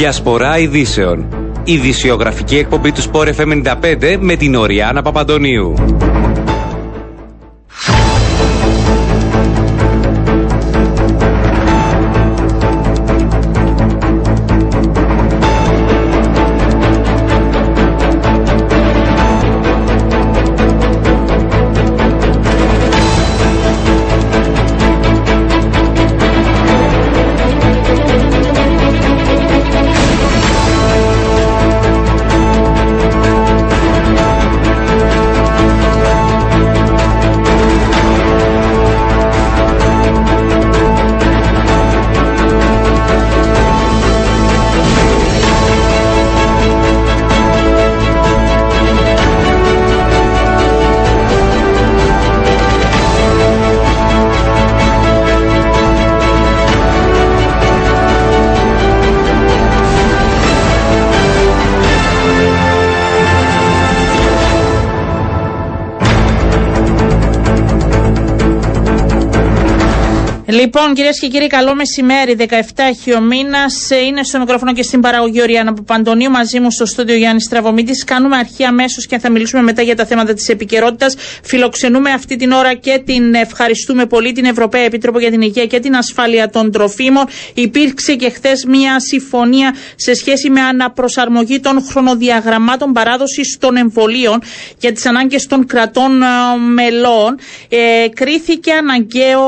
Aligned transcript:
Διασπορά 0.00 0.58
ειδήσεων. 0.58 1.28
Ειδησιογραφική 1.64 2.56
εκπομπή 2.56 2.92
του 2.92 3.02
Sport 3.02 3.34
FM 3.36 3.62
95 3.64 4.16
με 4.20 4.36
την 4.36 4.54
Οριάνα 4.54 5.02
Παπαντονίου. 5.02 5.74
people 70.70 70.79
Λοιπόν, 70.90 71.04
κυρίες 71.04 71.20
και 71.20 71.28
κύριοι, 71.38 71.46
καλό 71.46 71.74
μεσημέρι. 71.74 72.36
17 72.38 72.84
έχει 72.88 73.14
ο 73.14 73.20
μήνας. 73.20 73.90
Ε, 73.90 73.96
είναι 74.04 74.22
στο 74.24 74.38
μικρόφωνο 74.38 74.72
και 74.72 74.82
στην 74.82 75.00
παραγωγή 75.00 75.42
Οριάννα 75.42 75.72
Παπαντονίου. 75.74 76.30
Μαζί 76.30 76.60
μου 76.60 76.70
στο 76.70 76.86
στούντιο 76.86 77.14
Γιάννης 77.16 77.44
Στραβωμίτη. 77.44 78.04
Κάνουμε 78.04 78.36
αρχή 78.36 78.64
αμέσως 78.64 79.06
και 79.06 79.18
θα 79.18 79.30
μιλήσουμε 79.30 79.62
μετά 79.62 79.82
για 79.82 79.96
τα 79.96 80.06
θέματα 80.06 80.34
της 80.34 80.48
επικαιρότητας. 80.48 81.14
Φιλοξενούμε 81.42 82.10
αυτή 82.10 82.36
την 82.36 82.52
ώρα 82.52 82.74
και 82.74 83.02
την 83.06 83.34
ευχαριστούμε 83.34 84.06
πολύ 84.06 84.32
την 84.32 84.44
Ευρωπαία 84.44 84.82
Επίτροπο 84.82 85.18
για 85.18 85.30
την 85.30 85.40
Υγεία 85.40 85.66
και 85.66 85.80
την 85.80 85.96
Ασφάλεια 85.96 86.50
των 86.50 86.70
Τροφίμων. 86.72 87.24
Υπήρξε 87.54 88.14
και 88.14 88.30
χθες 88.30 88.64
μια 88.64 89.00
συμφωνία 89.00 89.74
σε 89.96 90.14
σχέση 90.14 90.50
με 90.50 90.60
αναπροσαρμογή 90.60 91.60
των 91.60 91.84
χρονοδιαγραμμάτων 91.90 92.92
παράδοσης 92.92 93.56
των 93.60 93.76
εμβολίων 93.76 94.42
για 94.78 94.92
τις 94.92 95.06
ανάγκες 95.06 95.46
των 95.46 95.66
κρατών 95.66 96.22
ε, 96.22 96.26
μελών. 96.74 97.38
Ε, 97.68 98.08
κρίθηκε 98.14 98.72
αναγκαίο, 98.72 99.44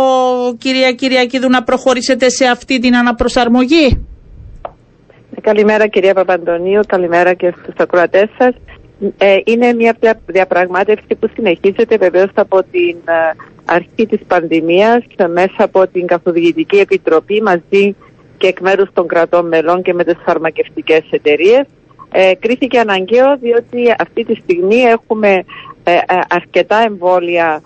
κυρία 0.59 0.93
κυρία 0.93 1.27
Κίδου, 1.33 1.49
να 1.49 1.63
προχωρήσετε 1.63 2.29
σε 2.29 2.45
αυτή 2.47 2.79
την 2.79 2.97
αναπροσαρμογή; 2.97 4.07
Καλημέρα 5.41 5.87
κυρία 5.87 6.15
Παπαντονίου, 6.15 6.81
καλημέρα 6.87 7.35
και 7.35 7.55
στους 7.63 7.75
ακροατές 7.77 8.29
σας. 8.39 8.55
Ε, 9.19 9.37
είναι 9.45 9.73
μια 9.73 9.97
διαπραγμάτευση 10.27 11.15
που 11.21 11.29
συνεχίζεται 11.35 11.97
βεβαίως 11.97 12.31
από 12.35 12.63
την 12.63 12.97
ε, 13.05 13.13
αρχή 13.65 14.07
της 14.07 14.21
πανδημίας 14.27 15.05
μέσα 15.33 15.65
από 15.65 15.87
την 15.87 16.07
Καθοδηγητική 16.07 16.77
Επιτροπή 16.77 17.43
μαζί 17.43 17.97
και 18.39 18.47
εκ 18.47 18.61
μέρους 18.61 18.89
των 18.93 19.07
κρατών 19.07 19.49
μελών 19.49 19.83
και 19.83 19.95
με 19.95 20.05
τις 20.05 20.17
φαρμακευτικές 20.25 21.03
εταιρείες. 21.11 21.65
Ε, 22.13 22.33
κρίθηκε 22.39 22.79
αναγκαίο 22.79 23.37
διότι 23.41 23.95
αυτή 23.99 24.25
τη 24.25 24.35
στιγμή 24.35 24.77
έχουμε 24.77 25.45
ε, 25.85 25.99
αρκετά 26.29 26.79
εμβόλια 26.87 27.63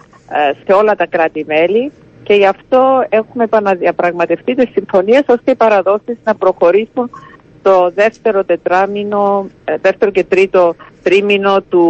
σε 0.67 0.73
όλα 0.73 0.95
τα 0.95 1.07
κράτη-μέλη 1.07 1.93
και 2.27 2.35
γι' 2.35 2.47
αυτό 2.47 3.07
έχουμε 3.09 3.45
επαναδιαπραγματευτεί 3.45 4.55
τις 4.55 4.71
συμφωνίες 4.73 5.23
ώστε 5.27 5.51
οι 5.51 5.55
παραδόσεις 5.55 6.17
να 6.25 6.35
προχωρήσουν 6.35 7.11
το 7.63 7.91
δεύτερο 7.95 8.45
τετράμινο, 8.45 9.47
ε, 9.65 9.77
δεύτερο 9.81 10.11
και 10.11 10.25
τρίτο 10.25 10.75
τρίμηνο 11.03 11.61
του, 11.61 11.87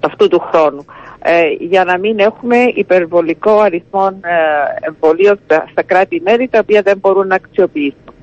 αυτού 0.00 0.28
του 0.28 0.38
χρόνου. 0.38 0.84
Ε, 1.22 1.42
για 1.58 1.84
να 1.84 1.98
μην 1.98 2.18
έχουμε 2.18 2.56
υπερβολικό 2.74 3.58
αριθμό 3.58 4.06
ε, 4.06 4.86
εμβολίων 4.86 5.38
στα, 5.44 5.82
κράτη-μέλη 5.86 6.48
τα 6.48 6.58
οποία 6.58 6.82
δεν 6.82 6.98
μπορούν 6.98 7.26
να 7.26 7.34
αξιοποιήσουν. 7.34 8.14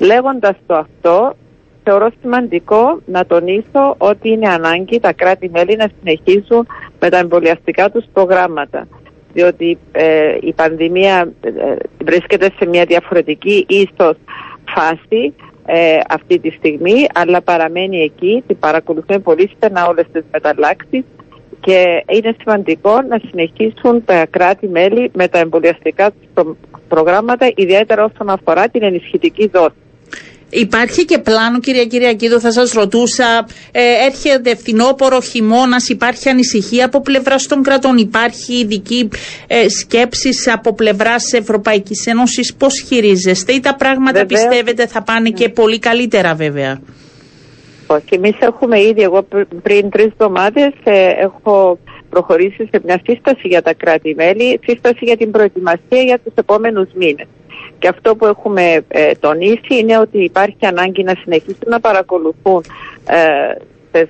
Λέγοντας 0.00 0.56
το 0.66 0.74
αυτό, 0.74 1.36
θεωρώ 1.84 2.10
σημαντικό 2.20 3.00
να 3.06 3.26
τονίσω 3.26 3.94
ότι 3.98 4.28
είναι 4.30 4.48
ανάγκη 4.48 5.00
τα 5.00 5.12
κράτη-μέλη 5.12 5.76
να 5.76 5.90
συνεχίσουν 5.98 6.66
με 7.00 7.08
τα 7.08 7.18
εμβολιαστικά 7.18 7.90
τους 7.90 8.04
προγράμματα 8.12 8.86
διότι 9.32 9.78
ε, 9.92 10.36
η 10.40 10.52
πανδημία 10.52 11.32
ε, 11.40 11.50
βρίσκεται 12.04 12.50
σε 12.58 12.66
μια 12.66 12.84
διαφορετική 12.84 13.66
ίσως 13.68 14.16
φάση 14.74 15.34
ε, 15.66 15.98
αυτή 16.08 16.38
τη 16.38 16.50
στιγμή, 16.50 17.06
αλλά 17.14 17.42
παραμένει 17.42 18.02
εκεί, 18.02 18.42
την 18.46 18.58
παρακολουθούμε 18.58 19.18
πολύ 19.18 19.50
στενά 19.56 19.86
όλες 19.86 20.06
τις 20.12 20.24
μεταλλάξεις 20.32 21.04
και 21.60 22.04
είναι 22.08 22.34
σημαντικό 22.40 23.02
να 23.02 23.20
συνεχίσουν 23.28 24.04
τα 24.04 24.26
κράτη-μέλη 24.26 25.10
με 25.14 25.28
τα 25.28 25.38
εμβολιαστικά 25.38 26.10
προγράμματα, 26.88 27.50
ιδιαίτερα 27.54 28.04
όσον 28.04 28.30
αφορά 28.30 28.68
την 28.68 28.82
ενισχυτική 28.82 29.48
δόση. 29.48 29.74
Υπάρχει 30.50 31.04
και 31.04 31.18
πλάνο, 31.18 31.60
κυρία 31.60 31.84
Κυριακίδου, 31.84 32.40
θα 32.40 32.52
σας 32.52 32.72
ρωτούσα. 32.72 33.46
Ε, 33.72 33.80
έρχεται 34.06 34.56
φθινόπωρο, 34.56 35.20
χειμώνας, 35.20 35.88
υπάρχει 35.88 36.28
ανησυχία 36.28 36.84
από 36.84 37.00
πλευράς 37.00 37.46
των 37.46 37.62
κρατών, 37.62 37.96
υπάρχει 37.96 38.54
ειδική 38.54 39.08
ε, 39.46 39.68
σκέψη 39.68 40.28
από 40.52 40.74
πλευράς 40.74 41.32
Ευρωπαϊκής 41.32 42.06
Ένωσης. 42.06 42.54
Πώς 42.54 42.84
χειρίζεστε, 42.86 43.52
ή 43.52 43.60
τα 43.60 43.74
πράγματα 43.74 44.26
πιστεύετε 44.26 44.86
θα 44.86 45.02
πάνε 45.02 45.30
και 45.30 45.48
πολύ 45.48 45.78
καλύτερα, 45.78 46.34
βέβαια; 46.34 46.80
Όχι, 47.86 48.14
εμείς 48.14 48.36
έχουμε 48.40 48.80
ήδη, 48.80 49.02
εγώ 49.02 49.26
πριν 49.62 49.90
τρεις 49.90 50.06
εβδομάδες 50.06 50.72
ε, 50.84 51.10
έχω 51.20 51.78
προχωρήσει 52.10 52.68
σε 52.70 52.80
μια 52.84 53.00
σύσταση 53.06 53.48
για 53.48 53.62
τα 53.62 53.74
κράτη-μέλη, 53.74 54.60
σύσταση 54.66 54.98
για 55.00 55.16
την 55.16 55.30
προετοιμασία 55.30 56.02
για 56.02 56.18
τους 56.24 56.32
επόμενους 56.34 56.88
μήνες. 56.94 57.26
Και 57.80 57.88
αυτό 57.88 58.16
που 58.16 58.26
έχουμε 58.26 58.84
ε, 58.88 59.12
τονίσει 59.20 59.78
είναι 59.80 59.98
ότι 59.98 60.24
υπάρχει 60.24 60.66
ανάγκη 60.66 61.02
να 61.02 61.14
συνεχίσουν 61.22 61.66
να 61.66 61.80
παρακολουθούν 61.80 62.64
ε, 63.92 64.04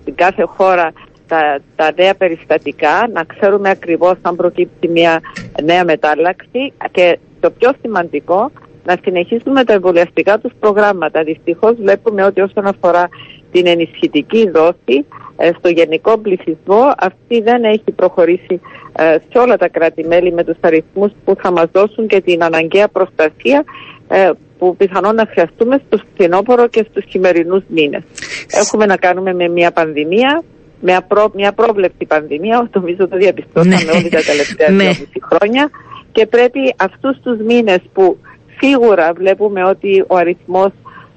στην 0.00 0.14
κάθε 0.14 0.42
χώρα 0.42 0.92
τα, 1.28 1.58
τα 1.76 1.92
νέα 1.96 2.14
περιστατικά, 2.14 3.08
να 3.12 3.24
ξέρουμε 3.24 3.70
ακριβώς 3.70 4.14
αν 4.22 4.36
προκύπτει 4.36 4.88
μια 4.88 5.20
νέα 5.62 5.84
μετάλλαξη 5.84 6.72
και 6.90 7.18
το 7.40 7.50
πιο 7.50 7.70
σημαντικό 7.82 8.50
να 8.84 8.96
συνεχίσουμε 9.02 9.64
τα 9.64 9.72
εμβολιαστικά 9.72 10.38
τους 10.38 10.52
προγράμματα. 10.60 11.22
Δυστυχώς 11.22 11.74
βλέπουμε 11.76 12.24
ότι 12.24 12.40
όσον 12.40 12.66
αφορά 12.66 13.08
την 13.52 13.66
ενισχυτική 13.66 14.50
δόση 14.50 15.06
ε, 15.36 15.50
στο 15.58 15.68
γενικό 15.68 16.18
πληθυσμό 16.18 16.92
αυτή 16.98 17.40
δεν 17.40 17.64
έχει 17.64 17.92
προχωρήσει 17.96 18.60
ε, 18.92 19.16
σε 19.30 19.38
όλα 19.38 19.56
τα 19.56 19.68
κράτη-μέλη 19.68 20.32
με 20.32 20.44
τους 20.44 20.56
αριθμούς 20.60 21.12
που 21.24 21.34
θα 21.42 21.50
μας 21.50 21.66
δώσουν 21.72 22.06
και 22.06 22.20
την 22.20 22.42
αναγκαία 22.42 22.88
προστασία 22.88 23.64
ε, 24.08 24.30
που 24.58 24.76
πιθανόν 24.76 25.14
να 25.14 25.26
χρειαστούμε 25.30 25.80
στο 25.86 25.98
φθινόπωρο 26.14 26.68
και 26.68 26.86
στους 26.90 27.04
χειμερινούς 27.08 27.62
μήνες. 27.66 28.02
Έχουμε 28.50 28.86
να 28.86 28.96
κάνουμε 28.96 29.34
με 29.34 29.48
μια 29.48 29.70
πανδημία, 29.70 30.42
με 30.80 30.98
μια 31.34 31.52
πρόβλεπτη 31.52 32.04
πανδημία, 32.04 32.70
νομίζω 32.72 33.08
το 33.08 33.16
διαπιστώσαμε 33.16 33.74
ναι. 33.74 33.90
όλοι 33.90 34.08
τα 34.08 34.20
τελευταία 34.20 34.70
ναι. 34.70 34.90
χρόνια 35.22 35.70
και 36.12 36.26
πρέπει 36.26 36.74
αυτούς 36.76 37.20
τους 37.22 37.38
μήνες 37.38 37.80
που 37.92 38.18
σίγουρα 38.60 39.12
βλέπουμε 39.12 39.64
ότι 39.64 40.04
ο 40.06 40.16
αριθμός 40.16 40.70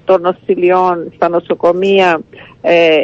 των 0.05 0.21
νοσηλειών 0.21 1.11
στα 1.15 1.29
νοσοκομεία, 1.29 2.21
ε, 2.61 2.97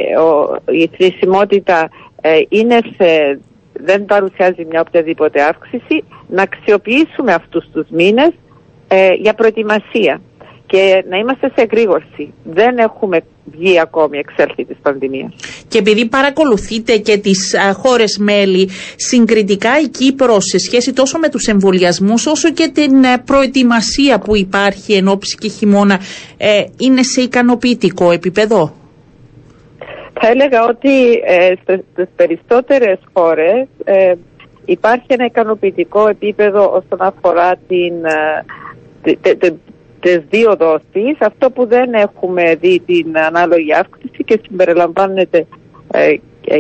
η 0.72 0.90
θρησιμότητα 0.98 1.90
ε, 2.22 2.42
είναι 2.50 2.80
σε, 2.98 3.40
δεν 3.74 4.06
παρουσιάζει 4.06 4.66
μια 4.66 4.82
οποιαδήποτε 4.82 5.42
αύξηση, 5.42 6.04
να 6.28 6.42
αξιοποιήσουμε 6.42 7.34
αυτούς 7.34 7.66
τους 7.74 7.88
μήνες 7.90 8.32
ε, 8.88 9.14
για 9.14 9.34
προετοιμασία 9.34 10.22
και 10.72 11.04
να 11.10 11.18
είμαστε 11.18 11.48
σε 11.56 11.62
εγρήγορση. 11.62 12.34
Δεν 12.44 12.78
έχουμε 12.78 13.22
βγει 13.46 13.80
ακόμη 13.80 14.18
εξέλθει 14.18 14.66
της 14.66 14.78
πανδημίας. 14.82 15.34
Και 15.68 15.78
επειδή 15.78 16.06
παρακολουθείτε 16.06 16.98
και 16.98 17.18
τις 17.18 17.56
α, 17.56 17.74
χώρες 17.74 18.18
μέλη, 18.18 18.70
συγκριτικά 18.96 19.80
η 19.80 19.88
Κύπρος 19.88 20.44
σε 20.46 20.58
σχέση 20.58 20.94
τόσο 20.94 21.18
με 21.20 21.30
τους 21.30 21.48
εμβολιασμούς 21.48 22.26
όσο 22.26 22.52
και 22.52 22.72
την 22.74 22.94
προετοιμασία 23.26 24.20
που 24.20 24.36
υπάρχει 24.36 24.94
εν 24.94 25.08
ώψη 25.08 25.38
και 25.38 25.48
χειμώνα, 25.50 26.00
ε, 26.38 26.64
είναι 26.80 27.04
σε 27.04 27.22
ικανοποιητικό 27.22 28.12
επίπεδο; 28.12 28.74
Θα 30.14 30.28
έλεγα 30.28 30.66
ότι 30.66 31.12
ε, 31.26 31.54
στις 31.92 32.08
περισσότερες 32.16 33.00
χώρες 33.14 33.68
ε, 33.84 34.14
υπάρχει 34.66 35.06
ένα 35.08 35.26
ικανοποιητικό 35.26 36.08
επίπεδο 36.08 36.66
όσον 36.66 37.02
αφορά 37.08 37.56
την, 37.68 37.94
τις 40.02 40.22
δύο 40.30 40.56
δόσεις. 40.56 41.18
Αυτό 41.20 41.52
που 41.52 41.68
δεν 41.68 41.94
έχουμε 41.94 42.56
δει 42.56 42.82
την 42.86 43.18
ανάλογη 43.18 43.74
αύξηση 43.74 44.24
και 44.24 44.40
συμπεριλαμβάνεται 44.48 45.46
ε, 45.92 46.16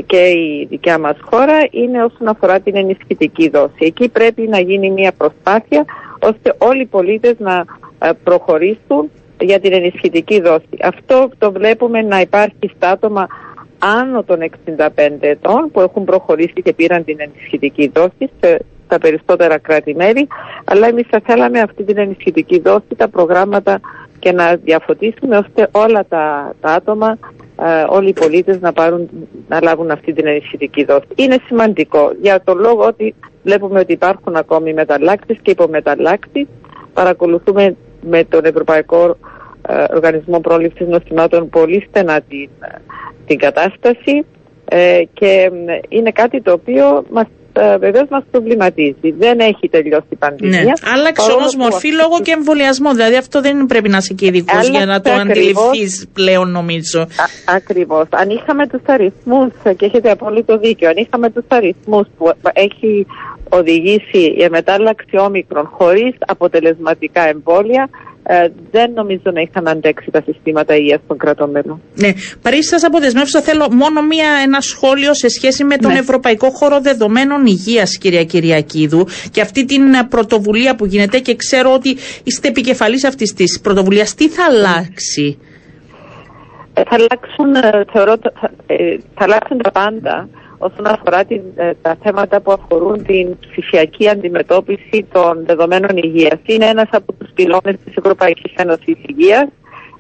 και 0.06 0.18
η 0.18 0.68
δικιά 0.70 1.00
μας 1.00 1.18
χώρα 1.22 1.68
είναι 1.72 2.04
όσον 2.04 2.28
αφορά 2.28 2.60
την 2.60 2.76
ενισχυτική 2.76 3.50
δόση. 3.50 3.76
Εκεί 3.80 4.10
πρέπει 4.10 4.42
να 4.48 4.60
γίνει 4.60 4.90
μια 4.90 5.12
προσπάθεια 5.12 5.86
ώστε 6.20 6.56
όλοι 6.58 6.82
οι 6.82 6.86
πολίτες 6.86 7.36
να 7.38 7.66
ε, 8.00 8.10
προχωρήσουν 8.24 9.12
για 9.40 9.60
την 9.60 9.74
ενισχυτική 9.74 10.42
δόση. 10.42 10.78
Αυτό 10.82 11.30
το 11.38 11.52
βλέπουμε 11.52 12.02
να 12.02 12.20
υπάρχει 12.20 12.72
στα 12.76 12.90
άτομα 12.90 13.28
άνω 13.80 14.24
των 14.24 14.40
65 14.68 14.88
ετών 15.20 15.72
που 15.72 15.82
έχουν 15.82 16.04
προχωρήσει 16.04 16.62
και 16.64 16.74
πήραν 16.74 17.04
την 17.04 17.18
ενισχυτική 17.20 17.92
δόση 17.94 18.30
σε 18.40 18.66
τα 18.92 18.98
περισσότερα 18.98 19.58
κράτη-μέλη, 19.58 20.28
αλλά 20.64 20.88
εμείς 20.88 21.06
θα 21.10 21.22
θέλαμε 21.26 21.60
αυτή 21.60 21.84
την 21.84 21.98
ενισχυτική 21.98 22.60
δόση, 22.60 22.96
τα 22.98 23.08
προγράμματα 23.08 23.80
και 24.20 24.32
να 24.32 24.56
διαφωτίσουμε 24.56 25.38
ώστε 25.38 25.68
όλα 25.72 26.06
τα, 26.10 26.54
τα 26.62 26.70
άτομα, 26.70 27.18
ε, 27.62 27.86
όλοι 27.90 28.10
οι 28.10 28.14
πολίτες 28.14 28.60
να, 28.60 28.74
πάρουν, 28.74 29.10
να 29.48 29.62
λάβουν 29.62 29.92
αυτή 29.92 30.14
την 30.14 30.28
ενισχυτική 30.28 30.84
δόση. 30.84 31.08
Είναι 31.16 31.38
σημαντικό 31.46 32.12
για 32.22 32.42
το 32.44 32.54
λόγο 32.54 32.84
ότι 32.86 33.16
βλέπουμε 33.44 33.80
ότι 33.80 33.94
υπάρχουν 33.94 34.36
ακόμη 34.36 34.74
μεταλλάκτες 34.74 35.38
και 35.42 35.52
υπομεταλλάκτες. 35.52 36.46
Παρακολουθούμε 36.94 37.76
με 38.02 38.24
τον 38.24 38.46
Ευρωπαϊκό 38.46 39.18
ε, 39.68 39.86
Οργανισμό 39.94 40.40
Πρόληψης 40.40 40.88
Νοστιμάτων 40.88 41.50
πολύ 41.50 41.86
στενά 41.88 42.22
την, 42.22 42.50
την 43.26 43.38
κατάσταση 43.38 44.26
ε, 44.66 45.02
και 45.14 45.52
είναι 45.90 46.12
κάτι 46.12 46.42
το 46.42 46.52
οποίο 46.52 47.04
μας 47.12 47.26
ε, 47.54 47.78
βεβαίως 47.78 48.08
μας 48.10 48.24
προβληματίζει. 48.32 49.12
Δεν 49.18 49.40
έχει 49.40 49.70
τελειώσει 49.70 50.08
η 50.10 50.16
πανδημία. 50.16 50.64
Ναι. 50.64 50.72
Άλλαξε 50.94 51.32
όμω 51.32 51.48
μορφή 51.58 51.94
λόγω 51.94 52.20
και 52.22 52.32
εμβολιασμού. 52.32 52.94
Δηλαδή 52.94 53.16
αυτό 53.16 53.42
δεν 53.42 53.66
πρέπει 53.66 53.90
να 53.90 53.98
είσαι 53.98 54.14
και 54.14 54.26
ειδικός 54.26 54.68
για 54.68 54.86
να 54.86 55.02
το 55.02 55.12
αντιληφθείς 55.12 56.08
πλέον, 56.14 56.52
νομίζω. 56.52 57.08
Ακριβώς. 57.46 58.08
Αν 58.10 58.30
είχαμε 58.30 58.68
τους 58.68 58.82
αριθμούς, 58.86 59.52
και 59.78 59.86
έχετε 59.86 60.12
απόλυτο 60.12 60.58
δίκιο, 60.58 60.90
αν 60.90 60.98
είχαμε 60.98 61.30
τους 61.30 61.46
αριθμούς 61.48 62.08
που 62.18 62.32
έχει 62.54 63.06
οδηγήσει 63.50 64.18
η 64.18 64.48
μετάλλαξη 64.50 65.18
όμικρον 65.18 65.66
χωρίς 65.66 66.16
αποτελεσματικά 66.28 67.28
εμβόλια, 67.28 67.90
ε, 68.34 68.52
δεν 68.72 68.92
νομίζω 68.92 69.32
να 69.34 69.42
είχαν 69.42 69.68
αντέξει 69.68 70.12
τα 70.12 70.22
συστήματα 70.26 70.76
υγείας 70.76 71.00
των 71.08 71.18
κρατών 71.18 71.50
μέλων. 71.50 71.82
Ναι. 71.96 72.12
Πριν 72.42 72.64
σας 72.64 72.84
αποδεσμεύσω, 72.84 73.42
θέλω 73.42 73.68
μόνο 73.72 74.02
μία, 74.02 74.28
ένα 74.44 74.62
σχόλιο 74.62 75.14
σε 75.14 75.30
σχέση 75.30 75.64
με 75.64 75.78
τον 75.78 75.92
ναι. 75.92 76.00
Ευρωπαϊκό 76.00 76.50
Χώρο 76.50 76.82
Δεδομένων 76.82 77.46
Υγείας, 77.46 77.98
κυρία 77.98 78.24
Κυριακίδου, 78.24 79.08
και 79.32 79.42
αυτή 79.42 79.66
την 79.66 79.84
πρωτοβουλία 80.10 80.76
που 80.76 80.86
γίνεται 80.86 81.20
και 81.20 81.36
ξέρω 81.36 81.74
ότι 81.74 81.98
είστε 82.24 82.48
επικεφαλής 82.48 83.04
αυτής 83.04 83.34
της 83.34 83.60
πρωτοβουλίας. 83.62 84.14
Τι 84.14 84.30
θα 84.30 84.44
αλλάξει, 84.44 85.38
ε, 86.74 86.84
θα, 86.84 86.96
αλλάξουν, 86.96 87.56
ε, 87.56 87.84
θεωρώ, 87.92 88.16
θα, 88.40 88.52
θα 89.16 89.24
αλλάξουν 89.24 89.58
τα 89.58 89.72
πάντα 89.72 90.30
όσον 90.62 90.86
αφορά 90.86 91.24
την, 91.26 91.42
ε, 91.56 91.72
τα 91.82 91.98
θέματα 92.04 92.42
που 92.42 92.52
αφορούν 92.52 93.04
την 93.04 93.38
ψηφιακή 93.40 94.10
αντιμετώπιση 94.10 95.06
των 95.12 95.44
δεδομένων 95.46 95.98
υγείας. 95.98 96.40
Είναι 96.46 96.66
ένας 96.66 96.90
από 96.92 97.14
τους 97.14 97.30
πυλώνες 97.34 97.76
της 97.86 97.96
Ευρωπαϊκής 97.96 98.54
Ένωσης 98.56 98.98
Υγείας, 99.08 99.48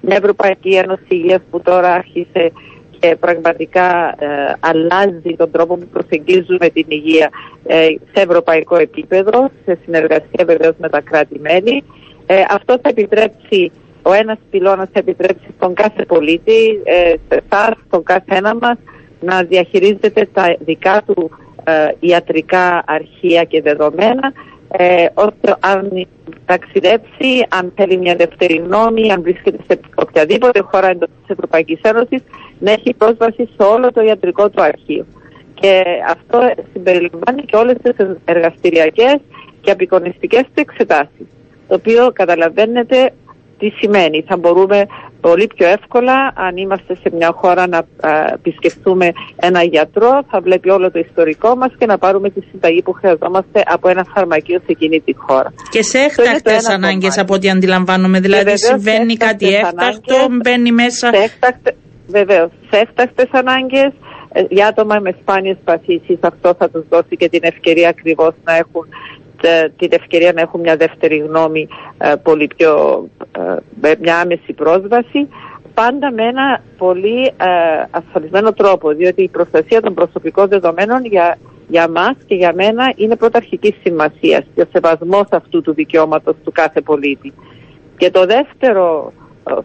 μια 0.02 0.16
Ευρωπαϊκή 0.16 0.74
Ένωση 0.75 1.06
Υγείας 1.08 1.42
που 1.52 1.62
τώρα 1.62 1.94
άρχισε 1.94 2.52
και 3.00 3.16
πραγματικά 3.19 4.16
ε, 4.19 4.54
αλλάζει 4.60 5.36
τον 5.38 5.52
τρόπο 5.52 5.78
που 5.78 5.88
προσεγγίζουμε 5.94 6.69
την 6.69 6.86
υγεία 6.88 7.30
ε, 7.66 7.88
σε 8.14 8.22
ευρωπαϊκό 8.22 8.75
επίπεδο, 8.75 9.50
σε 9.66 9.78
συνεργασία 9.84 10.44
βεβαίως 10.46 10.75
με 10.78 10.90
τα 10.90 11.02
κράτη-μέλη. 11.02 11.84
Ε, 12.25 12.44
αυτό 12.50 12.74
θα 12.81 12.90
επιτρέψει, 12.90 13.72
ο 14.02 14.14
ένας 14.14 14.38
πυλώνας 14.50 14.88
θα 14.94 15.00
επιτρέψει 15.00 15.48
στον 15.57 15.74
κάθε 15.74 16.06
πολίτη, 16.06 16.81
σε 17.28 17.44
εσάς, 17.50 17.74
στον 17.88 18.04
κάθε 18.04 18.36
ένα 18.36 18.56
μας, 18.56 18.78
να 19.21 19.44
διαχειρίζεται 19.44 20.27
τα 20.33 20.56
δικά 20.59 21.03
του 21.06 21.31
ε, 21.63 21.88
ιατρικά 22.00 22.83
αρχεία 22.85 23.44
και 23.44 23.62
δεδομένα 23.62 24.33
ε, 24.71 25.06
ώστε 25.13 25.56
αν 25.59 26.07
ταξιδέψει, 26.45 27.45
αν 27.50 27.71
θέλει 27.75 27.97
μια 27.97 28.15
δεύτερη 28.15 28.56
γνώμη, 28.56 29.12
αν 29.12 29.21
βρίσκεται 29.21 29.57
σε 29.68 29.79
οποιαδήποτε 29.95 30.59
χώρα 30.59 30.88
εντός 30.88 31.09
της 31.09 31.29
Ευρωπαϊκής 31.29 31.79
Ένωσης 31.81 32.23
να 32.59 32.71
έχει 32.71 32.94
πρόσβαση 32.94 33.50
σε 33.57 33.63
όλο 33.63 33.91
το 33.91 34.01
ιατρικό 34.01 34.50
του 34.50 34.62
αρχείο. 34.62 35.06
Και 35.53 35.83
αυτό 36.07 36.39
συμπεριλαμβάνει 36.73 37.41
και 37.45 37.56
όλες 37.56 37.75
τις 37.83 37.95
εργαστηριακές 38.25 39.18
και 39.62 39.71
απεικονιστικές 39.71 40.41
του 40.41 40.51
εξετάσεις. 40.68 41.27
Το 41.68 41.75
οποίο 41.75 42.12
καταλαβαίνετε 42.13 43.12
τι 43.57 43.69
σημαίνει. 43.69 44.23
Θα 44.27 44.38
μπορούμε 44.38 44.85
πολύ 45.21 45.47
πιο 45.56 45.68
εύκολα. 45.68 46.31
Αν 46.35 46.57
είμαστε 46.57 46.95
σε 46.95 47.09
μια 47.15 47.31
χώρα 47.35 47.68
να 47.68 47.85
επισκεφτούμε 48.33 49.12
ένα 49.35 49.63
γιατρό, 49.63 50.23
θα 50.29 50.39
βλέπει 50.41 50.69
όλο 50.69 50.91
το 50.91 51.00
ιστορικό 51.00 51.56
μας 51.56 51.71
και 51.77 51.85
να 51.85 51.97
πάρουμε 51.97 52.29
τη 52.29 52.41
συνταγή 52.51 52.81
που 52.81 52.91
χρειαζόμαστε 52.91 53.63
από 53.65 53.89
ένα 53.89 54.06
φαρμακείο 54.13 54.57
σε 54.59 54.65
εκείνη 54.68 55.00
τη 55.00 55.13
χώρα. 55.15 55.53
Και 55.69 55.83
σε 55.83 55.97
έκτακτες 55.97 56.69
ανάγκες 56.69 57.18
από 57.18 57.33
ό,τι 57.33 57.50
αντιλαμβάνομαι, 57.50 58.19
δηλαδή 58.19 58.57
συμβαίνει 58.57 59.15
κάτι 59.15 59.47
έκτακτο, 59.56 60.15
μπαίνει 60.41 60.71
μέσα... 60.71 61.09
Σε 61.13 61.23
έκτακτες, 61.23 61.73
βεβαίως, 62.07 62.50
σε 62.69 62.79
έκτακτες 62.79 63.29
ανάγκες, 63.31 63.91
ε, 64.33 64.44
για 64.50 64.68
άτομα 64.68 65.00
με 65.00 65.15
σπάνιες 65.21 65.57
παθήσεις 65.63 66.18
αυτό 66.19 66.53
θα 66.57 66.69
τους 66.69 66.83
δώσει 66.89 67.15
και 67.18 67.29
την 67.29 67.39
ευκαιρία 67.44 67.89
ακριβώς 67.89 68.33
να 68.44 68.56
έχουν 68.56 68.88
ε, 69.41 69.69
την 69.77 69.89
ευκαιρία 69.91 70.33
να 70.33 70.41
έχουν 70.41 70.59
μια 70.59 70.75
δεύτερη 70.75 71.18
γνώμη 71.18 71.68
ε, 71.97 72.13
πολύ 72.23 72.47
πιο, 72.56 72.71
ε, 73.18 73.20
με 73.20 73.20
μια 74.00 74.19
άμεση 74.19 74.54
πρόσβαση 74.54 75.28
πάντα 75.74 76.12
με 76.12 76.24
ένα 76.24 76.62
πολύ 76.78 77.33
ασφαλισμένο 77.92 78.54
τρόπο 78.54 78.89
διότι 78.89 79.24
η 79.24 79.30
προστασία 79.30 79.81
των 79.81 79.94
προσωπικών 79.94 80.48
δεδομένων 80.48 81.06
για, 81.06 81.38
για 81.68 81.89
μας 81.89 82.16
και 82.25 82.36
για 82.36 82.54
μένα 82.54 82.94
είναι 82.95 83.16
πρωταρχική 83.16 83.75
σημασίας 83.83 84.44
και 84.56 84.62
ο 84.62 84.66
σεβασμός 84.72 85.28
αυτού 85.30 85.62
του 85.62 85.74
δικαιώματος 85.74 86.36
του 86.44 86.51
κάθε 86.51 86.81
πολίτη. 86.81 87.33
Και 87.98 88.12
το 88.12 88.25
δεύτερο 88.25 89.13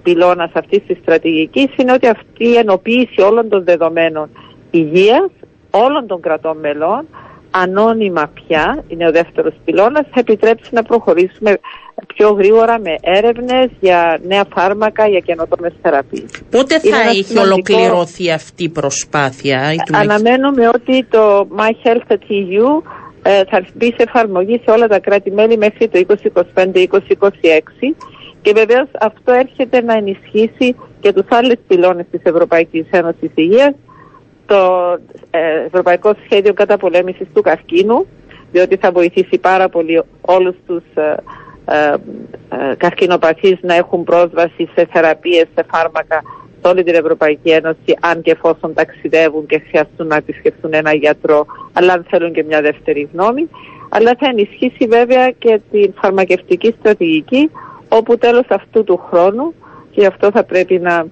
πυλώνας 0.02 0.50
αυτής 0.52 0.82
της 0.86 0.98
στρατηγικής 1.02 1.76
είναι 1.76 1.92
ότι 1.92 2.06
αυτή 2.06 2.44
η 2.44 2.56
ενοποίηση 2.56 3.20
όλων 3.20 3.48
των 3.48 3.64
δεδομένων 3.64 4.30
υγείας 4.70 5.30
όλων 5.70 6.06
των 6.06 6.20
κρατών 6.20 6.58
μελών 6.58 7.06
ανώνυμα 7.50 8.30
πια, 8.34 8.84
είναι 8.88 9.06
ο 9.06 9.10
δεύτερος 9.10 9.54
πυλώνας, 9.64 10.06
θα 10.10 10.20
επιτρέψει 10.20 10.74
να 10.74 10.82
προχωρήσουμε 10.82 11.58
πιο 12.06 12.30
γρήγορα 12.30 12.78
με 12.78 12.96
έρευνες 13.00 13.70
για 13.80 14.18
νέα 14.22 14.44
φάρμακα, 14.54 15.08
για 15.08 15.20
καινοτόμες 15.20 15.72
θεραπείες. 15.82 16.30
Πότε 16.50 16.78
θα 16.78 17.00
έχει 17.00 17.24
σημαντικό... 17.24 17.52
ολοκληρωθεί 17.52 18.30
αυτή 18.32 18.64
η 18.64 18.68
προσπάθεια; 18.68 19.74
Αναμένουμε 19.92 20.68
ότι 20.74 21.04
το 21.04 21.48
My 21.56 21.70
Health 21.86 22.12
at 22.12 22.30
EU 22.30 22.82
ε, 23.22 23.44
θα 23.50 23.64
μπει 23.74 23.86
σε 23.86 24.02
εφαρμογή 24.02 24.60
σε 24.64 24.70
όλα 24.70 24.86
τα 24.86 24.98
κράτη-μέλη 24.98 25.56
μέχρι 25.56 25.88
το 25.88 26.04
2025-2026 26.54 26.78
και 28.42 28.52
βεβαίως 28.54 28.88
αυτό 29.00 29.32
έρχεται 29.32 29.80
να 29.80 29.92
ενισχύσει 29.92 30.76
και 31.00 31.12
τους 31.12 31.26
άλλους 31.28 31.58
πυλώνες 31.66 32.06
της 32.10 32.20
Ευρωπαϊκής 32.22 32.86
Ένωσης 32.90 33.30
Υγείας 33.34 33.74
το 34.46 34.92
ε, 35.30 35.64
Ευρωπαϊκό 35.66 36.14
Σχέδιο 36.24 36.52
Καταπολέμησης 36.52 37.26
του 37.34 37.42
Καρκίνου, 37.42 38.06
διότι 38.52 38.76
θα 38.76 38.90
βοηθήσει 38.92 39.38
πάρα 39.38 39.68
πολύ 39.68 40.02
όλους 40.20 40.56
τους 40.66 40.82
ε, 40.94 41.00
ε, 41.00 41.12
ε 41.12 41.16
καρκινοπαθείς 42.76 43.58
να 43.60 43.74
έχουν 43.74 44.04
πρόσβαση 44.04 44.68
σε 44.74 44.88
θεραπείες, 44.92 45.46
σε 45.54 45.66
φάρμακα 45.70 46.22
σε 46.60 46.72
όλη 46.72 46.82
την 46.82 46.94
Ευρωπαϊκή 46.94 47.50
Ένωση, 47.50 47.96
αν 48.00 48.22
και 48.22 48.30
εφόσον 48.30 48.74
ταξιδεύουν 48.74 49.46
και 49.46 49.62
χρειαστούν 49.68 50.06
να 50.06 50.16
επισκεφθούν 50.16 50.74
ένα 50.74 50.94
γιατρό, 50.94 51.46
αλλά 51.72 51.92
αν 51.92 52.06
θέλουν 52.10 52.32
και 52.32 52.44
μια 52.44 52.60
δεύτερη 52.60 53.08
γνώμη. 53.12 53.48
Αλλά 53.88 54.16
θα 54.18 54.28
ενισχύσει 54.28 54.86
βέβαια 54.88 55.30
και 55.30 55.60
την 55.70 55.92
φαρμακευτική 56.00 56.74
στρατηγική, 56.78 57.50
όπου 57.88 58.18
τέλος 58.18 58.46
αυτού 58.48 58.84
του 58.84 59.00
χρόνου, 59.10 59.54
και 59.90 60.06
αυτό 60.06 60.30
θα 60.30 60.44
πρέπει 60.44 60.78
να 60.78 61.06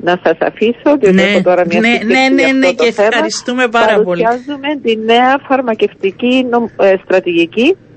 να 0.00 0.20
σας 0.22 0.36
αφήσω, 0.40 0.96
διότι 0.98 1.12
ναι, 1.12 1.22
έχω 1.22 1.42
τώρα 1.42 1.66
μια 1.66 1.80
ναι, 1.80 1.88
ναι, 1.88 2.42
ναι, 2.42 2.52
ναι, 2.52 2.72
και 2.72 2.92
θέμα. 2.92 3.08
ευχαριστούμε 3.08 3.68
πάρα 3.68 4.02
πολύ. 4.02 4.22
Παρουσιάζουμε 4.22 4.68
τη 4.82 4.96
νέα 4.96 5.40
φαρμακευτική 5.48 6.46
ε, 6.76 6.94
στρατηγική 7.04 7.76
ε, 7.76 7.87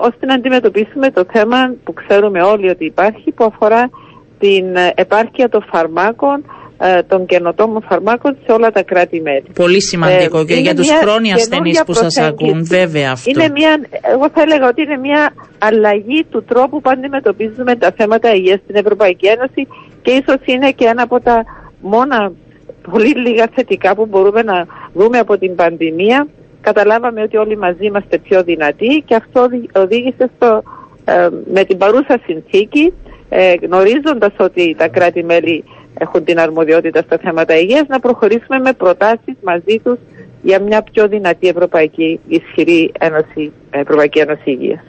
ώστε 0.00 0.26
να 0.26 0.34
αντιμετωπίσουμε 0.34 1.10
το 1.10 1.24
θέμα 1.32 1.74
που 1.84 1.92
ξέρουμε 1.92 2.42
όλοι 2.42 2.68
ότι 2.70 2.84
υπάρχει 2.84 3.32
που 3.32 3.44
αφορά 3.44 3.90
την 4.38 4.76
ε, 4.76 4.92
επάρκεια 4.94 5.48
των 5.48 5.64
φαρμάκων 5.70 6.44
των 7.06 7.26
καινοτόμων 7.26 7.82
φαρμάκων 7.88 8.36
σε 8.46 8.52
όλα 8.52 8.70
τα 8.70 8.82
κράτη-μέλη. 8.82 9.44
Πολύ 9.54 9.82
σημαντικό 9.82 10.38
ε, 10.38 10.44
και 10.44 10.54
για 10.54 10.74
τους 10.74 10.90
χρόνια 10.90 11.34
ασθενείς 11.34 11.82
που 11.84 11.92
σας 11.92 12.18
ακούν, 12.18 12.64
βέβαια 12.64 13.10
αυτό. 13.12 13.30
Είναι 13.30 13.48
μια, 13.48 13.80
εγώ 14.14 14.30
θα 14.34 14.42
έλεγα 14.42 14.68
ότι 14.68 14.82
είναι 14.82 14.96
μια 14.96 15.32
αλλαγή 15.58 16.24
του 16.30 16.44
τρόπου 16.44 16.80
που 16.80 16.90
αντιμετωπίζουμε 16.90 17.76
τα 17.76 17.92
θέματα 17.96 18.34
υγείας 18.34 18.60
στην 18.64 18.76
Ευρωπαϊκή 18.76 19.26
Ένωση 19.26 19.66
και 20.02 20.10
ίσως 20.10 20.38
είναι 20.44 20.70
και 20.70 20.84
ένα 20.84 21.02
από 21.02 21.20
τα 21.20 21.44
μόνα 21.80 22.32
πολύ 22.90 23.14
λίγα 23.16 23.48
θετικά 23.54 23.94
που 23.94 24.06
μπορούμε 24.06 24.42
να 24.42 24.66
δούμε 24.92 25.18
από 25.18 25.38
την 25.38 25.54
πανδημία. 25.54 26.26
Καταλάβαμε 26.64 27.22
ότι 27.22 27.36
όλοι 27.36 27.56
μαζί 27.58 27.84
είμαστε 27.86 28.18
πιο 28.18 28.42
δυνατοί 28.42 29.02
και 29.06 29.14
αυτό 29.14 29.48
οδήγησε 29.74 30.30
στο, 30.36 30.62
ε, 31.04 31.28
με 31.52 31.64
την 31.64 31.78
παρούσα 31.78 32.20
συνθήκη 32.26 32.92
ε, 33.28 33.54
γνωρίζοντας 33.62 34.32
ότι 34.38 34.74
τα 34.78 34.88
κράτη-μέλη 34.88 35.64
έχουν 35.98 36.24
την 36.24 36.38
αρμοδιότητα 36.38 37.02
στα 37.02 37.18
θέματα 37.18 37.58
υγείας 37.58 37.86
να 37.88 38.00
προχωρήσουμε 38.00 38.58
με 38.58 38.72
προτάσεις 38.72 39.34
μαζί 39.42 39.80
τους 39.84 39.98
για 40.42 40.60
μια 40.60 40.82
πιο 40.82 41.08
δυνατή 41.08 41.48
Ευρωπαϊκή 41.48 42.20
ισχυρή 42.28 42.92
Ένωση, 42.98 43.52
Ευρωπαϊκή 43.80 44.18
Ένωση 44.18 44.50
Υγείας. 44.50 44.80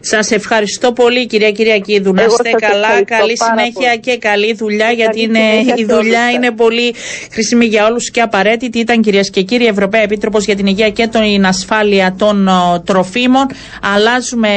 Σας 0.00 0.30
ευχαριστώ 0.30 0.92
πολύ 0.92 1.26
κυρία 1.26 1.50
Κυριακίδου. 1.50 2.12
Να 2.12 2.24
είστε 2.24 2.50
καλά, 2.50 3.02
καλή 3.04 3.36
συνέχεια 3.38 3.96
και 3.96 4.16
καλή 4.18 4.54
δουλειά 4.54 4.90
γιατί 4.90 5.22
είναι, 5.22 5.38
η 5.76 5.84
δουλειά 5.84 6.30
είναι 6.30 6.50
πολύ 6.50 6.94
χρήσιμη 7.32 7.64
για 7.64 7.86
όλους 7.86 8.10
και 8.10 8.20
απαραίτητη. 8.20 8.78
Ήταν 8.78 9.00
κυρίες 9.00 9.30
και 9.30 9.42
κύριοι 9.42 9.66
Ευρωπαίοι 9.66 10.02
Επίτροπος 10.02 10.44
για 10.44 10.56
την 10.56 10.66
Υγεία 10.66 10.90
και 10.90 11.06
την 11.06 11.46
Ασφάλεια 11.46 12.14
των 12.18 12.48
Τροφίμων. 12.84 13.46
Αλλάζουμε 13.94 14.48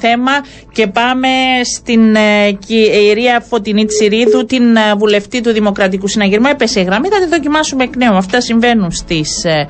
θέμα 0.00 0.32
και 0.72 0.86
πάμε 0.86 1.28
στην 1.74 2.14
ε, 2.14 2.52
κυρία 2.66 3.40
Φωτεινή 3.48 3.84
Τσιρίδου, 3.84 4.44
την 4.44 4.76
ε, 4.76 4.94
βουλευτή 4.98 5.40
του 5.40 5.52
Δημοκρατικού 5.52 6.08
Συναγερμού. 6.08 6.46
Έπεσε 6.50 6.80
η 6.80 6.82
γραμμή, 6.82 7.08
θα 7.08 7.18
τη 7.20 7.26
δοκιμάσουμε 7.26 7.84
εκ 7.84 7.96
νέου. 7.96 8.14
Αυτά 8.14 8.40
συμβαίνουν 8.40 8.90
στις 8.90 9.44
ε, 9.44 9.66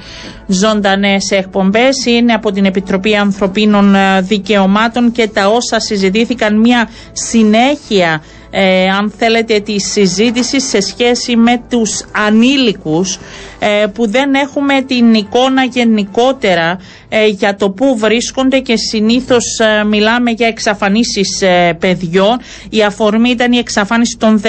ζωντανές 0.47 1.31
εκπομπές. 1.31 2.05
Είναι 2.07 2.33
από 2.33 2.53
την 2.53 2.65
Επιτροπή 2.65 3.17
Ανθρωπίνων 3.40 3.95
Δικαιωμάτων 4.21 5.12
και 5.12 5.28
τα 5.28 5.49
όσα 5.49 5.81
συζητήθηκαν. 5.81 6.61
Μια 6.61 6.88
συνέχεια 7.12 8.23
ε, 8.50 8.88
αν 8.88 9.12
θέλετε 9.16 9.61
της 9.61 9.90
συζήτησης 9.93 10.69
σε 10.69 10.81
σχέση 10.81 11.37
με 11.37 11.62
τους 11.69 12.05
ανήλικους 12.12 13.19
ε, 13.59 13.87
που 13.95 14.09
δεν 14.11 14.35
έχουμε 14.35 14.83
την 14.83 15.14
εικόνα 15.14 15.64
γενικότερα 15.64 16.71
ε, 16.71 17.05
για 17.34 17.56
το 17.56 17.70
πού 17.70 17.98
βρίσκονται 17.98 18.58
και 18.58 18.76
συνήθως 18.76 19.58
ε, 19.58 19.84
μιλάμε 19.84 20.30
για 20.30 20.46
εξαφανίσεις 20.46 21.42
παιδιών. 21.78 22.38
Η 22.70 22.82
αφορμή 22.82 23.30
ήταν 23.30 23.52
η 23.52 23.58
εξαφάνιση 23.58 24.16
των 24.18 24.40
14 24.44 24.46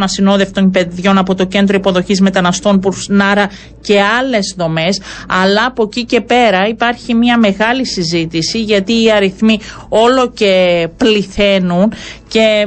ασυνόδευτων 0.00 0.70
παιδιών 0.70 1.18
από 1.18 1.34
το 1.34 1.44
Κέντρο 1.44 1.76
Υποδοχής 1.76 2.20
Μεταναστών 2.20 2.80
Πουρσνάρα 2.80 3.50
και 3.80 4.00
άλλες 4.18 4.54
δομές. 4.56 5.00
Αλλά 5.28 5.64
από 5.66 5.82
εκεί 5.82 6.04
και 6.04 6.20
πέρα 6.20 6.66
υπάρχει 6.68 7.14
μια 7.14 7.38
μεγάλη 7.38 7.86
συζήτηση 7.86 8.60
γιατί 8.62 9.02
οι 9.02 9.10
αριθμοί 9.10 9.58
όλο 9.88 10.30
και 10.30 10.88
πληθαίνουν 10.96 11.92
και 12.28 12.66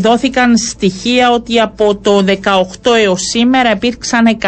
δόθηκαν 0.00 0.56
στοιχεία 0.56 1.30
ότι 1.30 1.58
από 1.60 1.96
το 1.96 2.24
18 2.26 2.32
έως 3.04 3.20
σήμερα 3.30 3.70
υπήρξαν 3.70 4.38
109 4.40 4.46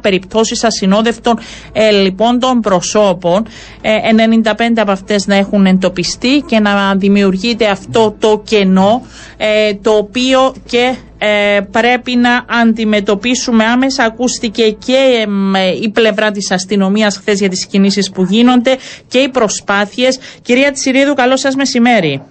περιπτώσεις 0.00 0.64
ασυνόδευτων 0.64 1.38
ε, 1.72 1.90
λοιπόν 1.90 2.38
των 2.38 2.60
προσώπων 2.72 3.46
95 3.82 4.60
ε, 4.76 4.80
από 4.80 4.90
αυτές 4.90 5.26
να 5.26 5.34
έχουν 5.34 5.66
εντοπιστεί 5.66 6.44
και 6.46 6.58
να 6.60 6.94
δημιουργείται 6.94 7.66
αυτό 7.66 8.14
το 8.18 8.42
κενό 8.44 9.06
ε, 9.36 9.74
το 9.74 9.90
οποίο 9.90 10.54
και 10.66 10.94
ε, 11.18 11.60
πρέπει 11.70 12.16
να 12.16 12.44
αντιμετωπίσουμε 12.60 13.64
άμεσα. 13.64 14.04
Ακούστηκε 14.04 14.70
και 14.70 15.26
η 15.82 15.90
πλευρά 15.90 16.30
της 16.30 16.50
αστυνομίας 16.50 17.16
χθες 17.16 17.38
για 17.38 17.48
τις 17.48 17.66
κινήσεις 17.66 18.10
που 18.10 18.22
γίνονται 18.22 18.76
και 19.08 19.18
οι 19.18 19.28
προσπάθειες. 19.28 20.18
Κυρία 20.42 20.72
Τσιρίδου, 20.72 21.14
καλό 21.14 21.36
σας 21.36 21.54
μεσημέρι. 21.54 22.22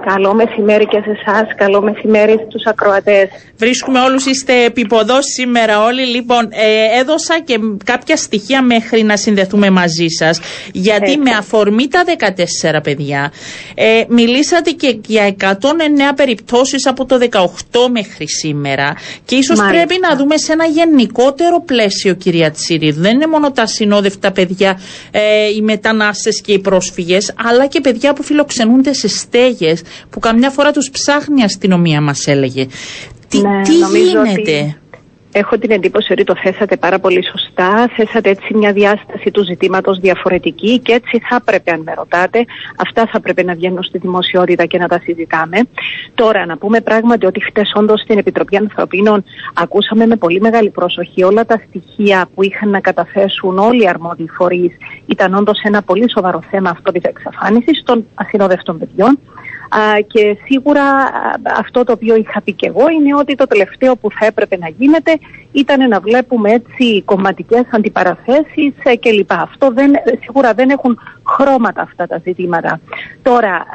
Καλό 0.00 0.34
μεσημέρι 0.34 0.86
και 0.86 1.00
σε 1.04 1.10
εσάς. 1.10 1.54
Καλό 1.56 1.82
μεσημέρι 1.82 2.44
στους 2.48 2.64
ακροατές. 2.66 3.28
Βρίσκουμε 3.56 4.00
όλους, 4.00 4.26
είστε 4.26 4.64
επιποδός 4.64 5.24
σήμερα 5.24 5.84
όλοι. 5.84 6.06
Λοιπόν, 6.06 6.48
ε, 6.50 6.98
έδωσα 7.00 7.40
και 7.44 7.58
κάποια 7.84 8.16
στοιχεία 8.16 8.62
μέχρι 8.62 9.02
να 9.02 9.16
συνδεθούμε 9.16 9.70
μαζί 9.70 10.06
σας. 10.08 10.40
Γιατί 10.72 11.16
με 11.16 11.30
αφορμή 11.30 11.88
τα 11.88 12.04
14 12.04 12.80
παιδιά, 12.82 13.32
ε, 13.74 14.02
μιλήσατε 14.08 14.70
και 14.70 14.98
για 15.06 15.24
109 15.24 16.14
περιπτώσεις 16.16 16.86
από 16.86 17.04
το 17.04 17.18
18 17.18 17.88
μέχρι 17.90 18.28
σήμερα. 18.28 18.96
Και 19.24 19.36
ίσως 19.36 19.58
πρέπει 19.68 19.98
να 20.08 20.16
δούμε 20.16 20.36
σε 20.36 20.52
ένα 20.52 20.64
γενικότερο 20.64 21.60
πλαίσιο, 21.60 22.14
κυρία 22.14 22.50
Τσίριδου. 22.50 23.00
Δεν 23.00 23.14
είναι 23.14 23.26
μόνο 23.26 23.50
τα 23.50 23.66
συνόδευτα 23.66 24.32
παιδιά, 24.32 24.80
ε, 25.10 25.48
οι 25.56 25.60
μετανάστες 25.60 26.40
και 26.40 26.52
οι 26.52 26.58
πρόσφυγες, 26.58 27.34
αλλά 27.48 27.66
και 27.66 27.80
παιδιά 27.80 28.12
που 28.12 28.22
φιλοξενούνται 28.22 28.92
σε 28.92 29.08
στέγες 29.08 29.82
που 30.10 30.18
καμιά 30.18 30.50
φορά 30.50 30.72
τους 30.72 30.90
ψάχνει 30.90 31.40
η 31.40 31.44
αστυνομία 31.44 32.00
μας 32.00 32.26
έλεγε. 32.26 32.66
Τι, 33.28 33.40
ναι, 33.40 33.62
τι 33.62 33.72
γίνεται; 33.72 34.76
Έχω 35.36 35.58
την 35.58 35.70
εντύπωση 35.70 36.12
ότι 36.12 36.24
το 36.24 36.34
θέσατε 36.42 36.76
πάρα 36.76 36.98
πολύ 36.98 37.24
σωστά. 37.24 37.88
Θέσατε 37.96 38.30
έτσι 38.30 38.54
μια 38.54 38.72
διάσταση 38.72 39.30
του 39.30 39.44
ζητήματος 39.44 39.98
διαφορετική 39.98 40.78
και 40.78 40.92
έτσι 40.92 41.18
θα 41.28 41.36
έπρεπε, 41.36 41.70
αν 41.70 41.80
με 41.80 41.94
ρωτάτε, 41.96 42.44
αυτά 42.76 43.08
θα 43.12 43.20
πρέπει 43.20 43.44
να 43.44 43.54
βγαίνουν 43.54 43.82
στη 43.82 43.98
δημοσιότητα 43.98 44.64
και 44.66 44.78
να 44.78 44.88
τα 44.88 45.00
συζητάμε. 45.02 45.58
Τώρα, 46.14 46.46
να 46.46 46.56
πούμε 46.56 46.80
πράγματι 46.80 47.26
ότι 47.26 47.44
χτες, 47.44 47.72
όντως, 47.74 48.00
στην 48.00 48.18
Επιτροπή 48.18 48.56
Ανθρωπίνων 48.56 49.24
ακούσαμε 49.54 50.06
με 50.06 50.16
πολύ 50.16 50.40
μεγάλη 50.40 50.70
προσοχή 50.70 51.22
όλα 51.22 51.44
τα 51.44 51.62
στοιχεία 51.68 52.28
που 52.34 52.42
είχαν 52.42 52.70
να 52.70 52.80
καταθέσουν 52.80 53.58
όλοι 53.58 53.82
οι 53.82 53.88
αρμόδιοι 53.88 54.28
φορείς. 54.36 54.72
Ήταν 55.06 55.34
όντως 55.34 55.60
ένα 55.62 55.82
πολύ 55.82 56.10
σοβαρό 56.10 56.42
θέμα 56.50 56.70
αυτό 56.70 56.92
της 56.92 57.02
εξαφάνισης 57.02 57.82
των 57.84 58.06
ασυνόδευτων 58.14 58.78
παιδιών 58.78 59.18
και 60.06 60.36
σίγουρα 60.44 60.82
αυτό 61.58 61.84
το 61.84 61.92
οποίο 61.92 62.16
είχα 62.16 62.40
πει 62.40 62.52
και 62.52 62.66
εγώ 62.66 62.88
είναι 62.88 63.14
ότι 63.14 63.34
το 63.34 63.46
τελευταίο 63.46 63.96
που 63.96 64.10
θα 64.10 64.26
έπρεπε 64.26 64.56
να 64.56 64.68
γίνεται 64.68 65.18
ήταν 65.52 65.88
να 65.88 66.00
βλέπουμε 66.00 66.50
έτσι 66.50 67.02
κομματικές 67.02 67.62
αντιπαραθέσεις 67.70 68.72
ε, 68.82 68.96
κλπ. 68.96 69.32
Αυτό 69.32 69.70
δεν, 69.72 69.92
σίγουρα 70.22 70.52
δεν 70.52 70.70
έχουν 70.70 70.98
χρώματα 71.26 71.82
αυτά 71.82 72.06
τα 72.06 72.20
ζητήματα. 72.24 72.80
Τώρα, 73.22 73.66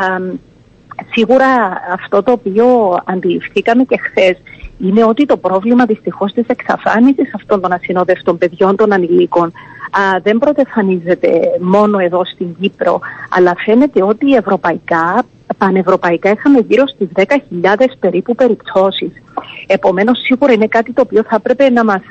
σίγουρα 1.11 1.47
αυτό 1.93 2.23
το 2.23 2.31
οποίο 2.31 2.97
αντιληφθήκαμε 3.05 3.83
και 3.83 3.97
χθες 3.97 4.37
είναι 4.79 5.03
ότι 5.03 5.25
το 5.25 5.37
πρόβλημα 5.37 5.85
δυστυχώς 5.85 6.33
της 6.33 6.47
εξαφάνισης 6.47 7.33
αυτών 7.33 7.61
των 7.61 7.71
ασυνόδευτων 7.71 8.37
παιδιών 8.37 8.75
των 8.75 8.93
ανηλίκων 8.93 9.51
α, 9.91 10.19
δεν 10.23 10.37
πρωτεφανίζεται 10.37 11.29
μόνο 11.59 11.99
εδώ 11.99 12.25
στην 12.25 12.55
Κύπρο, 12.59 12.99
αλλά 13.29 13.53
φαίνεται 13.65 14.03
ότι 14.03 14.35
ευρωπαϊκά 14.35 15.25
πανευρωπαϊκά 15.57 16.31
είχαμε 16.31 16.59
γύρω 16.67 16.87
στις 16.87 17.07
10.000 17.15 17.23
περίπου 17.99 18.35
περιπτώσεις. 18.35 19.11
Επομένως 19.67 20.19
σίγουρα 20.19 20.53
είναι 20.53 20.67
κάτι 20.67 20.93
το 20.93 21.01
οποίο 21.05 21.23
θα 21.23 21.35
έπρεπε 21.35 21.69
να 21.69 21.83
μας 21.83 22.01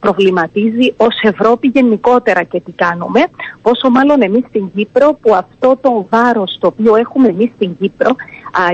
προβληματίζει 0.00 0.94
ως 0.96 1.20
Ευρώπη 1.22 1.68
γενικότερα 1.68 2.42
και 2.42 2.60
τι 2.60 2.72
κάνουμε. 2.72 3.20
Πόσο 3.62 3.90
μάλλον 3.90 4.22
εμείς 4.22 4.44
στην 4.48 4.70
Κύπρο 4.74 5.18
που 5.20 5.34
αυτό 5.34 5.78
το 5.80 6.06
βάρος 6.10 6.56
το 6.60 6.66
οποίο 6.66 6.96
έχουμε 6.96 7.28
εμείς 7.28 7.50
στην 7.54 7.76
Κύπρο 7.76 8.10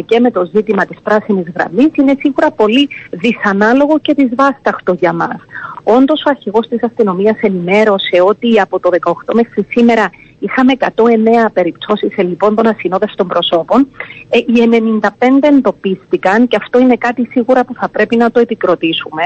και 0.04 0.20
με 0.20 0.30
το 0.30 0.50
ζήτημα 0.54 0.84
της 0.86 0.98
πράσινης 1.02 1.46
γραμμής 1.54 1.90
είναι 1.92 2.16
σίγουρα 2.18 2.50
πολύ 2.50 2.88
δυσανάλογο 3.10 3.98
και 3.98 4.14
δυσβάσταχτο 4.14 4.92
για 4.92 5.12
μας. 5.12 5.36
Όντως 5.82 6.20
ο 6.20 6.30
αρχηγός 6.30 6.68
της 6.68 6.82
αστυνομίας 6.82 7.36
ενημέρωσε 7.40 8.22
ότι 8.26 8.60
από 8.60 8.80
το 8.80 8.90
18 9.00 9.34
μέχρι 9.34 9.66
σήμερα 9.68 10.10
Είχαμε 10.38 10.72
109 10.78 10.86
περιπτώσεις 11.52 12.12
σε 12.12 12.22
λοιπόν 12.22 12.54
των 12.54 12.66
ασυνόδευτων 12.66 13.26
προσώπων. 13.26 13.88
Ε, 14.28 14.38
οι 14.38 14.68
95 15.00 15.08
εντοπίστηκαν 15.40 16.48
και 16.48 16.56
αυτό 16.60 16.78
είναι 16.78 16.96
κάτι 16.96 17.28
σίγουρα 17.30 17.64
που 17.64 17.74
θα 17.74 17.88
πρέπει 17.88 18.16
να 18.16 18.30
το 18.30 18.40
επικροτήσουμε. 18.40 19.22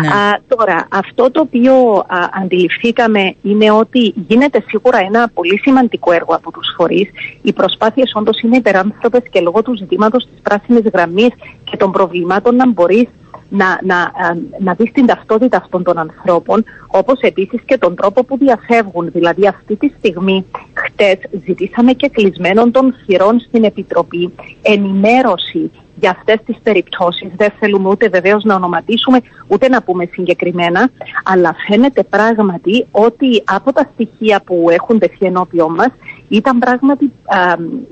Ναι. 0.00 0.08
Α, 0.08 0.40
τώρα, 0.48 0.88
αυτό 0.90 1.30
το 1.30 1.40
οποίο 1.40 1.74
α, 1.96 2.18
αντιληφθήκαμε 2.42 3.34
είναι 3.42 3.70
ότι 3.70 4.14
γίνεται 4.28 4.64
σίγουρα 4.66 4.98
ένα 4.98 5.30
πολύ 5.34 5.58
σημαντικό 5.58 6.12
έργο 6.12 6.34
από 6.34 6.52
τους 6.52 6.74
φορείς. 6.76 7.08
Οι 7.42 7.52
προσπάθειες 7.52 8.12
όντως 8.14 8.40
είναι 8.40 8.56
υπεράνθρωπες 8.56 9.22
και 9.30 9.40
λόγω 9.40 9.62
του 9.62 9.76
ζητήματος 9.76 10.24
της 10.24 10.40
πράσινης 10.42 10.84
γραμμής 10.92 11.30
και 11.64 11.76
των 11.76 11.92
προβλημάτων 11.92 12.56
να 12.56 12.68
μπορείς 12.68 13.08
να, 13.48 13.78
να, 13.82 14.12
ε, 14.30 14.36
να 14.58 14.74
δεις 14.74 14.92
την 14.92 15.06
ταυτότητα 15.06 15.56
αυτών 15.56 15.82
των 15.82 15.98
ανθρώπων, 15.98 16.64
όπως 16.86 17.20
επίσης 17.20 17.60
και 17.64 17.78
τον 17.78 17.94
τρόπο 17.94 18.24
που 18.24 18.38
διαφεύγουν. 18.38 19.10
Δηλαδή 19.12 19.46
αυτή 19.46 19.76
τη 19.76 19.92
στιγμή, 19.98 20.44
χτες, 20.72 21.18
ζητήσαμε 21.46 21.92
και 21.92 22.08
κλεισμένων 22.08 22.70
των 22.70 22.94
χειρών 23.04 23.40
στην 23.40 23.64
Επιτροπή 23.64 24.32
ενημέρωση 24.62 25.70
για 26.00 26.10
αυτές 26.10 26.38
τις 26.46 26.56
περιπτώσεις. 26.62 27.30
Δεν 27.36 27.50
θέλουμε 27.58 27.88
ούτε 27.88 28.08
βεβαίως 28.08 28.44
να 28.44 28.54
ονοματίσουμε, 28.54 29.20
ούτε 29.46 29.68
να 29.68 29.82
πούμε 29.82 30.08
συγκεκριμένα, 30.12 30.90
αλλά 31.24 31.56
φαίνεται 31.68 32.02
πράγματι 32.02 32.86
ότι 32.90 33.42
από 33.44 33.72
τα 33.72 33.90
στοιχεία 33.92 34.42
που 34.46 34.66
έχουν 34.70 34.98
τεθεί 34.98 35.26
ενώπιό 35.26 35.68
μας, 35.68 35.88
ήταν 36.28 36.58
πράγματι, 36.58 37.12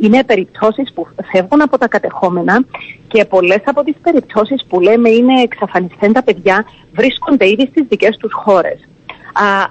είναι 0.01 0.25
περιπτώσεις 0.25 0.93
που 0.95 1.07
φεύγουν 1.33 1.63
από 1.63 1.79
τα 1.79 1.89
κατεχόμενα 1.89 2.65
και 3.09 3.25
πολλές 3.25 3.63
από 3.65 3.85
τις 3.85 3.95
περιπτώσεις 4.03 4.65
που 4.69 4.81
λέμε 4.81 5.11
είναι 5.11 5.43
εξαφανιστέντα 5.43 6.23
παιδιά 6.23 6.65
βρίσκονται 6.93 7.49
ήδη 7.49 7.67
στις 7.71 7.87
δικές 7.89 8.17
τους 8.17 8.33
χώρες. 8.33 8.89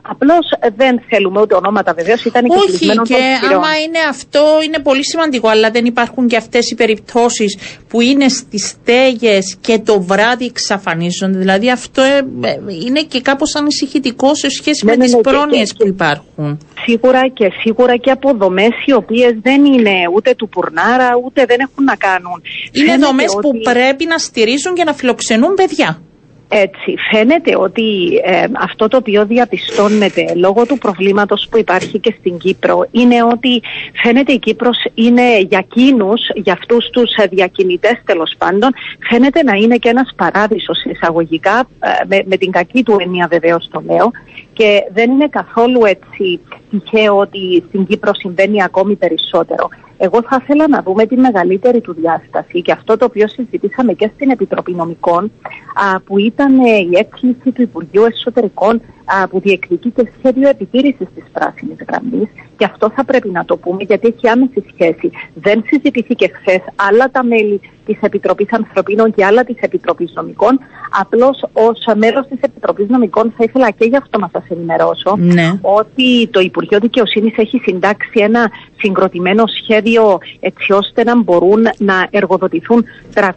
Απλώς 0.02 0.46
δεν 0.76 1.02
θέλουμε 1.10 1.42
ούτε 1.42 1.56
ονόματα 1.56 1.94
βεβαίως, 1.94 2.26
ήταν 2.26 2.44
και 2.44 2.56
Όχι, 2.56 2.78
και 3.04 3.16
άμα 3.54 3.68
είναι 3.88 4.00
αυτό 4.10 4.44
είναι 4.66 4.80
πολύ 4.80 5.06
σημαντικό, 5.06 5.48
αλλά 5.48 5.70
δεν 5.72 5.86
υπάρχουν 5.86 6.28
και 6.28 6.38
αυτές 6.38 6.70
οι 6.72 6.76
περιπτώσεις 6.76 7.58
που 7.88 8.02
είναι 8.02 8.28
στις 8.30 8.68
στέγες 8.68 9.58
και 9.62 9.80
το 9.80 10.02
βράδυ 10.02 10.46
εξαφανίζονται. 10.46 11.38
Δηλαδή 11.38 11.72
αυτό 11.72 12.02
ε, 12.02 12.18
ε, 12.42 12.56
είναι 12.86 13.02
και 13.02 13.22
κάπως 13.22 13.56
ανησυχητικό 13.56 14.36
σε 14.36 14.50
σχέση 14.50 14.86
Ναι, 14.86 14.92
με 14.92 14.98
ναι, 14.98 15.04
τις 15.04 15.14
ναι, 15.14 15.22
και- 15.22 15.30
πρόνοιες 15.30 15.72
και- 15.74 15.84
που 15.84 15.88
υπάρχουν. 15.88 16.58
Σίγουρα 16.86 17.28
και 17.28 17.52
σίγουρα 17.62 17.98
και 17.98 18.12
αποδομές 18.12 18.72
οι 18.86 18.94
οποίες 18.94 19.32
δεν 19.42 19.66
είναι 19.66 19.92
ούτε 20.16 20.34
του 20.36 20.50
Πουρνάρα 20.50 21.10
ούτε 21.26 21.46
δεν 21.46 21.58
έχουν 21.60 21.84
να 21.84 21.96
κάνουν. 21.96 22.42
Είναι 22.72 22.86
Φαίνεται 22.86 23.06
δομές 23.06 23.26
που 23.42 23.50
ότι- 23.50 23.60
πρέπει 23.72 24.06
να 24.06 24.18
στηρίζουν 24.18 24.74
και 24.74 24.84
να 24.84 24.94
φιλοξενούν 24.94 25.54
παιδιά. 25.54 26.02
Έτσι, 26.56 26.96
φαίνεται 27.12 27.56
ότι 27.58 28.22
ε, 28.24 28.46
αυτό 28.60 28.88
το 28.88 28.98
οποίο 28.98 29.26
διαπιστώνεται 29.26 30.34
λόγω 30.36 30.66
του 30.66 30.78
προβλήματος 30.78 31.48
που 31.52 31.58
υπάρχει 31.58 32.00
και 32.00 32.16
στην 32.20 32.38
Κύπρο 32.38 32.88
είναι 32.92 33.24
ότι 33.24 33.62
φαίνεται 34.04 34.32
η 34.32 34.40
Κύπρος 34.40 34.78
είναι 34.94 35.40
για 35.40 35.66
εκείνους, 35.70 36.22
για 36.36 36.54
αυτούς 36.54 36.90
τους 36.90 37.16
ε, 37.16 37.28
διακινητές 37.28 38.02
τέλος 38.06 38.34
πάντων, 38.38 38.70
φαίνεται 39.10 39.44
να 39.44 39.56
είναι 39.56 39.78
και 39.78 39.90
ένας 39.90 40.14
παράδεισος 40.16 40.84
εισαγωγικά, 40.84 41.68
ε, 41.80 41.88
με, 42.08 42.24
με 42.26 42.38
την 42.38 42.52
κακή 42.52 42.84
του 42.84 42.98
έννοια 43.00 43.28
βεβαίως 43.30 43.68
το 43.72 43.84
λέω, 43.86 44.12
και 44.54 44.84
δεν 44.94 45.12
είναι 45.12 45.28
καθόλου 45.28 45.86
έτσι 45.86 46.40
τυχαίο 46.70 47.18
ότι 47.18 47.64
στην 47.68 47.86
Κύπρο 47.86 48.14
συμβαίνει 48.14 48.64
ακόμη 48.64 48.96
περισσότερο. 48.96 49.70
Εγώ 49.98 50.22
θα 50.22 50.40
ήθελα 50.42 50.68
να 50.68 50.82
δούμε 50.82 51.06
τη 51.06 51.16
μεγαλύτερη 51.16 51.82
του 51.82 51.94
διάσταση 51.94 52.62
και 52.62 52.72
αυτό 52.72 52.98
το 52.98 53.06
οποίο 53.06 53.28
συζητήσαμε 53.28 53.94
και 53.94 54.12
στην 54.16 54.30
Επιτροπή 54.30 54.74
Νομικών 54.74 55.32
α, 55.74 56.00
που 56.00 56.18
ήταν 56.18 56.60
ε, 56.60 56.78
η 56.78 56.90
έκκληση 56.94 57.52
του 57.52 57.62
Υπουργείου 57.62 58.04
Εσωτερικών 58.04 58.76
α, 58.76 58.82
που 59.30 59.40
διεκδικεί 59.40 59.90
και 59.90 60.08
σχέδιο 60.18 60.50
επιτήρησης 60.50 61.08
της 61.16 61.24
πράσινης 61.32 61.78
γραμμής 61.88 62.30
και 62.58 62.66
αυτό 62.66 62.92
θα 62.96 63.06
πρέπει 63.06 63.30
να 63.30 63.46
το 63.46 63.58
πούμε 63.58 63.84
γιατί 63.84 64.08
έχει 64.08 64.30
άμεση 64.30 64.64
σχέση. 64.74 65.12
Δεν 65.34 65.64
συζητήθηκε 65.68 66.28
χθες 66.34 66.62
άλλα 66.76 67.12
τα 67.12 67.24
μέλη 67.24 67.62
της 67.86 67.98
Επιτροπής 68.02 68.48
Ανθρωπίνων 68.52 69.14
και 69.14 69.26
άλλα 69.26 69.44
της 69.44 69.56
Επιτροπής 69.60 70.12
Νομικών. 70.16 70.60
Απλώς 71.00 71.44
ως 71.54 71.80
μέλος 71.96 72.28
της 72.28 72.40
Επιτροπής 72.42 72.88
Νομικών 72.90 73.34
θα 73.38 73.44
ήθελα 73.44 73.70
και 73.70 73.86
γι' 73.86 73.96
αυτό 73.96 74.20
να 74.20 74.30
σας 74.32 74.44
ενημερώσω 74.50 75.16
Ναι. 75.18 75.60
ότι 75.62 76.28
το 76.28 76.40
Υπουργείο 76.40 76.80
Δικαιοσύνης 76.80 77.38
έχει 77.38 77.58
συντάξει 77.58 78.20
ένα 78.20 78.52
συγκροτημένο 78.78 79.44
σχέδιο 79.48 80.18
έτσι 80.40 80.74
ώστε 80.74 81.04
να 81.04 81.22
μπορούν 81.22 81.62
να 81.78 82.08
εργοδοτηθούν 82.10 82.86
300 83.14 83.30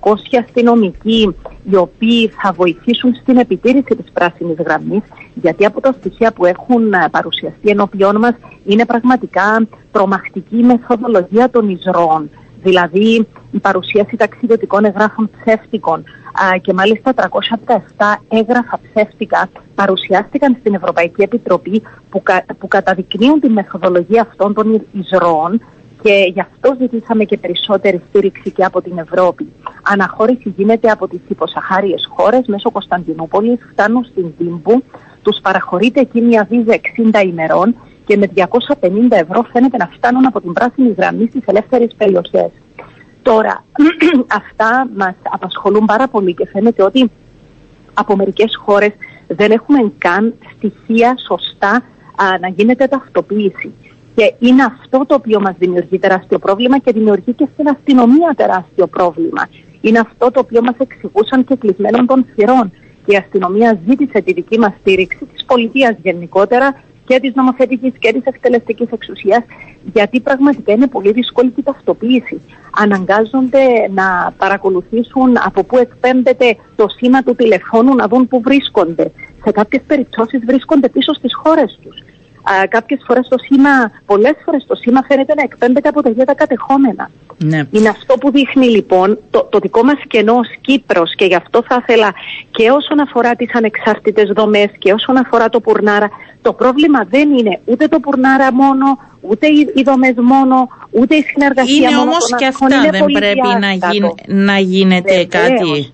αστυνομικοί 0.45 1.35
οι 1.71 1.77
οποίοι 1.77 2.29
θα 2.29 2.53
βοηθήσουν 2.53 3.15
στην 3.15 3.37
επιτήρηση 3.37 3.97
της 3.97 4.11
πράσινης 4.13 4.57
γραμμής 4.59 5.03
γιατί 5.43 5.65
από 5.65 5.81
τα 5.81 5.93
στοιχεία 5.99 6.33
που 6.33 6.45
έχουν 6.45 6.93
ε, 6.93 7.09
παρουσιαστεί 7.11 7.71
ενώπιόν 7.71 8.17
μας 8.17 8.35
είναι 8.65 8.85
πραγματικά 8.85 9.67
τρομακτική 9.93 10.59
η 10.59 10.63
μεθοδολογία 10.63 11.51
των 11.51 11.69
εισρώων. 11.69 12.31
Δηλαδή 12.63 13.27
η 13.51 13.59
παρουσίαση 13.59 14.17
ταξιδιωτικών 14.17 14.85
εγγράφων 14.85 15.31
ψεύτικων 15.41 15.99
α, 15.99 16.59
και 16.59 16.73
μάλιστα 16.73 17.15
307 17.17 17.21
έγγραφα 18.29 18.81
ψεύτικα 18.83 19.49
παρουσιάστηκαν 19.75 20.57
στην 20.61 20.75
Ευρωπαϊκή 20.75 21.23
Επιτροπή 21.23 21.83
που, 22.11 22.23
κα- 22.23 22.45
που 22.59 22.69
καταδεικνύουν 22.69 23.41
τη 23.41 23.49
μεθοδολογία 23.49 24.23
αυτών 24.23 24.55
των 24.55 24.87
εισρώων 24.93 25.61
και 26.03 26.31
γι' 26.33 26.41
αυτό 26.41 26.77
ζητήσαμε 26.81 27.25
και 27.25 27.37
περισσότερη 27.37 28.03
στήριξη 28.09 28.51
και 28.51 28.65
από 28.65 28.83
την 28.83 28.99
Ευρώπη. 28.99 29.53
Αναχώρηση 29.83 30.55
γίνεται 30.57 30.89
από 30.91 31.09
τις 31.09 31.21
υποσαχάριες 31.29 32.09
χώρες 32.17 32.47
μέσω 32.47 32.71
Κωνσταντινούπολης, 32.71 33.59
φτάνουν 33.73 34.05
στην 34.05 34.37
Τύμπου, 34.39 34.83
τους 35.27 35.41
παραχωρείται 35.43 36.01
εκεί 36.01 36.21
μια 36.21 36.47
βίζα 36.51 36.81
60 37.23 37.25
ημερών 37.27 37.75
και 38.07 38.17
με 38.17 38.31
250 38.35 38.43
ευρώ 39.11 39.47
φαίνεται 39.53 39.77
να 39.77 39.91
φτάνουν 39.97 40.27
από 40.27 40.41
την 40.41 40.53
πράσινη 40.53 40.95
γραμμή 40.99 41.27
στις 41.29 41.43
ελεύθερες 41.47 41.95
περιοχές. 41.97 42.51
Τώρα, 43.23 43.65
αυτά 44.41 44.89
μας 44.97 45.15
απασχολούν 45.23 45.85
πάρα 45.85 46.09
πολύ 46.09 46.35
και 46.35 46.47
φαίνεται 46.47 46.83
ότι 46.83 47.11
από 47.95 48.17
μερικές 48.17 48.57
χώρες 48.65 48.93
δεν 49.27 49.51
έχουμε 49.51 49.93
καν 49.99 50.35
στοιχεία 50.57 51.15
σωστά 51.27 51.83
α, 52.17 52.39
να 52.41 52.49
γίνεται 52.49 52.87
ταυτοποίηση. 52.87 53.73
Και 54.15 54.35
είναι 54.39 54.63
αυτό 54.63 55.05
το 55.07 55.15
οποίο 55.15 55.41
μας 55.41 55.55
δημιουργεί 55.59 55.99
τεράστιο 55.99 56.39
πρόβλημα 56.39 56.79
και 56.79 56.93
δημιουργεί 56.93 57.33
και 57.33 57.49
στην 57.53 57.69
αστυνομία 57.69 58.35
τεράστιο 58.37 58.87
πρόβλημα. 58.87 59.49
Είναι 59.81 59.99
αυτό 59.99 60.31
το 60.31 60.41
οποίο 60.41 60.63
μας 60.63 60.75
εξηγούσαν 60.79 61.45
και 61.45 61.57
κλεισμένων 61.57 62.07
των 62.07 62.27
θυρών. 62.35 62.73
Και 63.07 63.13
η 63.13 63.17
αστυνομία 63.17 63.79
ζήτησε 63.89 64.21
τη 64.21 64.33
δική 64.33 64.59
μας 64.59 64.73
στήριξη 64.81 65.25
της 65.33 65.45
πολιτείας 65.45 65.97
γενικότερα 66.03 66.83
και 67.07 67.21
της 67.21 67.35
νομοθετικής 67.35 67.93
και 67.99 68.13
της 68.13 68.25
εκτελεστικής 68.25 68.89
εξουσίας 68.91 69.43
γιατί 69.93 70.21
πραγματικά 70.21 70.73
είναι 70.73 70.87
πολύ 70.87 71.13
δύσκολη 71.13 71.53
η 71.57 71.63
ταυτοποίηση. 71.63 72.41
Αναγκάζονται 72.79 73.65
να 73.91 74.35
παρακολουθήσουν 74.37 75.37
από 75.45 75.65
πού 75.65 75.79
εκπέμπεται 75.79 76.57
το 76.77 76.87
σήμα 76.89 77.23
του 77.23 77.35
τηλεφώνου 77.35 77.95
να 77.95 78.09
δουν 78.09 78.29
πού 78.29 78.41
βρίσκονται. 78.41 79.13
Σε 79.45 79.51
κάποιες 79.51 79.83
περιπτώσεις 79.87 80.41
βρίσκονται 80.47 80.89
πίσω 80.89 81.13
στις 81.13 81.35
χώρες 81.35 81.79
τους. 81.83 82.06
Α, 82.51 82.67
κάποιες 82.69 83.01
φορές 83.07 83.29
το 83.29 83.37
σήμα, 83.39 83.75
πολλές 84.07 84.37
φορές 84.45 84.65
το 84.67 84.75
σήμα 84.75 85.01
φαίνεται 85.09 85.35
να 85.35 85.43
εκπέμπεται 85.43 85.89
από 85.89 86.03
τα 86.03 86.09
ίδια 86.11 86.25
τα 86.25 86.35
κατεχόμενα. 86.35 87.11
Ναι. 87.39 87.61
Είναι 87.71 87.89
αυτό 87.89 88.15
που 88.15 88.31
δείχνει 88.31 88.67
λοιπόν 88.69 89.19
το, 89.31 89.47
το 89.51 89.59
δικό 89.59 89.83
μας 89.85 89.99
κενό 90.07 90.33
ως 90.35 90.49
Κύπρος 90.61 91.15
και 91.17 91.25
γι' 91.25 91.35
αυτό 91.35 91.63
θα 91.69 91.79
ήθελα 91.83 92.15
και 92.51 92.71
όσον 92.71 93.01
αφορά 93.01 93.35
τις 93.37 93.55
ανεξάρτητες 93.55 94.31
δομές 94.35 94.69
και 94.79 94.93
όσον 94.93 95.17
αφορά 95.17 95.49
το 95.49 95.61
Πουρνάρα 95.61 96.09
το 96.43 96.53
πρόβλημα 96.53 97.05
δεν 97.11 97.31
είναι 97.39 97.61
ούτε 97.65 97.89
το 97.89 98.01
Πουρνάρα 98.01 98.53
μόνο, 98.53 98.87
ούτε 99.21 99.47
οι, 99.47 99.73
οι 99.75 99.83
δομές 99.83 100.15
μόνο, 100.17 100.69
ούτε 100.91 101.15
η 101.15 101.23
συνεργασία 101.23 101.75
Είναι 101.89 101.97
μόνο 101.97 102.01
όμως 102.03 102.25
των 102.29 102.39
και 102.39 102.47
αρχών. 102.47 102.67
αυτά 102.73 102.81
Είναι 102.83 102.91
δεν 102.91 103.01
πολύ 103.01 103.19
πρέπει 103.19 103.49
να, 103.61 103.69
διάστατο. 103.69 103.93
γίν, 104.27 104.45
να 104.45 104.59
γίνεται 104.59 105.13
Βεβαίως. 105.13 105.29
κάτι. 105.29 105.91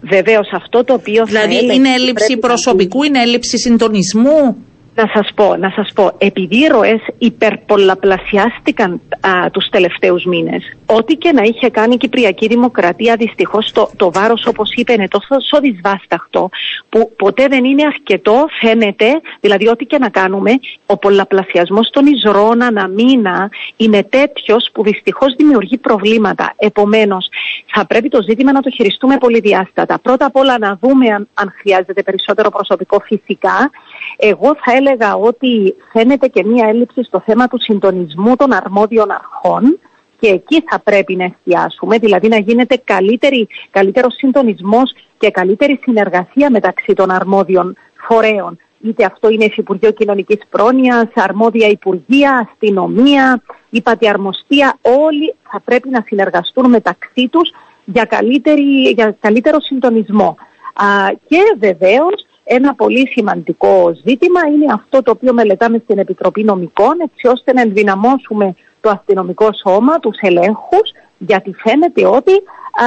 Βεβαίως 0.00 0.48
αυτό 0.52 0.84
το 0.84 0.92
οποίο 0.94 1.16
θα 1.18 1.24
Δηλαδή 1.24 1.56
έλεγα 1.56 1.72
είναι 1.74 1.88
ότι 1.88 2.00
έλλειψη 2.00 2.26
πρέπει 2.26 2.40
να 2.40 2.46
προσωπικού, 2.48 3.02
είναι 3.02 3.20
έλλειψη 3.22 3.58
συντονισμού; 3.58 4.56
Να 4.98 5.10
σας 5.14 5.28
πω, 5.34 5.56
να 5.56 5.70
σας 5.70 5.92
πω, 5.94 6.10
επειδή 6.18 6.56
οι 6.56 6.66
ροές 6.66 7.00
υπερπολαπλασιάστηκαν 7.18 9.00
α, 9.20 9.50
τους 9.50 9.68
τελευταίους 9.68 10.24
μήνες, 10.24 10.76
ό,τι 10.86 11.14
και 11.14 11.32
να 11.32 11.42
είχε 11.42 11.70
κάνει 11.70 11.94
η 11.94 11.96
Κυπριακή 11.96 12.46
Δημοκρατία, 12.46 13.16
δυστυχώς 13.16 13.72
το, 13.72 13.90
το 13.96 14.12
βάρος 14.12 14.46
όπως 14.46 14.72
είπε 14.72 14.92
είναι 14.92 15.08
τόσο 15.08 15.60
δυσβάσταχτο, 15.60 16.48
που 16.88 17.12
ποτέ 17.16 17.46
δεν 17.48 17.64
είναι 17.64 17.82
αρκετό, 17.86 18.46
φαίνεται, 18.60 19.20
δηλαδή 19.40 19.68
ό,τι 19.68 19.84
και 19.84 19.98
να 19.98 20.08
κάνουμε, 20.08 20.52
ο 20.86 20.98
πολλαπλασιασμός 20.98 21.90
των 21.90 22.06
εισρώων 22.06 22.62
ανά 22.62 22.88
μήνα 22.88 23.50
είναι 23.76 24.02
τέτοιος 24.02 24.70
που 24.72 24.82
δυστυχώς 24.82 25.34
δημιουργεί 25.34 25.76
προβλήματα. 25.76 26.54
Επομένως, 26.56 27.28
θα 27.66 27.86
πρέπει 27.86 28.08
το 28.08 28.22
ζήτημα 28.22 28.52
να 28.52 28.60
το 28.60 28.70
χειριστούμε 28.70 29.16
πολυδιάστατα. 29.18 29.98
Πρώτα 29.98 30.26
απ' 30.26 30.36
όλα 30.36 30.58
να 30.58 30.78
δούμε 30.80 31.08
αν, 31.08 31.28
αν 31.34 31.54
χρειάζεται 31.58 32.02
περισσότερο 32.02 32.50
προσωπικό 32.50 33.00
φυσικά. 33.00 33.70
Εγώ 34.16 34.56
θα 34.64 34.72
έλεγα 34.72 35.16
ότι 35.16 35.74
φαίνεται 35.92 36.28
και 36.28 36.44
μία 36.44 36.68
έλλειψη 36.68 37.02
στο 37.02 37.22
θέμα 37.26 37.48
του 37.48 37.60
συντονισμού 37.60 38.36
των 38.36 38.52
αρμόδιων 38.52 39.10
αρχών 39.10 39.78
και 40.18 40.28
εκεί 40.28 40.64
θα 40.68 40.78
πρέπει 40.78 41.16
να 41.16 41.24
εστιάσουμε, 41.24 41.98
δηλαδή 41.98 42.28
να 42.28 42.38
γίνεται 42.38 42.80
καλύτερη, 42.84 43.48
καλύτερος 43.70 44.14
συντονισμός 44.14 44.94
και 45.18 45.30
καλύτερη 45.30 45.80
συνεργασία 45.82 46.50
μεταξύ 46.50 46.92
των 46.94 47.10
αρμόδιων 47.10 47.76
φορέων. 48.08 48.58
Είτε 48.80 49.04
αυτό 49.04 49.28
είναι 49.28 49.44
Υφυπουργείο 49.44 49.90
Κοινωνικής 49.90 50.38
Πρόνοιας, 50.50 51.08
αρμόδια 51.14 51.68
Υπουργεία, 51.68 52.48
αστυνομία, 52.50 53.42
η 53.70 53.82
πατιαρμοστία, 53.82 54.78
όλοι 54.80 55.34
θα 55.50 55.60
πρέπει 55.60 55.88
να 55.88 56.02
συνεργαστούν 56.06 56.68
μεταξύ 56.70 57.28
τους 57.28 57.50
για, 57.84 58.04
καλύτερη, 58.04 58.90
για 58.90 59.16
καλύτερο 59.20 59.60
συντονισμό. 59.60 60.36
Α, 60.74 60.86
και 61.28 61.40
βεβαίως 61.58 62.26
ένα 62.48 62.74
πολύ 62.74 63.08
σημαντικό 63.08 63.92
ζήτημα 64.04 64.40
είναι 64.54 64.72
αυτό 64.72 65.02
το 65.02 65.10
οποίο 65.10 65.32
μελετάμε 65.32 65.80
στην 65.84 65.98
Επιτροπή 65.98 66.44
Νομικών 66.44 67.00
έτσι 67.00 67.26
ώστε 67.26 67.52
να 67.52 67.60
ενδυναμώσουμε 67.60 68.54
το 68.80 68.90
αστυνομικό 68.90 69.48
σώμα, 69.52 69.98
τους 69.98 70.18
ελέγχους 70.20 70.90
γιατί 71.18 71.54
φαίνεται 71.58 72.06
ότι 72.06 72.32
α, 72.32 72.86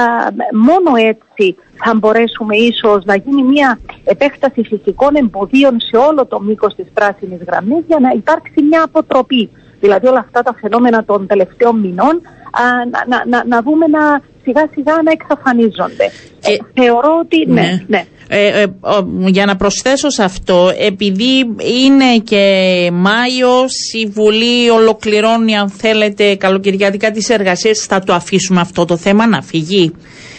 μόνο 0.52 0.90
έτσι 0.96 1.56
θα 1.84 1.94
μπορέσουμε 1.94 2.56
ίσως 2.56 3.04
να 3.04 3.16
γίνει 3.16 3.42
μια 3.42 3.80
επέκταση 4.04 4.62
φυσικών 4.62 5.14
εμποδίων 5.14 5.80
σε 5.80 5.96
όλο 5.96 6.26
το 6.26 6.40
μήκος 6.40 6.74
της 6.74 6.86
πράσινης 6.94 7.40
γραμμής 7.46 7.84
για 7.86 7.98
να 8.00 8.10
υπάρξει 8.10 8.62
μια 8.62 8.82
αποτροπή. 8.82 9.50
Δηλαδή 9.80 10.06
όλα 10.06 10.18
αυτά 10.18 10.42
τα 10.42 10.54
φαινόμενα 10.60 11.04
των 11.04 11.26
τελευταίων 11.26 11.78
μηνών 11.78 12.20
α, 12.50 12.62
να, 12.90 13.04
να, 13.06 13.24
να, 13.26 13.44
να 13.44 13.62
δούμε 13.62 13.86
να 13.86 14.20
σιγά 14.42 14.68
σιγά 14.74 14.92
να 15.04 15.10
εξαφανίζονται. 15.10 16.10
Και- 16.40 16.52
Ε, 16.52 16.82
θεωρώ 16.82 17.18
ότι 17.22 17.50
ναι, 17.50 17.84
ναι. 17.86 18.04
Ε, 18.32 18.60
ε, 18.60 18.64
ο- 18.80 19.28
για 19.28 19.44
να 19.46 19.56
προσθέσω 19.56 20.10
σε 20.10 20.22
αυτό, 20.24 20.70
επειδή 20.78 21.38
είναι 21.84 22.18
και 22.24 22.44
Μάιος, 22.92 23.72
η 24.02 24.06
Βουλή 24.06 24.70
ολοκληρώνει 24.70 25.56
αν 25.56 25.68
θέλετε 25.68 26.34
καλοκαιριάτικα 26.34 27.10
τις 27.10 27.28
εργασίες, 27.28 27.84
θα 27.84 28.00
το 28.00 28.12
αφήσουμε 28.14 28.60
αυτό 28.60 28.84
το 28.84 28.96
θέμα 28.96 29.26
να 29.26 29.42
φυγεί. 29.42 29.92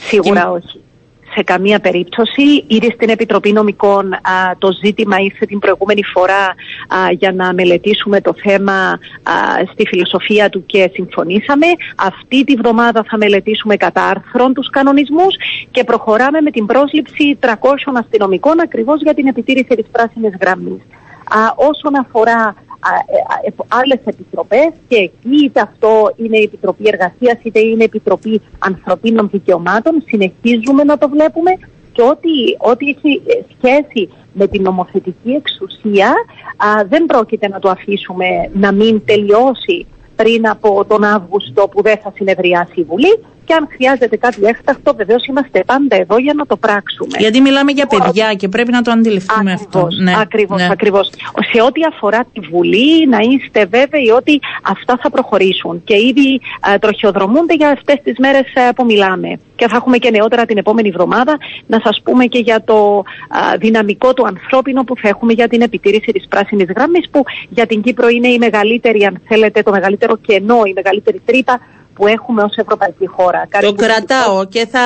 Σίγουρα 0.07 0.41
Και- 0.41 0.47
όχι. 0.47 0.79
Σε 1.35 1.43
καμία 1.43 1.79
περίπτωση. 1.79 2.63
Ήδη 2.67 2.91
στην 2.91 3.09
Επιτροπή 3.09 3.51
Νομικών 3.51 4.15
το 4.57 4.71
ζήτημα 4.83 5.17
ήρθε 5.19 5.45
την 5.45 5.59
προηγούμενη 5.59 6.03
φορά 6.03 6.53
για 7.11 7.31
να 7.31 7.53
μελετήσουμε 7.53 8.21
το 8.21 8.33
θέμα 8.43 8.99
στη 9.71 9.87
φιλοσοφία 9.87 10.49
του 10.49 10.65
και 10.65 10.89
συμφωνήσαμε. 10.93 11.65
Αυτή 11.95 12.43
τη 12.43 12.55
βδομάδα 12.55 13.03
θα 13.09 13.17
μελετήσουμε 13.17 13.75
κατά 13.75 14.03
άρθρων 14.03 14.53
τους 14.53 14.69
κανονισμούς 14.69 15.35
και 15.71 15.83
προχωράμε 15.83 16.41
με 16.41 16.51
την 16.51 16.65
πρόσληψη 16.65 17.37
300 17.41 17.47
αστυνομικών 17.93 18.59
ακριβώς 18.59 19.01
για 19.01 19.13
την 19.13 19.27
επιτήρηση 19.27 19.75
της 19.75 19.85
πράσινης 19.91 20.33
γραμμής. 20.41 20.81
όσον 21.55 21.95
αφορά 21.99 22.55
ε, 22.55 22.59
ε, 22.59 22.70
άλλες 23.67 23.99
επιτροπές 24.05 24.69
και 24.87 24.95
εκεί 24.95 25.43
είτε 25.43 25.61
αυτό 25.61 26.13
είναι 26.15 26.37
η 26.37 26.43
Επιτροπή 26.43 26.83
Εργασίας 26.87 27.37
είτε 27.43 27.59
είναι 27.59 27.81
η 27.81 27.85
Επιτροπή 27.85 28.41
Ανθρωπίνων 28.59 29.29
Δικαιωμάτων. 29.31 30.03
Συνεχίζουμε 30.05 30.83
να 30.83 30.97
το 30.97 31.09
βλέπουμε 31.09 31.51
και 31.91 32.01
ό,τι, 32.01 32.29
ό,τι 32.57 32.85
έχει 32.89 33.21
ε, 33.25 33.33
σχέση 33.57 34.09
με 34.33 34.47
την 34.47 34.61
νομοθετική 34.61 35.31
εξουσία 35.31 36.13
δεν 36.87 37.05
πρόκειται 37.05 37.47
να 37.47 37.59
το 37.59 37.69
αφήσουμε 37.69 38.25
να 38.53 38.71
μην 38.71 39.01
τελειώσει 39.05 39.85
πριν 40.15 40.49
από 40.49 40.85
τον 40.85 41.03
Αύγουστο 41.03 41.67
που 41.67 41.81
δεν 41.81 41.97
θα 41.97 42.11
συνεδριάσει 42.15 42.73
η 42.79 42.83
Βουλή 42.83 43.19
και 43.45 43.53
αν 43.53 43.67
χρειάζεται 43.71 44.17
κάτι 44.17 44.39
έκτακτο, 44.43 44.93
βεβαίως 44.95 45.25
είμαστε 45.25 45.63
πάντα 45.65 45.95
εδώ 45.95 46.17
για 46.17 46.33
να 46.33 46.45
το 46.45 46.57
πράξουμε. 46.57 47.17
Γιατί 47.17 47.41
μιλάμε 47.41 47.71
για 47.71 47.87
παιδιά 47.87 48.33
και 48.33 48.47
πρέπει 48.47 48.71
να 48.71 48.81
το 48.81 48.91
αντιληφθούμε 48.91 49.51
αυτό. 49.51 49.87
Ναι, 50.01 50.13
ακριβώς, 50.17 50.59
ναι. 50.61 50.67
ακριβώς. 50.71 51.09
Σε 51.53 51.61
ό,τι 51.61 51.81
αφορά 51.83 52.25
τη 52.33 52.39
Βουλή, 52.39 53.07
να 53.07 53.17
είστε 53.17 53.65
βέβαιοι 53.65 54.09
ότι 54.15 54.39
αυτά 54.63 54.99
θα 55.01 55.09
προχωρήσουν 55.09 55.81
και 55.83 55.95
ήδη 55.95 56.41
ε, 56.73 56.77
τροχιοδρομούνται 56.77 57.53
για 57.53 57.69
αυτές 57.69 57.99
τις 58.03 58.17
μέρες 58.17 58.53
ε, 58.53 58.69
που 58.75 58.85
μιλάμε. 58.85 59.39
Και 59.55 59.67
θα 59.67 59.75
έχουμε 59.75 59.97
και 59.97 60.09
νεότερα 60.09 60.45
την 60.45 60.57
επόμενη 60.57 60.87
εβδομάδα 60.87 61.37
να 61.67 61.79
σας 61.83 62.01
πούμε 62.03 62.25
και 62.25 62.39
για 62.39 62.63
το 62.63 63.03
ε, 63.53 63.57
δυναμικό 63.57 64.13
του 64.13 64.25
ανθρώπινο 64.27 64.83
που 64.83 64.95
θα 64.97 65.07
έχουμε 65.07 65.33
για 65.33 65.47
την 65.47 65.61
επιτήρηση 65.61 66.11
της 66.11 66.27
πράσινης 66.27 66.67
γραμμής, 66.75 67.09
που 67.11 67.23
για 67.49 67.65
την 67.65 67.81
Κύπρο 67.81 68.07
είναι 68.07 68.27
η 68.27 68.37
μεγαλύτερη, 68.37 69.05
αν 69.05 69.21
θέλετε, 69.27 69.61
το 69.61 69.71
μεγαλύτερο 69.71 70.17
κενό, 70.17 70.61
η 70.65 70.73
μεγαλύτερη 70.75 71.21
τρύπα 71.25 71.59
που 72.01 72.07
έχουμε 72.07 72.43
ως 72.43 72.55
ευρωπαϊκή 72.55 73.07
χώρα. 73.07 73.47
Το 73.61 73.73
κρατάω 73.73 74.45
και 74.45 74.67
θα, 74.71 74.79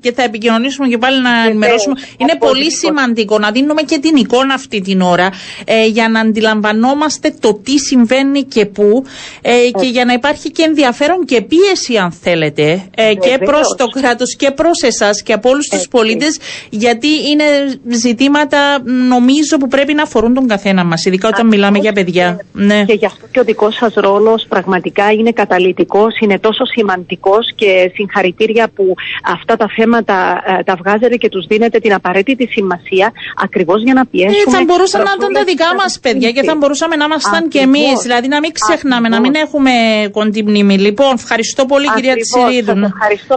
και 0.00 0.12
θα 0.12 0.22
επικοινωνήσουμε 0.22 0.88
και 0.88 0.98
πάλι 0.98 1.22
να 1.22 1.44
ενημερώσουμε. 1.46 1.94
Είναι 2.16 2.36
πολύ 2.38 2.72
σημαντικό 2.72 3.38
να 3.38 3.50
δίνουμε 3.50 3.82
και 3.82 3.98
την 3.98 4.16
εικόνα 4.16 4.54
αυτή 4.54 4.80
την 4.80 5.00
ώρα 5.00 5.28
ε, 5.64 5.86
για 5.86 6.08
να 6.08 6.20
αντιλαμβανόμαστε 6.20 7.34
το 7.40 7.54
τι 7.54 7.78
συμβαίνει 7.78 8.42
και 8.42 8.66
πού 8.66 9.04
ε, 9.42 9.52
και 9.80 9.86
για 9.86 10.04
να 10.04 10.12
υπάρχει 10.12 10.50
και 10.50 10.62
ενδιαφέρον 10.62 11.24
και 11.24 11.42
πίεση 11.42 11.96
αν 11.96 12.12
θέλετε 12.12 12.84
ε, 12.94 13.14
και 13.14 13.38
προς 13.44 13.74
το 13.78 13.86
κράτος 13.86 14.36
και 14.36 14.50
προς 14.50 14.82
εσάς 14.82 15.22
και 15.22 15.32
από 15.32 15.48
όλους 15.50 15.68
τους 15.68 15.88
πολίτες 15.88 16.38
γιατί 16.70 17.08
είναι 17.08 17.44
ζητήματα 17.88 18.82
νομίζω 19.08 19.56
που 19.56 19.68
πρέπει 19.68 19.94
να 19.94 20.02
αφορούν 20.02 20.34
τον 20.34 20.46
καθένα 20.46 20.84
μας 20.84 21.04
ειδικά 21.04 21.28
όταν 21.28 21.46
μιλάμε 21.46 21.78
για 21.78 21.92
παιδιά. 21.92 22.44
Ναι. 22.52 22.84
Και 22.84 22.92
γι' 22.92 23.06
αυτό 23.06 23.26
και 23.30 23.40
ο 23.40 23.44
δικός 23.44 23.74
σας 23.74 23.94
ρόλος 23.94 24.46
πραγματικά 24.48 25.12
είναι 25.12 25.32
καταλητικός, 25.32 26.18
είναι 26.20 26.38
τόσο 26.38 26.61
τόσο 26.62 26.72
σημαντικός 26.74 27.52
και 27.54 27.90
συγχαρητήρια 27.94 28.68
που 28.74 28.94
αυτά 29.24 29.56
τα 29.56 29.68
θέματα 29.76 30.42
ε, 30.46 30.62
τα 30.62 30.74
βγάζετε 30.80 31.16
και 31.16 31.28
τους 31.28 31.46
δίνετε 31.46 31.78
την 31.78 31.92
απαραίτητη 31.94 32.46
σημασία 32.46 33.12
ακριβώς 33.36 33.82
για 33.82 33.94
να 33.94 34.06
πιέσουμε. 34.06 34.42
Ε, 34.46 34.50
θα 34.50 34.64
μπορούσαν 34.64 35.02
να 35.02 35.12
ήταν 35.16 35.32
τα 35.32 35.44
δικά 35.44 35.74
μας 35.74 35.98
παιδιά 36.02 36.30
και 36.30 36.42
θα 36.42 36.54
μπορούσαμε 36.56 36.96
να 36.96 37.04
ήμασταν 37.04 37.48
και 37.48 37.58
εμείς, 37.58 38.00
δηλαδή 38.02 38.28
να 38.28 38.38
μην 38.40 38.52
ξεχνάμε, 38.52 39.08
να 39.08 39.20
μην 39.20 39.34
έχουμε 39.34 39.72
κοντή 40.12 40.42
μνήμη. 40.42 40.78
Λοιπόν, 40.78 41.12
ευχαριστώ 41.14 41.66
πολύ 41.66 41.86
Ακριβώς. 41.90 42.16
κυρία 42.16 42.46
Τσιρίδου. 42.46 42.80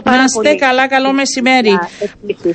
Να 0.04 0.24
είστε 0.24 0.54
καλά, 0.54 0.88
καλό 0.88 1.12
μεσημέρι. 1.12 1.78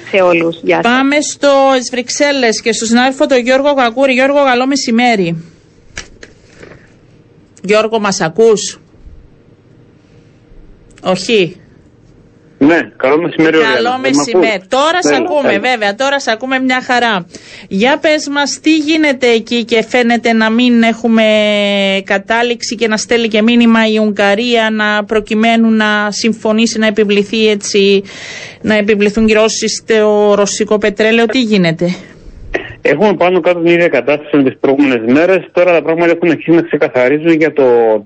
Σε 0.09 0.21
όλους. 0.21 0.55
Πάμε 0.81 1.21
στο 1.21 1.49
Βρυξέλλες 1.91 2.61
και 2.61 2.71
στο 2.73 2.85
συνάδελφο 2.85 3.25
τον 3.25 3.37
Γιώργο 3.37 3.73
Κακούρη. 3.73 4.13
Γιώργο, 4.13 4.43
καλό 4.43 4.67
μεσημέρι. 4.67 5.43
Γιώργο, 7.63 7.99
μας 7.99 8.21
ακούς; 8.21 8.79
Όχι. 11.03 11.55
Ναι, 12.57 12.79
καλό 12.97 13.21
μεσημέρι. 13.21 13.57
Καλό 13.73 13.97
μεσημέρι. 14.01 14.61
Τώρα 14.67 15.01
σε 15.01 15.15
ακούμε, 15.15 15.59
βέβαια, 15.59 15.95
τώρα 15.95 16.19
σε 16.19 16.31
ακούμε 16.31 16.59
μια 16.59 16.81
χαρά. 16.81 17.25
Για 17.67 17.97
πες 17.97 18.27
μας 18.27 18.59
τι 18.61 18.77
γίνεται 18.77 19.27
εκεί 19.27 19.63
και 19.65 19.83
φαίνεται 19.83 20.33
να 20.33 20.49
μην 20.49 20.83
έχουμε 20.83 21.23
κατάληξη 22.03 22.75
και 22.75 22.87
να 22.87 22.97
στέλνει 22.97 23.27
και 23.27 23.41
μήνυμα 23.41 23.87
η 23.87 23.97
Ουγγαρία 23.97 24.69
να 24.71 25.03
προκειμένου 25.03 25.71
να 25.71 26.11
συμφωνήσει 26.11 26.79
να 26.79 26.87
επιβληθεί 26.87 27.47
έτσι, 27.47 28.03
να 28.61 28.75
επιβληθούν 28.75 29.25
κυρώσεις 29.27 29.83
στο 29.83 30.33
ρωσικό 30.35 30.77
πετρέλαιο. 30.77 31.25
Τι 31.25 31.41
γίνεται; 31.41 31.95
Έχουμε 32.81 33.13
πάνω 33.13 33.39
κάτω 33.39 33.59
την 33.59 33.71
ίδια 33.71 33.87
κατάσταση 33.87 34.37
με 34.37 34.43
τις 34.43 34.57
προηγούμενες 34.59 35.13
μέρες. 35.13 35.45
Τώρα 35.51 35.71
τα 35.71 35.81
πράγματα 35.81 36.11
έχουν 36.11 36.29
αρχίσει 36.29 36.51
να 36.51 36.61
ξεκαθαρίζουν 36.61 37.31
για 37.31 37.53
το 37.53 37.63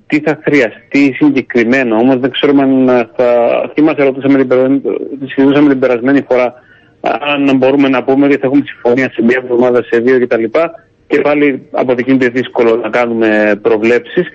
τι 0.07 0.19
θα 0.19 0.39
χρειαστεί 0.43 1.13
συγκεκριμένο. 1.13 1.95
Όμως 1.95 2.19
δεν 2.19 2.31
ξέρουμε 2.31 2.61
αν 2.61 3.09
θα. 3.15 3.27
Τι 3.73 3.81
μας 3.81 3.95
ρωτούσαμε 3.97 4.45
την, 4.45 4.81
την 5.69 5.79
περασμένη 5.79 6.25
φορά, 6.29 6.53
αν 7.01 7.57
μπορούμε 7.57 7.89
να 7.89 8.03
πούμε 8.03 8.25
ότι 8.25 8.35
θα 8.35 8.47
έχουμε 8.47 8.63
συμφωνία 8.65 9.11
σε 9.11 9.23
μία 9.23 9.41
εβδομάδα, 9.43 9.83
σε 9.83 9.99
δύο 9.99 10.19
κτλ. 10.19 10.43
Και 11.07 11.21
πάλι 11.21 11.67
αποδεικνύεται 11.71 12.29
δύσκολο 12.29 12.75
να 12.75 12.89
κάνουμε 12.89 13.59
προβλέψεις. 13.61 14.27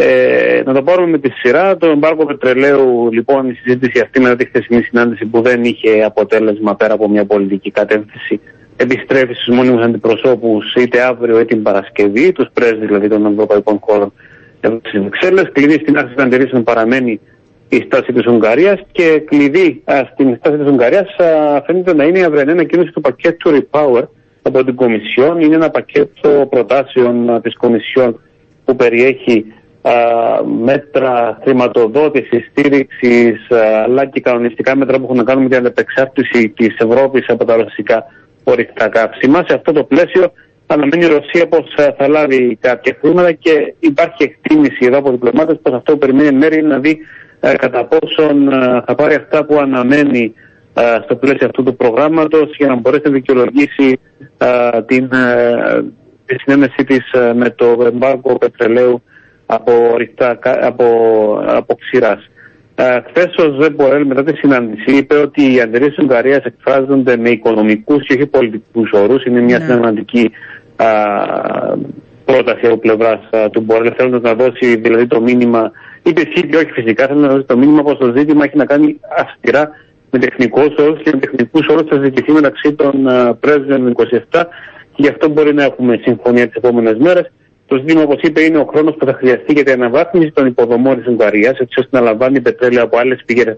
Ε, 0.00 0.62
να 0.64 0.74
το 0.74 0.82
πάρουμε 0.82 1.08
με 1.08 1.18
τη 1.18 1.30
σειρά. 1.30 1.76
Το 1.76 1.86
εμπάρκο 1.86 2.26
πετρελαίου, 2.26 3.08
λοιπόν, 3.12 3.48
η 3.48 3.52
συζήτηση 3.52 4.00
αυτή 4.00 4.20
μετά 4.20 4.36
τη 4.36 4.44
χθεσινή 4.44 4.82
συνάντηση 4.82 5.26
που 5.26 5.40
δεν 5.42 5.64
είχε 5.64 6.02
αποτέλεσμα 6.04 6.74
πέρα 6.76 6.94
από 6.94 7.08
μια 7.08 7.24
πολιτική 7.24 7.70
κατεύθυνση, 7.70 8.40
επιστρέφει 8.80 9.34
στους 9.34 9.54
μόνιμους 9.54 9.84
αντιπροσώπους 9.84 10.74
είτε 10.74 11.02
αύριο 11.02 11.36
είτε 11.36 11.54
την 11.54 11.62
Παρασκευή, 11.62 12.32
τους 12.32 12.48
πρέσβεις 12.52 12.86
δηλαδή 12.86 13.08
των 13.08 13.26
ευρωπαϊκών 13.26 13.78
χώρων 13.80 14.12
στις 14.60 15.00
Βρυξέλλες. 15.00 15.50
Κλειδί 15.52 15.72
στην 15.72 15.98
άρση 15.98 16.14
των 16.14 16.24
αντιρρήσεων 16.24 16.62
παραμένει 16.62 17.20
η 17.68 17.76
στάση 17.86 18.12
της 18.12 18.26
Ουγγαρίας 18.26 18.80
και 18.92 19.22
κλειδί 19.24 19.82
α, 19.84 19.94
στην 20.12 20.36
στάση 20.36 20.56
της 20.56 20.68
Ουγγαρίας 20.68 21.16
φαίνεται 21.66 21.94
να 21.94 22.04
είναι 22.04 22.18
η 22.18 22.22
αυριανή 22.22 22.50
ανακοίνωση 22.50 22.92
του 22.92 23.00
πακέτου 23.00 23.50
Repower 23.50 24.02
από 24.42 24.64
την 24.64 24.74
Κομισιόν. 24.74 25.40
Είναι 25.40 25.54
ένα 25.54 25.70
πακέτο 25.70 26.46
προτάσεων 26.50 27.40
της 27.42 27.56
Κομισιόν 27.56 28.20
που 28.64 28.76
περιέχει 28.76 29.44
α, 29.82 29.92
μέτρα 30.64 31.38
χρηματοδότησης, 31.42 32.50
στήριξης 32.50 33.46
αλλά 33.84 34.04
και 34.04 34.20
κανονιστικά 34.20 34.76
μέτρα 34.76 34.98
που 34.98 35.04
έχουν 35.04 35.16
να 35.16 35.24
κάνουν 35.24 35.42
με 35.42 35.48
την 35.48 35.58
αντεπεξάρτηση 35.58 36.48
της 36.48 36.76
Ευρώπης 36.78 37.28
από 37.28 37.44
τα 37.44 37.56
ρωσικά 37.56 38.06
ορυκτά 38.50 38.88
καύσιμα. 38.88 39.44
Σε 39.46 39.54
αυτό 39.54 39.72
το 39.72 39.84
πλαίσιο 39.84 40.32
αναμένει 40.66 41.04
η 41.04 41.08
Ρωσία 41.08 41.48
πως 41.48 41.74
ε, 41.76 41.94
θα 41.98 42.08
λάβει 42.08 42.58
κάποια 42.60 42.96
χρήματα 43.00 43.32
και 43.32 43.74
υπάρχει 43.78 44.22
εκτίμηση 44.22 44.78
εδώ 44.86 44.98
από 44.98 45.10
διπλωμάτες 45.10 45.58
πως 45.62 45.74
αυτό 45.74 45.92
που 45.92 45.98
περιμένει 45.98 46.36
μέρη 46.36 46.58
είναι 46.58 46.68
να 46.68 46.78
δει 46.78 46.98
ε, 47.40 47.54
κατά 47.56 47.84
πόσον 47.84 48.52
ε, 48.52 48.82
θα 48.86 48.94
πάρει 48.94 49.14
αυτά 49.14 49.44
που 49.44 49.58
αναμένει 49.58 50.34
στο 51.04 51.16
πλαίσιο 51.16 51.46
αυτού 51.46 51.62
του 51.62 51.76
προγράμματος 51.76 52.56
για 52.56 52.66
να 52.66 52.74
μπορέσει 52.74 53.02
να 53.04 53.10
δικαιολογήσει 53.10 54.00
την, 54.86 55.08
τη 56.24 56.36
συνένεσή 56.38 56.84
της 56.86 57.04
με 57.34 57.50
το 57.50 57.76
εμπάργκο 57.86 58.38
πετρελαίου 58.38 59.02
από, 59.46 59.72
από, 60.42 60.86
από 61.46 61.74
ξηράς. 61.74 62.30
Χθες 62.80 63.34
ο 63.36 63.60
Ζε 63.60 63.70
Μπορέλ 63.70 64.06
μετά 64.06 64.22
τη 64.24 64.36
συνάντηση 64.36 64.96
είπε 64.96 65.14
ότι 65.14 65.54
οι 65.54 65.60
αντιρρήσεις 65.60 65.94
της 65.94 66.04
Ουγγαρίας 66.04 66.44
εκφράζονται 66.44 67.16
με 67.16 67.28
οικονομικούς 67.28 68.06
και 68.06 68.14
όχι 68.14 68.26
πολιτικούς 68.26 68.90
όρους. 68.92 69.24
Είναι 69.24 69.40
μια 69.40 69.60
σημαντική 69.60 70.30
πρόταση 72.24 72.66
από 72.66 72.76
πλευράς 72.76 73.20
του 73.52 73.60
Μπορέλ, 73.60 73.92
θέλοντα 73.96 74.28
να 74.28 74.34
δώσει 74.34 74.76
δηλαδή 74.76 75.06
το 75.06 75.20
μήνυμα, 75.20 75.72
είπε 76.02 76.20
εσύ 76.20 76.46
και 76.46 76.56
όχι 76.56 76.70
φυσικά, 76.70 77.06
θέλει 77.06 77.20
να 77.20 77.28
δώσει 77.28 77.44
το 77.44 77.58
μήνυμα 77.58 77.82
πως 77.82 77.98
το 77.98 78.12
ζήτημα 78.16 78.44
έχει 78.44 78.56
να 78.56 78.64
κάνει 78.64 79.00
αυστηρά 79.18 79.70
με 80.10 80.18
τεχνικούς 80.18 80.74
όρους 80.78 81.02
και 81.02 81.10
με 81.12 81.18
τεχνικούς 81.18 81.66
όρους 81.68 81.88
θα 81.88 82.00
ζητηθεί 82.02 82.32
μεταξύ 82.32 82.72
των 82.72 82.92
πρέσβεων 83.40 83.94
27 83.96 84.44
και 84.92 85.02
γι' 85.02 85.08
αυτό 85.08 85.28
μπορεί 85.28 85.54
να 85.54 85.62
έχουμε 85.62 86.00
συμφωνία 86.02 86.46
τις 86.46 86.54
επόμενες 86.54 86.96
μέρες. 86.98 87.32
Το 87.68 87.76
ζήτημα, 87.76 88.02
όπως 88.02 88.20
είπε, 88.22 88.40
είναι 88.40 88.58
ο 88.58 88.64
χρόνος 88.64 88.94
που 88.98 89.04
θα 89.06 89.12
χρειαστεί 89.12 89.52
για 89.52 89.64
την 89.64 89.72
αναβάθμιση 89.72 90.30
των 90.30 90.46
υποδομών 90.46 90.96
της 90.96 91.06
Ουγγαρίας, 91.06 91.58
έτσι 91.58 91.80
ώστε 91.80 91.98
να 91.98 92.00
λαμβάνει 92.00 92.40
πετρέλαιο 92.40 92.82
από 92.82 92.98
άλλες 92.98 93.22
πηγές 93.26 93.56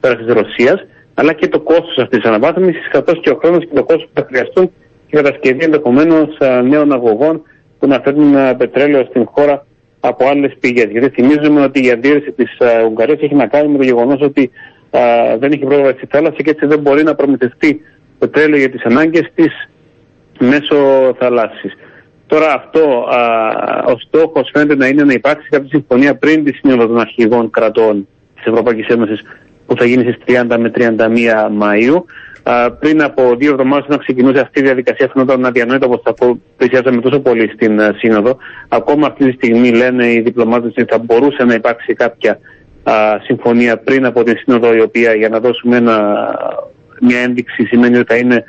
πέρας 0.00 0.18
της 0.24 0.34
Ρωσίας, 0.34 0.86
αλλά 1.14 1.32
και 1.32 1.48
το 1.48 1.60
κόστος 1.60 1.98
αυτής 1.98 2.18
της 2.18 2.28
αναβάθμισης, 2.28 2.88
καθώς 2.90 3.20
και 3.20 3.30
ο 3.30 3.38
χρόνος 3.42 3.64
και 3.66 3.74
το 3.74 3.84
κόστος 3.84 4.04
που 4.04 4.20
θα 4.20 4.26
χρειαστούν 4.28 4.70
για 5.10 5.22
κατασκευή 5.22 5.64
ενδεχομένως 5.64 6.38
νέων 6.68 6.92
αγωγών 6.92 7.42
που 7.78 7.86
να 7.86 8.00
φέρνουν 8.00 8.56
πετρέλαιο 8.56 9.04
στην 9.04 9.26
χώρα 9.26 9.66
από 10.00 10.26
άλλες 10.28 10.52
πηγές. 10.60 10.90
Γιατί 10.90 11.08
θυμίζουμε 11.08 11.60
ότι 11.60 11.86
η 11.86 11.90
αντίρρηση 11.90 12.32
της 12.32 12.56
Ουγγαρίας 12.88 13.20
έχει 13.20 13.34
να 13.34 13.46
κάνει 13.46 13.68
με 13.68 13.78
το 13.78 13.84
γεγονός 13.84 14.20
ότι 14.20 14.50
α, 14.90 15.00
δεν 15.38 15.52
έχει 15.52 15.64
πρόβλημα 15.64 15.90
στη 15.90 16.06
θάλασσα 16.06 16.36
και 16.36 16.50
έτσι 16.50 16.66
δεν 16.66 16.78
μπορεί 16.78 17.02
να 17.02 17.14
προμηθευτεί 17.14 17.80
πετρέλαιο 18.18 18.58
για 18.58 18.70
τις 18.70 18.82
ανάγκες 18.84 19.30
της 19.34 19.68
μέσω 20.38 20.76
θαλάσσης. 21.18 21.72
Τώρα 22.26 22.52
αυτό, 22.52 23.06
α, 23.10 23.84
ο 23.86 23.98
στόχος 23.98 24.50
φαίνεται 24.52 24.76
να 24.76 24.86
είναι 24.86 25.04
να 25.04 25.12
υπάρξει 25.12 25.48
κάποια 25.48 25.68
συμφωνία 25.68 26.16
πριν 26.16 26.44
τη 26.44 26.52
Σύνοδος 26.52 26.86
των 26.86 26.98
Αρχηγών 27.00 27.50
Κρατών 27.50 28.08
της 28.34 28.44
Ευρωπαϊκής 28.44 28.86
Ένωσης 28.86 29.22
που 29.66 29.76
θα 29.76 29.84
γίνει 29.84 30.02
στις 30.02 30.16
30 30.24 30.56
με 30.58 30.70
31 30.74 31.50
Μαου. 31.50 32.04
πριν 32.78 33.02
από 33.02 33.34
δύο 33.36 33.50
εβδομάδες, 33.50 33.84
όταν 33.84 33.98
ξεκινούσε 33.98 34.40
αυτή 34.40 34.60
η 34.60 34.62
διαδικασία, 34.62 35.10
φαινόταν 35.12 35.46
αδιανόητο 35.46 35.86
όπω 35.86 36.00
θα 36.04 36.36
πλησιάζαμε 36.56 37.00
τόσο 37.00 37.20
πολύ 37.20 37.50
στην 37.54 37.80
uh, 37.80 37.90
Σύνοδο. 37.96 38.36
Ακόμα 38.68 39.06
αυτή 39.06 39.24
τη 39.24 39.32
στιγμή 39.32 39.70
λένε 39.70 40.12
οι 40.12 40.20
διπλωμάτες 40.20 40.70
ότι 40.70 40.84
θα 40.92 40.98
μπορούσε 40.98 41.44
να 41.44 41.54
υπάρξει 41.54 41.94
κάποια 41.94 42.38
συμφωνία 43.22 43.78
πριν 43.78 44.06
από 44.06 44.22
την 44.22 44.36
Σύνοδο, 44.36 44.74
η 44.74 44.80
οποία 44.80 45.14
για 45.14 45.28
να 45.28 45.40
δώσουμε 45.40 45.76
ένα, 45.76 46.28
μια 47.00 47.18
ένδειξη 47.18 47.64
σημαίνει 47.64 47.96
ότι 47.96 48.12
θα 48.12 48.18
είναι 48.18 48.44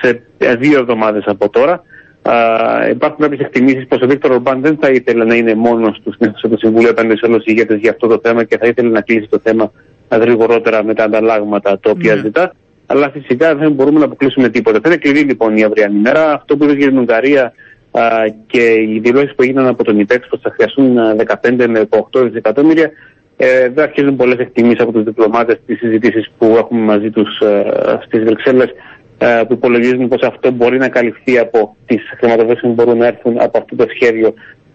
σε 0.00 0.22
ε, 0.38 0.56
δύο 0.56 0.78
εβδομάδες 0.78 1.24
από 1.26 1.48
τώρα. 1.48 1.82
Uh, 2.26 2.90
υπάρχουν 2.90 3.18
κάποιες 3.18 3.40
εκτιμήσεις 3.40 3.86
πως 3.86 4.00
ο 4.00 4.06
Βίκτορ 4.06 4.30
Ορμπάν 4.30 4.60
δεν 4.60 4.78
θα 4.80 4.90
ήθελε 4.90 5.24
να 5.24 5.34
είναι 5.34 5.54
μόνος 5.54 6.00
του 6.04 6.12
στην 6.12 6.32
το 6.50 6.56
Συμβούλιο 6.56 6.90
απέναντι 6.90 7.16
σε 7.16 7.26
όλους 7.26 7.44
του 7.44 7.50
ηγέτες 7.50 7.78
για 7.78 7.90
αυτό 7.90 8.06
το 8.06 8.20
θέμα 8.22 8.44
και 8.44 8.58
θα 8.58 8.66
ήθελε 8.66 8.88
να 8.88 9.00
κλείσει 9.00 9.28
το 9.28 9.38
θέμα 9.42 9.72
γρηγορότερα 10.10 10.84
με 10.84 10.94
τα 10.94 11.04
ανταλλάγματα 11.04 11.78
τα 11.78 11.90
οποία 11.90 12.14
mm. 12.14 12.22
ζητά. 12.22 12.54
Αλλά 12.86 13.10
φυσικά 13.10 13.54
δεν 13.54 13.72
μπορούμε 13.72 13.98
να 13.98 14.04
αποκλείσουμε 14.04 14.48
τίποτα. 14.48 14.78
Θα 14.82 14.88
είναι 14.88 14.96
κλειδί 14.96 15.20
λοιπόν 15.20 15.56
η 15.56 15.62
αυριανή 15.62 15.98
μέρα. 15.98 16.32
Αυτό 16.32 16.56
που 16.56 16.64
είδε 16.64 16.74
για 16.74 16.88
την 16.88 16.98
Ουγγαρία 16.98 17.52
uh, 17.90 18.00
και 18.46 18.72
οι 18.72 19.00
δηλώσεις 19.02 19.34
που 19.34 19.42
έγιναν 19.42 19.66
από 19.66 19.84
τον 19.84 19.98
ΙΠΕΞ 19.98 20.26
πως 20.28 20.40
θα 20.40 20.50
χρειαστούν 20.50 20.96
15 21.42 21.66
με 21.68 21.88
18 22.12 22.22
δισεκατομμύρια 22.22 22.90
ε, 23.36 23.68
δεν 23.68 23.84
αρχίζουν 23.84 24.16
πολλές 24.16 24.38
εκτιμήσεις 24.38 24.80
από 24.80 24.92
τους 24.92 25.04
διπλωμάτες 25.04 25.58
στις 25.62 25.78
συζητήσεις 25.78 26.30
που 26.38 26.46
έχουμε 26.58 26.80
μαζί 26.80 27.10
τους 27.10 27.38
ε, 27.38 28.00
στις 28.06 28.24
Βρυξέλλες 28.24 28.68
ε, 28.68 28.72
που 29.18 29.52
υπολογίζουν 29.52 30.08
πως 30.08 30.22
αυτό 30.22 30.50
μπορεί 30.50 30.78
να 30.78 30.88
καλυφθεί 30.88 31.38
από 31.38 31.76
τις 31.86 32.02
χρηματοδοτήσεις 32.18 32.68
που 32.68 32.74
μπορούν 32.74 32.98
να 32.98 33.06
έρθουν 33.06 33.40
από 33.40 33.58
αυτό 33.58 33.76
το 33.76 33.86
σχέδιο 33.94 34.34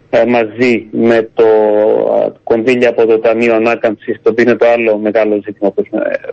ε, 0.10 0.26
μαζί 0.26 0.88
με 0.92 1.30
το 1.34 1.46
ε, 2.26 2.32
κονδύλια 2.44 2.90
από 2.90 3.06
το 3.06 3.20
Ταμείο 3.20 3.56
Ανάκαμψης, 3.56 4.20
το 4.22 4.30
οποίο 4.30 4.44
είναι 4.44 4.56
το 4.56 4.66
άλλο 4.68 4.98
μεγάλο 4.98 5.42
ζήτημα 5.46 5.72
που, 5.72 5.84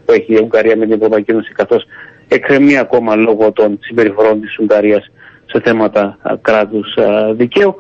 που 0.05 0.13
έχει 0.13 0.33
η 0.33 0.41
Ουγγαρία 0.43 0.77
με 0.77 0.85
την 0.85 0.95
Ευρωπαϊκή 0.95 1.31
Ένωση, 1.31 1.53
καθώς 1.53 1.85
εκκρεμεί 2.29 2.79
ακόμα 2.79 3.17
λόγω 3.17 3.53
των 3.53 3.79
συμπεριφορών 3.81 4.41
της 4.41 4.59
Ουγγαρίας 4.59 5.11
σε 5.47 5.61
θέματα 5.65 6.19
κράτους 6.43 6.97
δικαίου. 7.33 7.77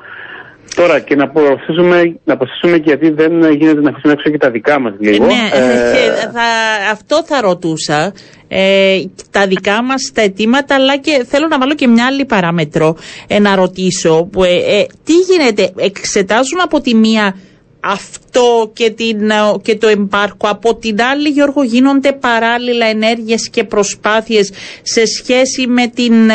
Τώρα 0.75 1.01
και 1.01 1.15
να 1.15 1.29
προσθέσουμε, 1.29 2.19
να 2.25 2.37
προσθέσουμε 2.37 2.79
και 2.79 2.85
γιατί 2.87 3.11
δεν 3.11 3.51
γίνεται 3.53 3.81
να 3.81 3.91
αφήσουμε 3.91 4.13
έξω 4.13 4.31
και 4.31 4.39
τα 4.39 4.51
δικά 4.51 4.81
μας 4.81 4.93
λίγο. 4.99 5.27
Ναι, 5.27 5.49
ε, 5.53 6.11
θα, 6.21 6.49
αυτό 6.93 7.25
θα 7.25 7.41
ρωτούσα. 7.41 8.13
Ε, 8.49 9.03
τα 9.31 9.47
δικά 9.47 9.83
μας 9.83 10.11
τα 10.15 10.23
αιτήματα 10.23 10.75
αλλά 10.75 10.97
και 10.97 11.25
θέλω 11.29 11.47
να 11.47 11.59
βάλω 11.59 11.75
και 11.75 11.87
μια 11.87 12.07
άλλη 12.07 12.25
παράμετρο 12.25 12.97
ε, 13.27 13.39
να 13.39 13.55
ρωτήσω 13.55 14.29
που, 14.33 14.45
ε, 14.45 14.87
τι 15.05 15.13
γίνεται, 15.13 15.73
εξετάζουν 15.77 16.61
από 16.63 16.81
τη 16.81 16.95
μία 16.95 17.37
αυτό 17.81 18.71
και, 18.73 18.91
την, 18.91 19.31
και 19.63 19.77
το 19.77 19.89
εμπάρκο. 19.89 20.49
Από 20.49 20.77
την 20.77 21.03
άλλη, 21.03 21.29
Γιώργο, 21.29 21.63
γίνονται 21.63 22.13
παράλληλα 22.13 22.87
ενέργειες 22.87 23.49
και 23.51 23.65
προσπάθειες 23.65 24.53
σε 24.83 25.07
σχέση 25.07 25.67
με 25.67 25.87
την 25.87 26.31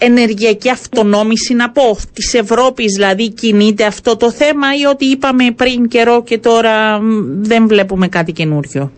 ενεργειακή 0.00 0.70
αυτονόμηση 0.70 1.54
να 1.54 1.70
πω 1.70 1.96
της 2.14 2.34
Ευρώπης 2.34 2.92
δηλαδή 2.94 3.28
κινείται 3.32 3.84
αυτό 3.84 4.16
το 4.16 4.30
θέμα 4.30 4.66
ή 4.82 4.84
ότι 4.84 5.04
είπαμε 5.04 5.44
πριν 5.56 5.88
καιρό 5.88 6.22
και 6.22 6.38
τώρα 6.38 7.00
δεν 7.40 7.68
βλέπουμε 7.68 8.08
κάτι 8.08 8.32
καινούριο; 8.32 8.92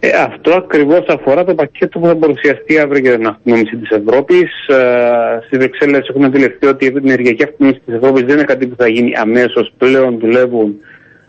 Ε, 0.00 0.08
αυτό 0.08 0.54
ακριβώς 0.54 1.04
αφορά 1.08 1.44
το 1.44 1.54
πακέτο 1.54 1.98
που 1.98 2.06
θα 2.06 2.16
παρουσιαστεί 2.16 2.78
αύριο 2.78 3.00
για 3.00 3.16
την 3.16 3.26
αυτονόμηση 3.26 3.76
της 3.76 3.90
Ευρώπης. 3.90 4.66
Ε, 4.66 5.40
Στις 5.46 5.58
Βρυξέλλες 5.58 6.08
έχουμε 6.08 6.26
αντιληφθεί 6.26 6.66
ότι 6.66 6.84
η 6.84 6.92
ενεργειακή 7.04 7.42
αυτονόμηση 7.42 7.82
της 7.86 7.94
Ευρώπης 7.94 8.22
δεν 8.22 8.34
είναι 8.36 8.44
κάτι 8.44 8.66
που 8.66 8.74
θα 8.78 8.88
γίνει 8.88 9.12
αμέσως. 9.16 9.72
Πλέον 9.78 10.18
δουλεύουν 10.18 10.76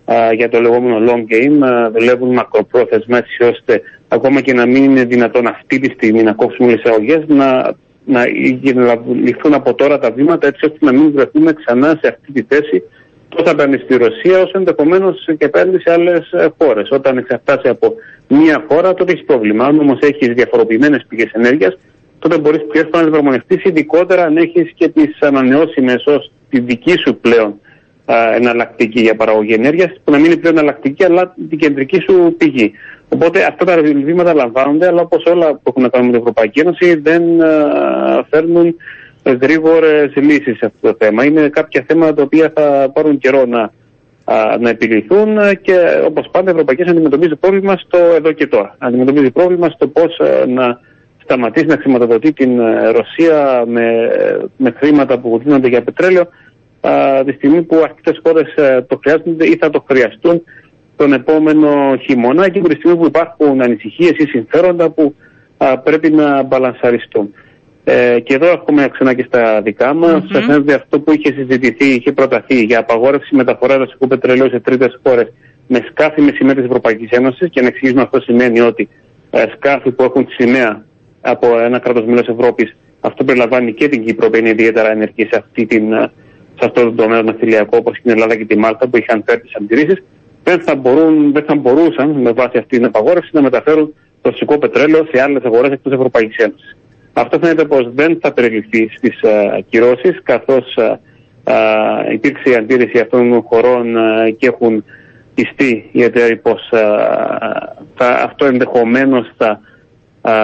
ε, 0.05 0.33
για 0.33 0.49
το 0.49 0.61
λεγόμενο 0.61 0.97
long 1.11 1.23
game, 1.33 1.67
ε, 1.67 1.89
δουλεύουν 1.89 2.33
μακροπρόθεσμα 2.33 3.17
έτσι 3.17 3.43
ώστε 3.43 3.81
ακόμα 4.07 4.41
και 4.41 4.53
να 4.53 4.65
μην 4.65 4.83
είναι 4.83 5.03
δυνατόν 5.03 5.47
αυτή 5.47 5.79
τη 5.79 5.89
στιγμή 5.93 6.23
να 6.23 6.33
κόψουμε 6.33 6.71
εισαγωγές, 6.71 7.23
να 7.27 7.75
να, 8.05 8.25
να 8.73 9.01
ληφθούν 9.13 9.53
από 9.53 9.73
τώρα 9.73 9.99
τα 9.99 10.11
βήματα 10.11 10.47
έτσι 10.47 10.65
ώστε 10.65 10.77
να 10.79 10.91
μην 10.91 11.11
βρεθούμε 11.11 11.53
ξανά 11.53 11.99
σε 12.01 12.07
αυτή 12.07 12.31
τη 12.31 12.55
θέση 12.55 12.83
τόσο 13.29 13.51
απέναντι 13.51 13.83
στη 13.83 13.97
Ρωσία 13.97 14.41
όσο 14.41 14.51
ενδεχομένως 14.53 15.29
και 15.37 15.45
απέναντι 15.45 15.79
σε 15.79 15.91
άλλες 15.91 16.29
χώρες. 16.57 16.91
Όταν 16.91 17.17
εξαρτάσαι 17.17 17.69
από 17.69 17.93
μία 18.27 18.65
χώρα, 18.67 18.93
τότε 18.93 19.11
έχει 19.11 19.23
πρόβλημα. 19.23 19.65
Αν 19.65 19.79
όμως 19.79 19.99
έχεις 19.99 20.27
διαφοροποιημένες 20.27 21.05
πηγές 21.07 21.31
ενέργειας, 21.31 21.77
τότε 22.19 22.37
μπορείς 22.37 22.65
πιο 22.71 22.81
εύκολα 22.81 23.21
να 23.21 23.39
τι 23.47 23.61
ειδικότερα 23.63 24.23
αν 24.23 24.37
έχεις 24.37 24.71
και 24.75 24.87
τις 24.87 25.17
ανανεώσιμες 25.19 26.05
ως 26.05 26.31
τη 26.49 26.59
δική 26.59 26.97
σου 26.97 27.17
πλέον 27.17 27.59
α, 28.05 28.35
εναλλακτική 28.35 29.01
για 29.01 29.15
παραγωγή 29.15 29.53
ενέργειας, 29.53 29.91
που 30.03 30.11
να 30.11 30.17
μην 30.17 30.25
είναι 30.25 30.35
πλέον 30.35 30.57
εναλλακτική, 30.57 31.03
αλλά 31.03 31.35
την 31.49 31.57
κεντρική 31.57 31.99
σου 31.99 32.35
πηγή. 32.37 32.71
Οπότε 33.15 33.43
αυτά 33.43 33.65
τα 33.65 33.82
βήματα 33.82 34.34
λαμβάνονται, 34.34 34.88
αλλά 34.88 35.01
όπως 35.01 35.23
όλα 35.25 35.54
που 35.54 35.62
έχουν 35.67 35.82
να 35.82 35.89
κάνουν 35.89 36.08
με 36.08 36.12
την 36.12 36.21
Ευρωπαϊκή 36.21 36.60
Ένωση 36.60 36.95
δεν 36.95 37.23
uh, 37.41 38.21
φέρνουν 38.30 38.75
γρήγορες 39.41 40.15
λύσεις 40.15 40.58
σε 40.58 40.65
αυτό 40.65 40.91
το 40.91 40.95
θέμα. 40.99 41.25
Είναι 41.25 41.49
κάποια 41.49 41.84
θέματα 41.88 42.13
τα 42.13 42.21
οποία 42.21 42.51
θα 42.56 42.91
πάρουν 42.93 43.17
καιρό 43.17 43.45
να, 43.45 43.71
uh, 44.25 44.58
να 44.60 44.69
επιληθούν 44.69 45.38
και 45.62 45.75
όπως 46.06 46.30
πάντα 46.32 46.49
η 46.49 46.54
Ευρωπαϊκή 46.54 46.82
Ένωση 46.82 46.97
αντιμετωπίζει 46.97 47.36
πρόβλημα 47.36 47.78
στο 47.78 47.97
εδώ 47.97 48.32
και 48.32 48.47
τώρα. 48.47 48.75
Αντιμετωπίζει 48.78 49.32
πρόβλημα 49.32 49.69
στο 49.69 49.88
πώς 49.88 50.19
uh, 50.21 50.47
να 50.47 50.80
σταματήσει 51.23 51.65
να 51.65 51.78
χρηματοδοτεί 51.78 52.34
την 52.34 52.62
Ρωσία 52.91 53.63
με, 53.67 54.10
με 54.58 54.73
χρήματα 54.78 55.19
που 55.19 55.41
δίνονται 55.43 55.67
για 55.67 55.84
πετρέλαιο 55.84 56.28
τη 57.25 57.32
στιγμή 57.32 57.62
που 57.62 57.75
αρκετές 57.84 58.19
χώρες 58.23 58.54
το 58.88 58.99
χρειάζονται 59.04 59.45
ή 59.45 59.58
θα 59.58 59.69
το 59.69 59.84
χρειαστούν 59.88 60.43
τον 60.95 61.13
επόμενο 61.13 61.97
χειμώνα 62.01 62.49
και 62.49 62.60
από 62.60 62.69
τη 62.69 62.75
στιγμή 62.75 62.97
που 62.97 63.05
υπάρχουν 63.05 63.62
ανησυχίες 63.62 64.12
ή 64.17 64.27
συμφέροντα 64.27 64.89
που 64.89 65.15
α, 65.58 65.77
πρέπει 65.77 66.10
να 66.10 66.43
μπαλανσαριστούν. 66.43 67.34
Ε, 67.88 68.19
και 68.19 68.34
εδώ 68.34 68.47
έχουμε 68.47 68.88
ξανά 68.91 69.13
και 69.13 69.25
στα 69.27 69.62
δικά 69.62 69.93
μας. 69.93 70.23
Mm-hmm. 70.23 70.31
Σας 70.31 70.45
φαίνεται 70.45 70.73
αυτό 70.73 70.99
που 70.99 71.12
είχε 71.12 71.34
συζητηθεί, 71.34 71.86
είχε 71.86 72.12
προταθεί 72.12 72.63
για 72.63 72.79
απαγόρευση 72.79 73.36
μεταφοράς 73.36 73.77
ρωσικού 73.77 74.08
πετρελαίου 74.08 74.49
σε 74.49 74.60
τρίτες 74.60 74.99
χώρες 75.03 75.34
με 75.67 75.86
σκάφη 75.89 76.21
με 76.21 76.31
σημαία 76.36 76.55
της 76.55 76.65
Ευρωπαϊκής 76.65 77.10
Ένωσης. 77.10 77.49
Και 77.49 77.62
να 77.62 77.67
εξηγήσουμε 77.67 78.01
αυτό 78.01 78.21
σημαίνει 78.21 78.60
ότι 78.60 78.89
ε, 79.29 79.43
σκάφη 79.55 79.91
που 79.91 80.03
έχουν 80.03 80.25
τη 80.25 80.34
σημαία 80.34 80.86
από 81.21 81.60
ένα 81.60 81.79
κράτος 81.79 82.05
μέλος 82.05 82.27
Ευρώπης, 82.27 82.75
αυτό 82.99 83.23
περιλαμβάνει 83.23 83.73
και 83.73 83.88
την 83.88 84.05
Κύπρο 84.05 84.29
που 84.29 84.38
είναι 84.38 84.49
ιδιαίτερα 84.49 84.91
ενεργή 84.91 85.27
σε, 85.31 85.38
αυτή 85.38 85.65
την, 85.65 85.93
σε 86.60 86.65
αυτό 86.65 86.81
το 86.81 86.91
τομέα 86.91 87.21
ναυτιλιακό, 87.21 87.77
όπως 87.77 87.93
και 87.93 88.01
την 88.03 88.12
Ελλάδα 88.12 88.36
και 88.36 88.45
τη 88.45 88.58
Μάλτα 88.58 88.88
που 88.88 88.97
είχαν 88.97 89.23
φέρει 89.25 89.41
τις 89.41 89.55
αντιρρήσεις 89.55 90.03
δεν 90.45 90.60
θα, 90.62 90.75
μπορούν, 90.75 91.34
δεν 91.34 91.43
θα 91.43 91.55
μπορούσαν 91.55 92.10
με 92.10 92.31
βάση 92.31 92.58
αυτή 92.58 92.77
την 92.77 92.86
απαγόρευση 92.86 93.29
να 93.34 93.41
μεταφέρουν 93.41 93.93
το 94.21 94.31
φυσικό 94.31 94.58
πετρέλαιο 94.58 95.08
σε 95.12 95.21
άλλες 95.21 95.43
αγορές 95.43 95.71
εκτός 95.71 95.93
Ευρωπαϊκής 95.93 96.38
Ένωσης. 96.38 96.75
Αυτό 97.13 97.39
φαίνεται 97.39 97.65
πως 97.65 97.89
δεν 97.93 98.17
θα 98.21 98.34
περιληφθεί 98.34 98.89
στις 98.95 99.19
uh, 99.23 99.58
ε, 99.58 99.62
κυρώσεις, 99.69 100.19
καθώς 100.23 100.77
uh, 100.77 100.95
uh, 101.43 102.12
υπήρξε 102.12 102.49
η 102.49 102.55
αντίρρηση 102.55 102.99
αυτών 102.99 103.29
των 103.29 103.41
χωρών 103.41 103.95
και 104.38 104.47
έχουν 104.47 104.84
πιστεί 105.34 105.89
οι 105.91 106.03
εταίροι 106.03 106.36
πως 106.36 106.69
αυτό 107.97 108.45
ενδεχομένως 108.45 109.31
θα 109.38 109.60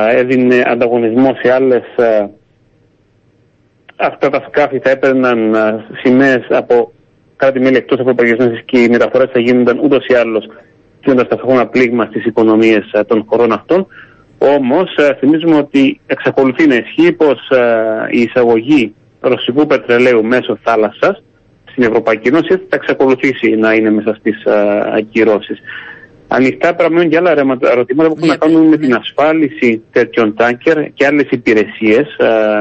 έδινε 0.09 0.63
ανταγωνισμό 0.67 1.35
σε 1.41 1.51
άλλες. 1.51 1.83
Αυτά 3.95 4.29
τα 4.29 4.45
σκάφη 4.47 4.79
θα 4.79 4.89
έπαιρναν 4.89 5.55
σημαίες 6.03 6.45
από 6.49 6.91
κράτη-μέλη 7.41 7.77
εκτός 7.77 7.99
Ευρωπαϊκή 7.99 8.41
Ένωση 8.41 8.63
και 8.65 8.79
οι 8.79 8.89
μεταφορές 8.89 9.29
θα 9.33 9.39
γίνονταν 9.39 9.79
ούτως 9.83 10.05
ή 10.07 10.13
άλλως 10.13 10.45
δίνοντα 11.03 11.27
ταυτόχρονα 11.27 11.67
πλήγμα 11.67 12.05
στις 12.05 12.25
οικονομίες 12.25 12.89
ε, 12.91 13.03
των 13.03 13.25
χωρών 13.27 13.51
αυτών. 13.51 13.87
Όμως, 14.37 14.95
ε, 14.95 15.15
θυμίζουμε 15.19 15.55
ότι 15.55 15.99
εξακολουθεί 16.05 16.67
να 16.67 16.75
ισχύει 16.75 17.11
πως 17.11 17.49
ε, 17.49 17.65
η 18.09 18.21
εισαγωγή 18.21 18.93
ρωσικού 19.19 19.65
πετρελαίου 19.65 20.23
μέσω 20.25 20.57
θάλασσας 20.63 21.23
στην 21.71 21.83
Ευρωπαϊκή 21.83 22.27
Ένωση 22.27 22.47
θα 22.47 22.75
εξακολουθήσει 22.75 23.49
να 23.55 23.73
είναι 23.73 23.89
μέσα 23.89 24.17
στις 24.19 24.43
ακυρώσεις. 24.95 25.59
Ανοιχτά 26.27 26.75
παραμένουν 26.75 27.09
και 27.09 27.17
άλλα 27.17 27.31
ερωτήματα 27.61 28.09
που 28.09 28.15
έχουν 28.17 28.27
να 28.27 28.35
κάνουν 28.35 28.67
με 28.67 28.77
την 28.77 28.93
ασφάλιση 28.93 29.81
τέτοιων 29.91 30.35
τάγκερ 30.35 30.93
και 30.93 31.05
άλλες 31.05 31.27
υπηρεσίες. 31.29 32.17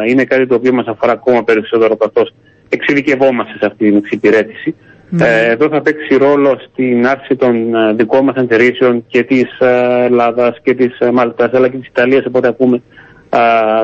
Είναι 0.09 0.25
κάτι 0.25 0.47
το 0.47 0.55
οποίο 0.55 0.73
μας 0.73 0.87
αφορά 0.87 1.13
ακόμα 1.13 1.45
περισσότερο 1.45 1.97
καθώ 1.97 2.23
εξειδικευόμαστε 2.71 3.59
σε 3.59 3.67
αυτή 3.67 3.85
την 3.89 3.97
εξυπηρέτηση. 3.97 4.75
Ναι. 5.11 5.27
Ε, 5.27 5.51
εδώ 5.51 5.69
θα 5.69 5.81
παίξει 5.81 6.17
ρόλο 6.17 6.59
στην 6.71 7.07
άρση 7.07 7.37
των 7.37 7.75
ε, 7.75 7.93
δικών 7.93 8.25
μας 8.25 8.37
αντιρρήσεων 8.37 9.05
και 9.07 9.23
της 9.23 9.59
ε, 9.59 10.05
Ελλάδας 10.05 10.57
και 10.63 10.75
της 10.75 10.99
ε, 10.99 11.11
Μαλτάς 11.11 11.53
αλλά 11.53 11.69
και 11.69 11.77
της 11.77 11.87
Ιταλίας 11.89 12.25
οπότε 12.27 12.49
ακούμε 12.49 12.83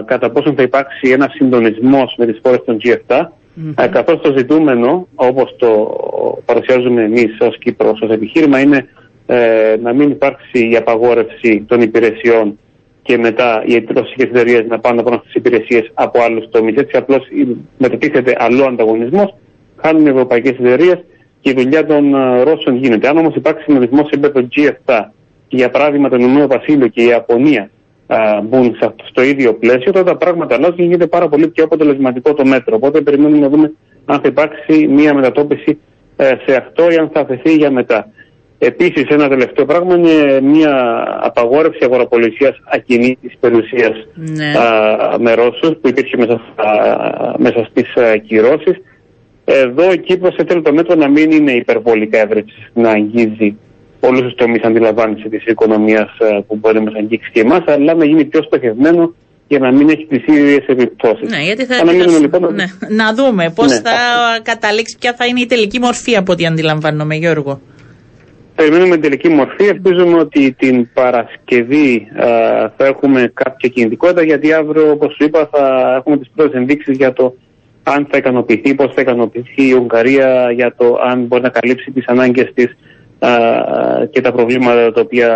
κατά 0.05 0.31
πόσον 0.31 0.55
θα 0.55 0.63
υπάρξει 0.63 1.11
ένας 1.11 1.33
συντονισμός 1.33 2.15
με 2.19 2.27
τις 2.27 2.41
χώρες 2.43 2.61
των 2.65 2.79
G7 2.85 3.17
mm-hmm. 3.17 3.89
καθώς 3.91 4.21
το 4.21 4.35
ζητούμενο 4.37 5.09
όπως 5.15 5.57
το 5.59 5.97
παρουσιάζουμε 6.45 7.03
εμείς 7.03 7.37
ως 7.41 7.59
Κύπρος 7.59 8.01
ως 8.01 8.11
επιχείρημα 8.11 8.61
είναι 8.61 8.89
να 9.83 9.93
μην 9.93 10.11
υπάρξει 10.11 10.71
η 10.71 10.77
απαγόρευση 10.77 11.65
των 11.69 11.81
υπηρεσιών 11.81 12.59
και 13.07 13.19
μετά 13.19 13.63
οι 13.67 13.87
ρωσικέ 13.95 14.23
εταιρείε 14.23 14.63
να 14.69 14.79
πάνε 14.79 15.03
πάνω 15.03 15.23
στι 15.25 15.39
υπηρεσίες 15.39 15.91
από 15.95 16.23
άλλους 16.23 16.49
τομείς. 16.51 16.77
Έτσι 16.77 16.97
απλώς 16.97 17.29
μετατίθεται 17.79 18.37
αλλού 18.39 18.65
ανταγωνισμός, 18.65 19.35
χάνουν 19.77 20.07
οι 20.07 20.09
ευρωπαϊκές 20.09 20.51
εταιρείες 20.51 21.05
και 21.41 21.51
η 21.51 21.55
δουλειά 21.57 21.87
των 21.87 22.15
ε, 22.15 22.43
Ρώσων 22.43 22.77
γίνεται. 22.77 23.09
Αν 23.09 23.17
όμως 23.17 23.35
υπάρξει 23.35 23.65
συνοδισμό 23.65 23.99
σε 23.99 24.11
επίπεδο 24.13 24.49
G7, 24.57 25.01
για 25.49 25.71
παράδειγμα 25.71 26.09
το 26.09 26.17
Ηνωμένο 26.17 26.47
Βασίλειο 26.47 26.89
και 26.89 27.03
η 27.03 27.07
Ιαπωνία 27.07 27.71
μπουν 28.43 28.77
στο 29.11 29.23
ίδιο 29.23 29.55
πλαίσιο, 29.55 29.93
τότε 29.93 30.11
τα 30.11 30.17
πράγματα 30.17 30.55
αλλάζουν 30.55 30.77
και 30.77 30.83
γίνεται 30.83 31.07
πάρα 31.07 31.29
πολύ 31.29 31.49
πιο 31.49 31.65
αποτελεσματικό 31.65 32.35
το 32.35 32.45
μέτρο. 32.45 32.77
Οπότε 32.77 33.01
περιμένουμε 33.01 33.39
να 33.39 33.49
δούμε 33.49 33.73
αν 34.05 34.21
θα 34.21 34.29
υπάρξει 34.29 34.87
μια 34.87 35.15
μετατόπιση 35.15 35.79
ε, 36.17 36.33
σε 36.47 36.57
αυτό 36.57 36.91
ή 36.91 36.97
αν 36.97 37.11
θα 37.13 37.21
αφαιθεί 37.21 37.55
για 37.55 37.71
μετά. 37.71 38.09
Επίσης, 38.59 39.05
ένα 39.09 39.29
τελευταίο 39.29 39.65
πράγμα 39.65 39.95
είναι 39.95 40.41
μια 40.41 41.05
απαγόρευση 41.21 41.79
αγοραπολισίας 41.83 42.57
ακινήτης 42.73 43.37
περιουσίας 43.41 44.07
ναι. 44.15 44.53
με 45.19 45.35
Ρώσους 45.35 45.71
που 45.81 45.89
υπήρχε 45.89 46.17
μέσα, 46.17 46.41
μέσα 47.39 47.69
στις 47.71 47.87
κυρώσεις. 48.27 48.77
Εδώ 49.45 49.89
ο 49.89 49.95
Κύπρος 49.95 50.35
θέλει 50.47 50.63
το 50.63 50.73
μέτρο 50.73 50.95
να 50.95 51.09
μην 51.09 51.31
είναι 51.31 51.53
υπερβολικά 51.53 52.19
εύρετσι, 52.19 52.67
να 52.75 52.91
αγγίζει 52.91 53.57
όλους 54.01 54.21
τους 54.21 54.35
τομείς 54.35 54.63
αντιλαμβάνηση 54.63 55.29
της 55.29 55.45
οικονομίας 55.47 56.11
που 56.47 56.57
μπορεί 56.57 56.75
να 56.75 56.83
μας 56.85 56.95
αγγίξει 56.95 57.31
και 57.33 57.41
εμάς, 57.41 57.63
αλλά 57.67 57.95
να 57.95 58.05
γίνει 58.05 58.25
πιο 58.25 58.43
στοχευμένο 58.43 59.15
για 59.49 59.59
να 59.59 59.73
μην 59.73 59.89
έχει 59.89 60.07
τις 60.07 60.25
ίδιες 60.27 60.67
επιπτώσεις. 60.67 61.31
Ναι, 61.31 61.43
γιατί 61.43 61.65
θα, 61.65 61.85
να, 61.85 61.93
να, 61.93 62.19
λοιπόν... 62.19 62.55
ναι, 62.55 62.65
να 62.89 63.15
δούμε 63.15 63.53
πώς 63.55 63.71
ναι. 63.71 63.77
θα 63.77 63.93
καταλήξει, 64.43 64.97
ποια 65.01 65.15
θα 65.15 65.27
είναι 65.27 65.41
η 65.41 65.47
τελική 65.47 65.79
μορφή 65.79 66.17
από 66.17 66.33
ό,τι 66.33 66.47
αντιλαμβάνομαι, 66.47 67.15
Γιώργο. 67.15 67.61
Περιμένουμε 68.57 68.91
την 68.91 69.01
τελική 69.01 69.29
μορφή. 69.29 69.65
Ελπίζουμε 69.65 70.19
ότι 70.19 70.53
την 70.53 70.89
Παρασκευή 70.93 72.09
α, 72.17 72.27
θα 72.77 72.87
έχουμε 72.87 73.31
κάποια 73.35 73.69
κινητικότητα, 73.69 74.23
γιατί 74.23 74.53
αύριο, 74.53 74.91
όπως 74.91 75.15
σου 75.15 75.25
είπα, 75.25 75.49
θα 75.53 75.95
έχουμε 75.99 76.17
τις 76.17 76.31
πρώτες 76.35 76.61
ενδείξεις 76.61 76.97
για 76.97 77.13
το 77.13 77.35
αν 77.83 78.07
θα 78.11 78.17
ικανοποιηθεί, 78.17 78.75
πώς 78.75 78.95
θα 78.95 79.01
ικανοποιηθεί 79.01 79.69
η 79.69 79.73
Ουγγαρία 79.73 80.51
για 80.51 80.75
το 80.77 80.99
αν 81.03 81.21
μπορεί 81.21 81.43
να 81.43 81.49
καλύψει 81.49 81.91
τις 81.91 82.07
ανάγκες 82.07 82.53
της 82.55 82.77
και 84.11 84.21
τα 84.21 84.33
προβλήματα 84.33 84.93
τα 84.93 85.01
οποία, 85.01 85.29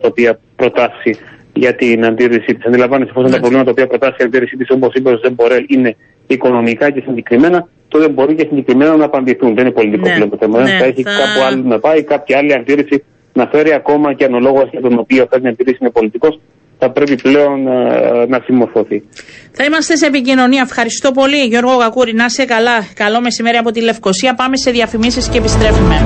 τα 0.00 0.08
οποία 0.08 0.38
προτάσει 0.56 1.16
για 1.52 1.74
την 1.74 2.04
αντίρρηση 2.04 2.54
της. 2.54 2.66
Αντιλαμβάνεσαι 2.66 3.10
εφόσον 3.10 3.30
τα 3.30 3.36
ναι. 3.36 3.40
προβλήματα 3.40 3.64
τα 3.64 3.70
οποία 3.70 3.86
προτάσει 3.86 4.16
η 4.18 4.24
αντίρρηση 4.24 4.56
της, 4.56 4.70
όπως 4.70 4.94
είπες 4.94 5.12
ο 5.12 5.20
Ζεμπορέλ, 5.22 5.64
είναι 5.68 5.96
οικονομικά 6.34 6.90
και 6.90 7.02
συγκεκριμένα, 7.06 7.68
τότε 7.88 8.08
μπορεί 8.08 8.34
και 8.34 8.46
συγκεκριμένα 8.48 8.96
να 8.96 9.04
απαντηθούν. 9.04 9.54
Δεν 9.54 9.64
είναι 9.64 9.74
πολιτικό 9.74 10.08
ναι. 10.08 10.14
πλέον 10.14 10.30
το 10.30 10.36
θέμα. 10.40 10.62
Ναι, 10.62 10.76
θα 10.80 10.84
έχει 10.84 11.02
θα... 11.02 11.10
κάπου 11.10 11.46
άλλο 11.46 11.62
να 11.62 11.78
πάει, 11.78 12.02
κάποια 12.02 12.38
άλλη 12.38 12.52
αντίρρηση 12.52 13.04
να 13.32 13.46
φέρει 13.52 13.72
ακόμα 13.72 14.14
και 14.14 14.24
αν 14.24 14.34
ο 14.34 14.40
λόγο 14.40 14.68
για 14.70 14.80
τον 14.80 14.98
οποίο 14.98 15.22
αυτή 15.22 15.36
την 15.36 15.48
αντίρρηση 15.48 15.78
είναι 15.80 15.90
πολιτικός, 15.90 16.40
θα 16.78 16.90
πρέπει 16.90 17.14
πλέον 17.14 17.66
uh, 17.68 18.28
να 18.28 18.40
συμμορφωθεί. 18.44 19.02
Θα 19.52 19.64
είμαστε 19.64 19.96
σε 19.96 20.06
επικοινωνία. 20.06 20.62
Ευχαριστώ 20.64 21.10
πολύ, 21.12 21.36
Γιώργο 21.36 21.74
Γακούρη. 21.74 22.14
Να 22.14 22.24
είσαι 22.24 22.44
καλά. 22.44 22.86
Καλό 22.94 23.20
μεσημέρι 23.20 23.56
από 23.56 23.70
τη 23.70 23.80
Λευκοσία. 23.80 24.34
Πάμε 24.34 24.56
σε 24.56 24.70
διαφημίσεις 24.70 25.28
και 25.28 25.38
επιστρέφουμε. 25.38 25.96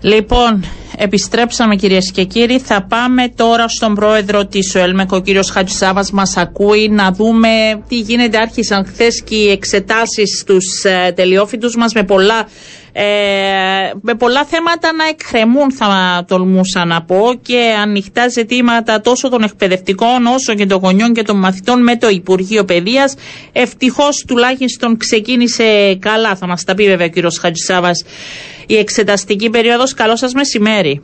Λοιπόν, 0.00 0.64
επιστρέψαμε 0.98 1.76
κυρίες 1.76 2.10
και 2.10 2.24
κύριοι. 2.24 2.58
Θα 2.58 2.82
πάμε 2.88 3.28
τώρα 3.36 3.68
στον 3.68 3.94
πρόεδρο 3.94 4.46
της 4.46 4.74
ΟΕΛΜΕΚ, 4.74 5.12
ο 5.12 5.20
κύριος 5.20 5.50
Χατζησάβα. 5.50 6.06
Μας 6.12 6.36
ακούει 6.36 6.88
να 6.88 7.12
δούμε 7.12 7.48
τι 7.88 7.98
γίνεται. 7.98 8.38
Άρχισαν 8.38 8.84
χθες 8.86 9.22
και 9.22 9.34
οι 9.34 9.50
εξετάσεις 9.50 10.38
στους 10.38 10.84
ε, 10.84 11.12
τελειόφοιτου 11.12 11.78
μας 11.78 11.92
με 11.92 12.02
πολλά 12.02 12.38
ε, 12.40 12.87
με 14.00 14.14
πολλά 14.14 14.44
θέματα 14.44 14.92
να 14.92 15.06
εκκρεμούν 15.06 15.72
θα 15.72 16.24
τολμούσα 16.28 16.84
να 16.84 17.02
πω 17.02 17.32
και 17.42 17.74
ανοιχτά 17.82 18.28
ζητήματα 18.28 19.00
τόσο 19.00 19.28
των 19.28 19.42
εκπαιδευτικών 19.42 20.26
όσο 20.26 20.54
και 20.54 20.66
των 20.66 20.78
γονιών 20.78 21.12
και 21.12 21.22
των 21.22 21.36
μαθητών 21.38 21.82
με 21.82 21.96
το 21.96 22.08
Υπουργείο 22.08 22.64
Παιδείας. 22.64 23.14
Ευτυχώς 23.52 24.24
τουλάχιστον 24.26 24.96
ξεκίνησε 24.96 25.96
καλά, 26.00 26.36
θα 26.36 26.46
μας 26.46 26.64
τα 26.64 26.74
πει 26.74 26.84
βέβαια 26.84 27.06
ο 27.06 27.08
κύριος 27.08 27.38
Χατζησάβας, 27.38 28.04
η 28.66 28.76
εξεταστική 28.76 29.50
περίοδος. 29.50 29.94
Καλό 29.94 30.16
σας 30.16 30.32
μεσημέρι. 30.32 31.02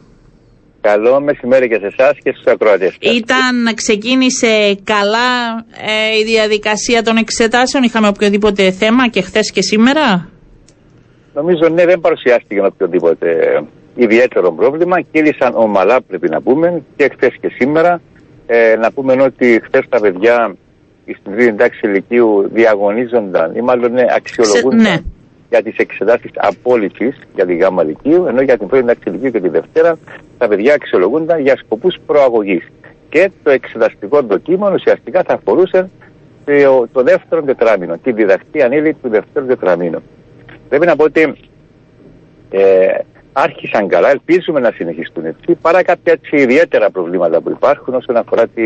Καλό 0.80 1.20
μεσημέρι 1.20 1.68
και 1.68 1.78
σε 1.80 1.86
εσάς 1.86 2.12
και 2.22 2.30
στους 2.32 2.52
ακροατές. 2.52 2.96
Ήταν, 3.00 3.74
ξεκίνησε 3.74 4.78
καλά 4.84 5.64
ε, 5.86 6.18
η 6.18 6.24
διαδικασία 6.24 7.02
των 7.02 7.16
εξετάσεων. 7.16 7.82
Είχαμε 7.82 8.08
οποιοδήποτε 8.08 8.70
θέμα 8.70 9.08
και 9.08 9.22
χθες 9.22 9.50
και 9.50 9.62
σήμερα; 9.62 10.28
Νομίζω 11.34 11.68
ναι, 11.68 11.84
δεν 11.84 12.00
παρουσιάστηκε 12.00 12.60
οποιοδήποτε 12.60 13.62
ιδιαίτερο 13.94 14.52
πρόβλημα. 14.52 15.00
Κύλησαν 15.00 15.52
ομαλά, 15.54 16.02
πρέπει 16.02 16.28
να 16.28 16.40
πούμε, 16.40 16.82
και 16.96 17.10
χθες 17.12 17.34
και 17.40 17.48
σήμερα. 17.48 18.00
Ε, 18.46 18.76
να 18.76 18.92
πούμε 18.92 19.12
ότι 19.12 19.60
χθες 19.64 19.84
τα 19.88 20.00
παιδιά 20.00 20.54
στην 21.18 21.32
τρίτη 21.32 21.52
τάξη 21.52 21.86
ηλικίου 21.86 22.48
διαγωνίζονταν 22.52 23.54
ή 23.54 23.60
μάλλον 23.60 23.92
ναι, 23.92 24.06
αξιολογούνταν 24.16 24.80
ναι. 24.80 24.96
για 25.48 25.62
τις 25.62 25.76
εξετάσεις 25.76 26.30
απόλυτης 26.34 27.18
για 27.34 27.46
τη 27.46 27.56
γάμα 27.56 27.82
ηλικίου, 27.82 28.26
ενώ 28.26 28.40
για 28.40 28.58
την 28.58 28.66
πρώτη 28.66 28.84
τάξη 28.86 29.02
ηλικίου 29.08 29.30
και 29.30 29.40
τη 29.40 29.48
Δευτέρα 29.48 29.98
τα 30.38 30.48
παιδιά 30.48 30.74
αξιολογούνταν 30.74 31.40
για 31.40 31.56
σκοπούς 31.56 31.96
προαγωγής. 32.06 32.68
Και 33.08 33.30
το 33.42 33.50
εξεταστικό 33.50 34.20
δοκίμιο 34.22 34.72
ουσιαστικά 34.72 35.22
θα 35.22 35.34
αφορούσε 35.34 35.90
το, 36.44 36.88
το 36.92 37.02
δεύτερο 37.02 37.42
τετράμινο, 37.42 37.96
τη 38.02 38.12
διδακτή 38.12 38.62
ανήλυτη 38.62 38.96
του 39.02 39.08
δεύτερου 39.08 39.46
τετραμήνου. 39.46 40.02
Πρέπει 40.68 40.86
να 40.86 40.96
πω 40.96 41.04
ότι 41.04 41.34
ε, 42.50 42.98
άρχισαν 43.32 43.88
καλά, 43.88 44.10
ελπίζουμε 44.10 44.60
να 44.60 44.70
συνεχιστούν 44.74 45.24
έτσι, 45.24 45.54
παρά 45.60 45.82
κάποια 45.82 46.12
έτσι 46.12 46.42
ιδιαίτερα 46.42 46.90
προβλήματα 46.90 47.40
που 47.40 47.50
υπάρχουν 47.50 47.94
όσον 47.94 48.16
αφορά 48.16 48.46
τη, 48.46 48.62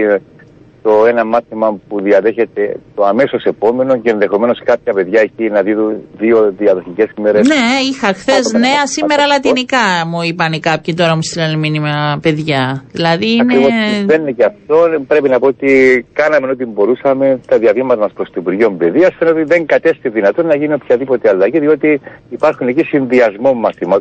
το 0.82 1.06
ένα 1.06 1.24
μάθημα 1.24 1.78
που 1.88 2.00
διαδέχεται 2.00 2.76
το 2.94 3.04
αμέσως 3.04 3.44
επόμενο 3.44 4.00
και 4.00 4.10
ενδεχομένως 4.10 4.60
κάποια 4.64 4.92
παιδιά 4.92 5.20
εκεί 5.20 5.48
να 5.50 5.62
δίνουν 5.62 5.96
δύο 6.18 6.54
διαδοχικές 6.58 7.06
ημέρες. 7.18 7.46
Ναι, 7.48 7.64
είχα 7.90 8.12
χθες 8.12 8.52
νέα, 8.52 8.86
σήμερα 8.86 9.26
λατινικά 9.26 9.86
μου 10.06 10.22
είπαν 10.22 10.60
κάποιοι 10.60 10.94
τώρα 10.94 11.14
μου 11.14 11.22
στείλανε 11.22 11.56
μήνυμα 11.56 12.18
παιδιά. 12.22 12.84
Δηλαδή 12.92 13.32
είναι. 13.32 13.42
Ακριβώς, 13.42 13.70
δεν 14.06 14.20
είναι 14.20 14.30
και 14.30 14.44
αυτό. 14.44 14.76
Πρέπει 15.06 15.28
να 15.28 15.38
πω 15.38 15.46
ότι 15.46 15.70
κάναμε 16.12 16.50
ό,τι 16.50 16.64
μπορούσαμε 16.64 17.40
τα 17.46 17.58
διαβήματα 17.58 18.00
μας 18.00 18.12
προς 18.12 18.28
το 18.28 18.36
Υπουργείο 18.36 18.70
Παιδείας. 18.70 19.14
Φαίνεται 19.18 19.40
ότι 19.40 19.48
δεν 19.54 19.66
κατέστη 19.66 20.08
δυνατόν 20.08 20.46
να 20.46 20.56
γίνει 20.56 20.72
οποιαδήποτε 20.72 21.28
αλλαγή, 21.28 21.58
διότι 21.58 22.00
υπάρχουν 22.30 22.68
εκεί 22.68 22.82
συνδυασμό 22.84 23.50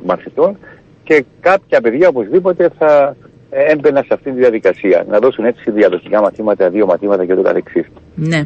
μαθητών 0.06 0.58
και 1.04 1.26
κάποια 1.40 1.82
παιδιά 1.82 2.08
οπωσδήποτε 2.08 2.70
θα 2.78 3.16
ε, 3.50 3.72
έμπαινα 3.72 4.02
σε 4.02 4.14
αυτή 4.14 4.32
τη 4.32 4.38
διαδικασία. 4.38 5.06
Να 5.10 5.20
δώσουν 5.20 5.46
έτσι 5.46 5.72
διαδοχικά 5.72 6.22
μαθήματα, 6.22 6.70
δύο 6.70 6.86
μαθήματα 6.86 7.26
και 7.26 7.36
το 7.36 7.42
καθεξής. 7.42 7.86
Ναι. 8.16 8.38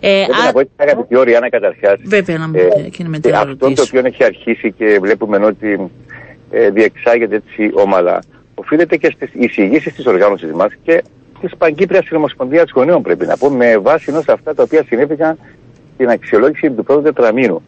Ε, 0.00 0.24
Πρέπει 0.26 0.40
α... 0.40 0.44
να 0.44 0.52
πω 0.52 0.58
ότι 0.58 0.70
αγαπητή 0.76 1.16
ώρα, 1.16 1.36
Άννα, 1.36 1.48
καταρχάς. 1.48 2.00
Βέβαια, 2.04 2.38
να 2.38 2.58
ε, 2.58 2.88
και 2.88 3.04
με 3.04 3.20
Αυτό 3.32 3.72
το 3.72 3.82
οποίο 3.82 4.02
έχει 4.04 4.24
αρχίσει 4.24 4.72
και 4.72 4.98
βλέπουμε 5.00 5.36
ότι 5.36 5.90
ε, 6.50 6.70
διεξάγεται 6.70 7.36
έτσι 7.36 7.70
ομαλά, 7.74 8.22
οφείλεται 8.54 8.96
και 8.96 9.12
στις 9.14 9.30
εισηγήσεις 9.32 9.94
της 9.94 10.06
οργάνωσης 10.06 10.52
μας 10.52 10.72
και 10.82 11.02
της 11.40 11.56
Παγκύπριας 11.56 12.04
Συνομοσπονδίας 12.04 12.70
Γονέων, 12.74 13.02
πρέπει 13.02 13.26
να 13.26 13.36
πω, 13.36 13.50
με 13.50 13.78
βάση 13.78 14.04
ενός 14.08 14.28
αυτά 14.28 14.54
τα 14.54 14.62
οποία 14.62 14.84
συνέβηκαν 14.88 15.38
στην 15.94 16.08
αξιολόγηση 16.08 16.70
του 16.70 16.84
πρώτου 16.84 17.02
τετραμήνου. 17.02 17.62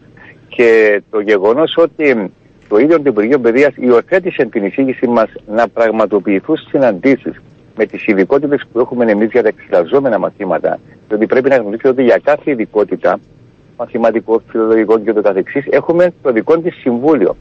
Και 0.48 1.02
το 1.10 1.20
γεγονός 1.20 1.74
ότι 1.76 2.32
το 2.72 2.78
ίδιο 2.78 2.96
το 2.96 3.02
Υπουργείο 3.06 3.38
Παιδείας 3.38 3.72
υιοθέτησε 3.76 4.44
την 4.44 4.64
εισήγηση 4.64 5.06
μας 5.06 5.30
να 5.46 5.68
πραγματοποιηθούν 5.68 6.56
συναντήσεις 6.56 7.40
με 7.76 7.86
τις 7.86 8.06
ειδικότητες 8.06 8.62
που 8.72 8.80
έχουμε 8.80 9.10
εμείς 9.10 9.30
για 9.30 9.42
τα 9.42 9.48
εξεταζόμενα 9.48 10.18
μαθήματα. 10.18 10.78
Διότι 11.08 11.26
πρέπει 11.26 11.48
να 11.48 11.56
γνωρίζετε 11.56 11.88
ότι 11.88 12.02
για 12.02 12.20
κάθε 12.24 12.50
ειδικότητα, 12.50 13.20
μαθηματικό, 13.76 14.42
φιλολογικό 14.48 14.98
και 14.98 15.12
το 15.12 15.22
καθεξής, 15.22 15.64
έχουμε 15.70 16.12
το 16.22 16.32
δικό 16.32 16.58
της 16.58 16.74
συμβούλιο. 16.74 17.36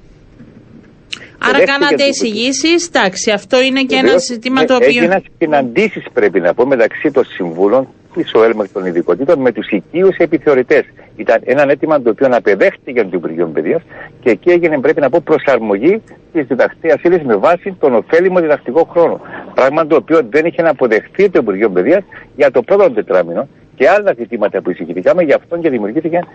Άρα 1.38 1.64
κάνατε 1.64 2.04
εισηγήσεις, 2.04 2.88
εντάξει, 2.88 3.32
αυτό 3.32 3.62
είναι 3.62 3.84
και 3.84 3.96
ένα 3.96 4.18
ζήτημα 4.18 4.64
το 4.64 4.76
οποίο. 4.76 4.88
Έγιναν 4.88 5.24
συναντήσεις, 5.38 6.04
πρέπει 6.14 6.40
να 6.40 6.54
πω, 6.54 6.66
μεταξύ 6.66 7.12
των 7.12 7.26
συμβούλων 7.26 7.88
τη 8.14 8.24
ΟΕΛΜΑ 8.34 8.68
των 8.74 8.86
ειδικοτήτων 8.86 9.40
με 9.40 9.52
τους 9.52 9.70
οικείους 9.70 10.16
επιθεωρητές. 10.18 10.84
Ήταν 11.16 11.40
ένα 11.44 11.72
αίτημα 11.72 12.02
το 12.02 12.10
οποίο 12.10 12.28
απεδέχτηκε 12.32 12.92
για 12.92 13.04
το 13.04 13.10
Υπουργείο 13.14 13.48
Παιδείας 13.48 13.82
και 14.22 14.30
εκεί 14.30 14.50
έγινε, 14.50 14.80
πρέπει 14.80 15.02
να 15.02 15.10
πω, 15.10 15.22
προσαρμογή 15.24 16.02
της 16.34 16.46
διδακτέας 16.48 17.02
ύλης 17.02 17.24
με 17.24 17.36
βάση 17.36 17.76
τον 17.80 17.96
ωφέλιμο 17.96 18.40
διδακτικό 18.40 18.84
χρόνο. 18.92 19.22
Πράγμα 19.54 19.88
το 19.88 19.96
οποίο 19.96 20.22
δεν 20.30 20.46
είχε 20.46 20.62
να 20.62 20.70
αποδεχθεί 20.70 21.30
το 21.30 21.40
Υπουργείο 21.42 21.70
Παιδείας 21.70 22.04
για 22.36 22.52
το 22.52 22.62
πρώτο 22.62 22.92
τετράμινο 22.92 23.48
και 23.76 23.90
άλλα 23.90 24.14
ζητήματα 24.18 24.62
που 24.62 24.70
εισηγηθήκαμε, 24.72 25.24
γι' 25.24 25.34
αυτό 25.34 25.58
και 25.58 25.70
δημιουργήθηκαν, 25.70 26.28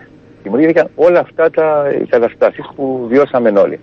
δημιουργήθηκαν 0.43 0.89
όλα 0.95 1.19
αυτά 1.19 1.49
τα 1.49 1.83
καταστάσεις 2.09 2.65
που 2.75 3.05
βιώσαμε 3.09 3.49
όλοι. 3.49 3.79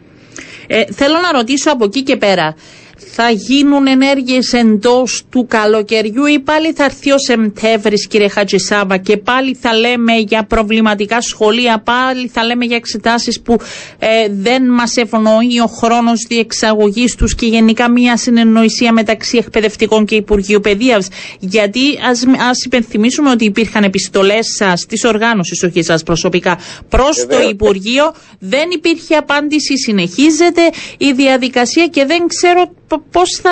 Ε, 0.66 0.84
θέλω 0.92 1.14
να 1.22 1.38
ρωτήσω 1.38 1.72
από 1.72 1.84
εκεί 1.84 2.02
και 2.02 2.16
πέρα. 2.16 2.54
Θα 2.96 3.30
γίνουν 3.30 3.86
ενέργειες 3.86 4.52
εντός 4.52 5.22
του 5.30 5.46
καλοκαιριού 5.48 6.26
ή 6.26 6.38
πάλι 6.40 6.72
θα 6.72 6.84
έρθει 6.84 7.10
ο 7.10 7.18
Σεπτέμβρης 7.18 8.06
κύριε 8.06 8.28
Χατζησάβα 8.28 8.96
και 8.96 9.16
πάλι 9.16 9.56
θα 9.60 9.74
λέμε 9.74 10.16
για 10.16 10.44
προβληματικά 10.44 11.20
σχολεία, 11.20 11.78
πάλι 11.84 12.28
θα 12.28 12.44
λέμε 12.44 12.64
για 12.64 12.76
εξετάσεις 12.76 13.40
που 13.40 13.56
ε, 13.98 14.08
δεν 14.30 14.62
μας 14.62 14.96
ευνοεί 14.96 15.60
ο 15.62 15.66
χρόνος 15.66 16.24
διεξαγωγής 16.28 17.14
τους 17.14 17.34
και 17.34 17.46
γενικά 17.46 17.90
μια 17.90 18.16
συνεννοησία 18.16 18.92
μεταξύ 18.92 19.36
εκπαιδευτικών 19.36 20.04
και 20.04 20.14
Υπουργείου 20.14 20.60
Παιδείας. 20.60 21.08
Γιατί 21.38 21.80
ας, 22.10 22.24
ας 22.50 22.64
υπενθυμίσουμε 22.64 23.30
ότι 23.30 23.44
υπήρχαν 23.44 23.82
επιστολές 23.84 24.46
σας, 24.56 24.86
της 24.86 25.04
οργάνωσης, 25.04 25.62
όχι 25.62 25.78
εσάς 25.78 26.02
προσωπικά, 26.02 26.58
προς 26.88 27.26
το 27.26 27.48
Υπουργείο, 27.48 28.14
δεν 28.38 28.70
υπήρχε 28.70 29.14
απάντηση, 29.16 29.78
συνεχίζεται 29.78 30.62
η 30.98 31.12
διαδικασία 31.12 31.86
και 31.86 32.04
δεν 32.04 32.26
ξέρω 32.26 32.72
πώς 33.10 33.30
θα, 33.42 33.50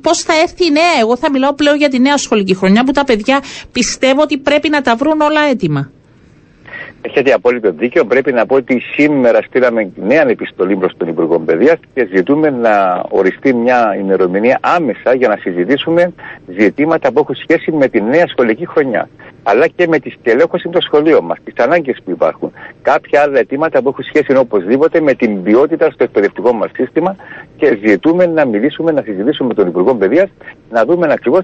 πώς 0.00 0.22
θα 0.22 0.32
έρθει 0.42 0.66
η 0.66 0.70
νέα; 0.70 0.94
Εγώ 1.00 1.16
θα 1.16 1.30
μιλάω 1.30 1.54
πλέον 1.54 1.76
για 1.76 1.88
τη 1.88 1.98
νέα 1.98 2.16
σχολική 2.16 2.54
χρονιά 2.54 2.84
που 2.84 2.92
τα 2.92 3.04
παιδιά 3.04 3.42
πιστεύω 3.72 4.22
ότι 4.22 4.38
πρέπει 4.38 4.68
να 4.68 4.82
τα 4.82 4.96
βρουν 4.96 5.20
όλα 5.20 5.40
έτοιμα. 5.50 5.90
Έχετε 7.02 7.32
απόλυτο 7.32 7.70
δίκιο. 7.72 8.04
Πρέπει 8.04 8.32
να 8.32 8.46
πω 8.46 8.54
ότι 8.54 8.80
σήμερα 8.94 9.42
στείλαμε 9.42 9.90
νέα 9.96 10.28
επιστολή 10.28 10.76
προς 10.76 10.92
τον 10.96 11.08
Υπουργό 11.08 11.38
Παιδείας 11.40 11.78
και 11.94 12.08
ζητούμε 12.14 12.50
να 12.50 13.04
οριστεί 13.08 13.54
μια 13.54 13.96
ημερομηνία 14.00 14.58
άμεσα 14.62 15.14
για 15.14 15.28
να 15.28 15.36
συζητήσουμε 15.36 16.12
ζητήματα 16.58 17.12
που 17.12 17.18
έχουν 17.18 17.34
σχέση 17.34 17.72
με 17.72 17.88
τη 17.88 18.02
νέα 18.02 18.26
σχολική 18.26 18.66
χρονιά. 18.66 19.08
Αλλά 19.50 19.66
και 19.66 19.86
με 19.88 19.98
τη 19.98 20.10
στελέχωση 20.10 20.68
των 20.68 20.80
σχολείων 20.80 21.24
μας, 21.24 21.38
τις 21.44 21.54
ανάγκες 21.56 21.98
που 22.04 22.10
υπάρχουν. 22.10 22.52
Κάποια 22.82 23.20
άλλα 23.22 23.38
αιτήματα 23.38 23.82
που 23.82 23.88
έχουν 23.88 24.04
σχέση 24.04 24.36
οπωσδήποτε 24.36 25.00
με 25.00 25.14
την 25.14 25.42
ποιότητα 25.42 25.90
στο 25.90 26.04
εκπαιδευτικό 26.04 26.52
μας 26.52 26.70
σύστημα 26.74 27.16
και 27.56 27.78
ζητούμε 27.86 28.26
να 28.26 28.44
μιλήσουμε, 28.44 28.92
να 28.92 29.02
συζητήσουμε 29.02 29.48
με 29.48 29.54
τον 29.54 29.66
Υπουργό 29.68 29.94
Παιδείας, 29.94 30.28
να 30.70 30.84
δούμε 30.84 31.06
ακριβώς 31.12 31.42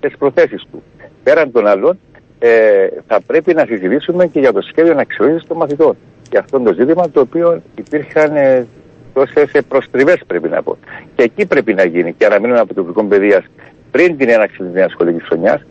τις 0.00 0.16
προθέσεις 0.18 0.62
του. 0.70 0.82
Πέραν 1.22 1.52
των 1.52 1.66
άλλων, 1.66 1.98
ε, 2.38 2.86
θα 3.06 3.20
πρέπει 3.26 3.54
να 3.54 3.64
συζητήσουμε 3.64 4.26
και 4.26 4.40
για 4.40 4.52
το 4.52 4.60
σχέδιο 4.60 4.94
αξιολόγηση 4.98 5.46
των 5.46 5.56
μαθητών. 5.56 5.96
Και 6.28 6.38
αυτό 6.38 6.58
είναι 6.58 6.68
το 6.70 6.74
ζήτημα 6.74 7.10
το 7.10 7.20
οποίο 7.20 7.62
υπήρχαν 7.74 8.36
ε, 8.36 8.66
τόσες 9.12 9.50
προστριβές, 9.68 10.20
πρέπει 10.26 10.48
να 10.48 10.62
πω. 10.62 10.76
Και 11.14 11.22
εκεί 11.22 11.46
πρέπει 11.46 11.74
να 11.74 11.84
γίνει 11.84 12.12
και 12.12 12.26
αναμένουμε 12.26 12.58
από 12.58 12.74
το 12.74 12.80
Υπουργικό 12.80 13.04
Παιδείας 13.04 13.44
πριν 13.90 14.16
την 14.16 14.28
έναρξη 14.28 14.56
της 14.56 14.72
νέας 14.72 14.90
σχολικής 14.90 15.22
χρονιάς 15.28 15.62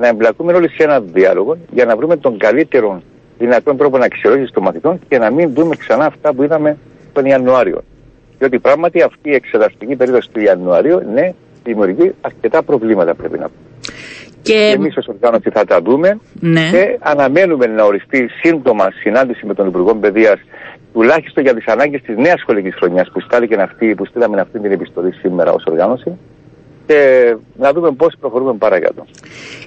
να 0.00 0.06
εμπλακούμε 0.08 0.52
όλοι 0.52 0.68
σε 0.68 0.82
ένα 0.82 1.00
διάλογο 1.00 1.56
για 1.70 1.84
να 1.84 1.96
βρούμε 1.96 2.16
τον 2.16 2.38
καλύτερο 2.38 3.02
δυνατόν 3.38 3.76
τρόπο 3.76 3.98
να 3.98 4.04
αξιολόγηση 4.04 4.52
των 4.52 4.62
μαθητών 4.62 5.00
και 5.08 5.18
να 5.18 5.30
μην 5.30 5.52
δούμε 5.54 5.76
ξανά 5.76 6.04
αυτά 6.04 6.34
που 6.34 6.42
είδαμε 6.42 6.76
τον 7.12 7.24
Ιανουάριο. 7.24 7.82
Διότι 8.38 8.58
πράγματι 8.58 9.02
αυτή 9.02 9.30
η 9.30 9.34
εξεταστική 9.34 9.96
περίοδος 9.96 10.28
του 10.32 10.40
Ιανουαρίου, 10.40 11.00
ναι, 11.14 11.32
δημιουργεί 11.64 12.14
αρκετά 12.20 12.62
προβλήματα, 12.62 13.14
πρέπει 13.14 13.38
να 13.38 13.44
πούμε. 13.44 13.94
Και, 14.42 14.52
και 14.52 14.74
εμείς 14.74 14.96
ως 14.96 15.06
οργάνωση 15.06 15.50
θα 15.50 15.64
τα 15.64 15.80
δούμε 15.80 16.18
ναι. 16.40 16.70
και 16.70 16.98
αναμένουμε 17.00 17.66
να 17.66 17.84
οριστεί 17.84 18.28
σύντομα 18.42 18.90
συνάντηση 19.00 19.46
με 19.46 19.54
τον 19.54 19.66
Υπουργό 19.66 19.94
Παιδείας 19.94 20.38
τουλάχιστον 20.92 21.42
για 21.42 21.54
τις 21.54 21.66
ανάγκες 21.66 22.02
της 22.02 22.16
νέας 22.16 22.40
σχολικής 22.40 22.74
χρονιάς 22.74 23.10
που, 23.12 23.20
αυτή, 23.60 23.94
που 23.94 24.04
στείλαμε 24.04 24.40
αυτή 24.40 24.58
την 24.58 24.72
επιστολή 24.72 25.12
σήμερα 25.12 25.52
ως 25.52 25.64
οργάνωση 25.66 26.18
και 26.90 27.36
να 27.58 27.72
δούμε 27.72 27.90
πώς 27.92 28.14
προχωρούμε 28.20 28.54
παρακάτω. 28.58 29.06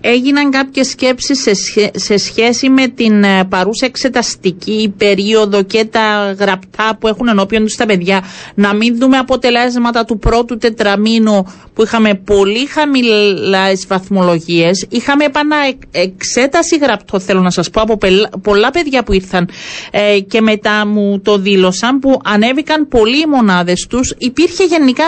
Έγιναν 0.02 0.50
κάποιες 0.52 0.88
σκέψεις 0.88 1.42
σε, 1.42 1.52
σε 1.94 2.18
σχέση 2.18 2.70
με 2.70 2.88
την 2.88 3.24
ε, 3.24 3.44
παρούσα 3.50 3.86
εξεταστική 3.86 4.94
περίοδο 4.98 5.64
και 5.64 5.86
τα 5.86 6.36
γραπτά 6.40 6.98
που 7.00 7.08
έχουν 7.08 7.28
ενώπιον 7.28 7.64
τους 7.64 7.76
τα 7.76 7.86
παιδιά. 7.86 8.24
Να 8.56 8.74
μην 8.74 8.98
δούμε 8.98 9.18
αποτελέσματα 9.18 10.06
του 10.06 10.18
πρώτου 10.18 10.58
τετραμήνου 10.58 11.46
που 11.74 11.84
είχαμε 11.84 12.14
πολύ 12.16 12.66
χαμηλές 12.66 13.86
βαθμολογίες. 13.88 14.86
Είχαμε 14.90 15.24
επαναεξέταση 15.26 16.78
γραπτό 16.82 17.20
θέλω 17.20 17.42
να 17.42 17.50
σας 17.50 17.70
πω 17.70 17.82
από 17.82 17.98
πολλά 18.42 18.70
παιδιά 18.70 19.04
που 19.04 19.14
ήρθαν 19.14 19.50
ε, 19.92 20.20
και 20.20 20.42
μετά 20.42 20.86
μου 20.88 21.20
το 21.20 21.38
δήλωσαν 21.38 22.00
που 22.00 22.20
ανέβηκαν 22.24 22.88
πολλοί 22.88 23.20
οι 23.20 23.26
μονάδες 23.30 23.88
τους. 23.90 24.14
Υπήρχε 24.18 24.64
γενικά 24.66 25.04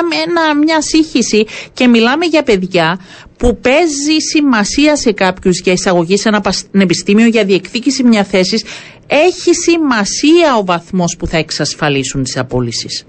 μια 0.65 0.81
σύγχυση 0.81 1.45
και 1.73 1.87
μιλάμε 1.87 2.03
για 2.29 2.43
παιδιά 2.43 2.99
που 3.37 3.57
παίζει 3.57 4.19
σημασία 4.31 4.95
σε 4.95 5.11
κάποιους 5.11 5.59
για 5.59 5.73
εισαγωγή 5.73 6.17
σε 6.17 6.27
ένα 6.27 6.41
πανεπιστήμιο 6.41 7.27
για 7.27 7.43
διεκδίκηση 7.43 8.03
μιας 8.03 8.27
θέσης, 8.27 8.63
έχει 9.07 9.55
σημασία 9.55 10.55
ο 10.57 10.65
βαθμός 10.65 11.15
που 11.19 11.27
θα 11.27 11.37
εξασφαλίσουν 11.37 12.23
τις 12.23 12.37
απόλυσεις. 12.37 13.05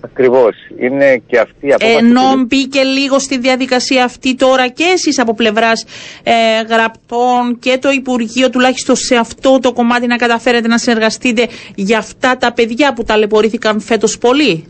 Ακριβώς. 0.00 0.54
Είναι 0.80 1.22
και 1.26 1.38
αυτή 1.38 1.66
η 1.66 1.72
απόφαση. 1.72 1.96
Ενώ 1.96 2.44
μπήκε 2.46 2.82
λίγο 2.82 3.18
στη 3.18 3.38
διαδικασία 3.38 4.04
αυτή 4.04 4.34
τώρα 4.34 4.68
και 4.68 4.84
εσείς 4.84 5.18
από 5.18 5.34
πλευράς 5.34 5.84
ε, 6.22 6.32
γραπτών 6.68 7.58
και 7.58 7.78
το 7.80 7.90
Υπουργείο, 7.90 8.50
τουλάχιστον 8.50 8.96
σε 8.96 9.16
αυτό 9.16 9.58
το 9.58 9.72
κομμάτι, 9.72 10.06
να 10.06 10.16
καταφέρετε 10.16 10.68
να 10.68 10.78
συνεργαστείτε 10.78 11.48
για 11.74 11.98
αυτά 11.98 12.36
τα 12.36 12.52
παιδιά 12.52 12.92
που 12.92 13.04
ταλαιπωρήθηκαν 13.04 13.80
φέτος 13.80 14.18
πολύ; 14.18 14.64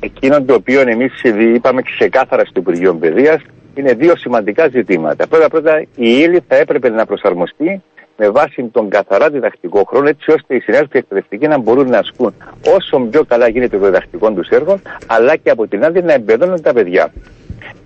Εκείνο 0.00 0.42
το 0.42 0.54
οποίο 0.54 0.80
εμείς 0.80 1.22
είπαμε 1.54 1.82
ξεκάθαρα 1.82 2.44
στο 2.44 2.60
Υπουργείο 2.60 2.94
Παιδείας 2.94 3.42
είναι 3.74 3.92
δύο 3.92 4.16
σημαντικά 4.16 4.68
ζητήματα. 4.68 5.26
Πρώτα 5.26 5.48
πρώτα, 5.48 5.80
η 5.80 5.86
ύλη 5.96 6.40
θα 6.48 6.56
έπρεπε 6.56 6.88
να 6.88 7.06
προσαρμοστεί 7.06 7.82
με 8.16 8.30
βάση 8.30 8.64
τον 8.72 8.88
καθαρά 8.88 9.30
διδακτικό 9.30 9.84
χρόνο, 9.84 10.08
έτσι 10.08 10.30
ώστε 10.30 10.54
οι 10.54 10.60
συνάδελφοι 10.60 10.98
εκπαιδευτικοί 10.98 11.46
να 11.46 11.58
μπορούν 11.58 11.88
να 11.88 11.98
ασκούν 11.98 12.34
όσο 12.76 12.98
πιο 12.98 13.24
καλά 13.24 13.48
γίνεται 13.48 13.78
το 13.78 13.84
διδακτικό 13.84 14.32
τους 14.32 14.48
έργο, 14.48 14.78
αλλά 15.06 15.36
και 15.36 15.50
από 15.50 15.66
την 15.66 15.84
άλλη 15.84 16.02
να 16.02 16.12
εμπεδώνουν 16.12 16.62
τα 16.62 16.72
παιδιά. 16.72 17.12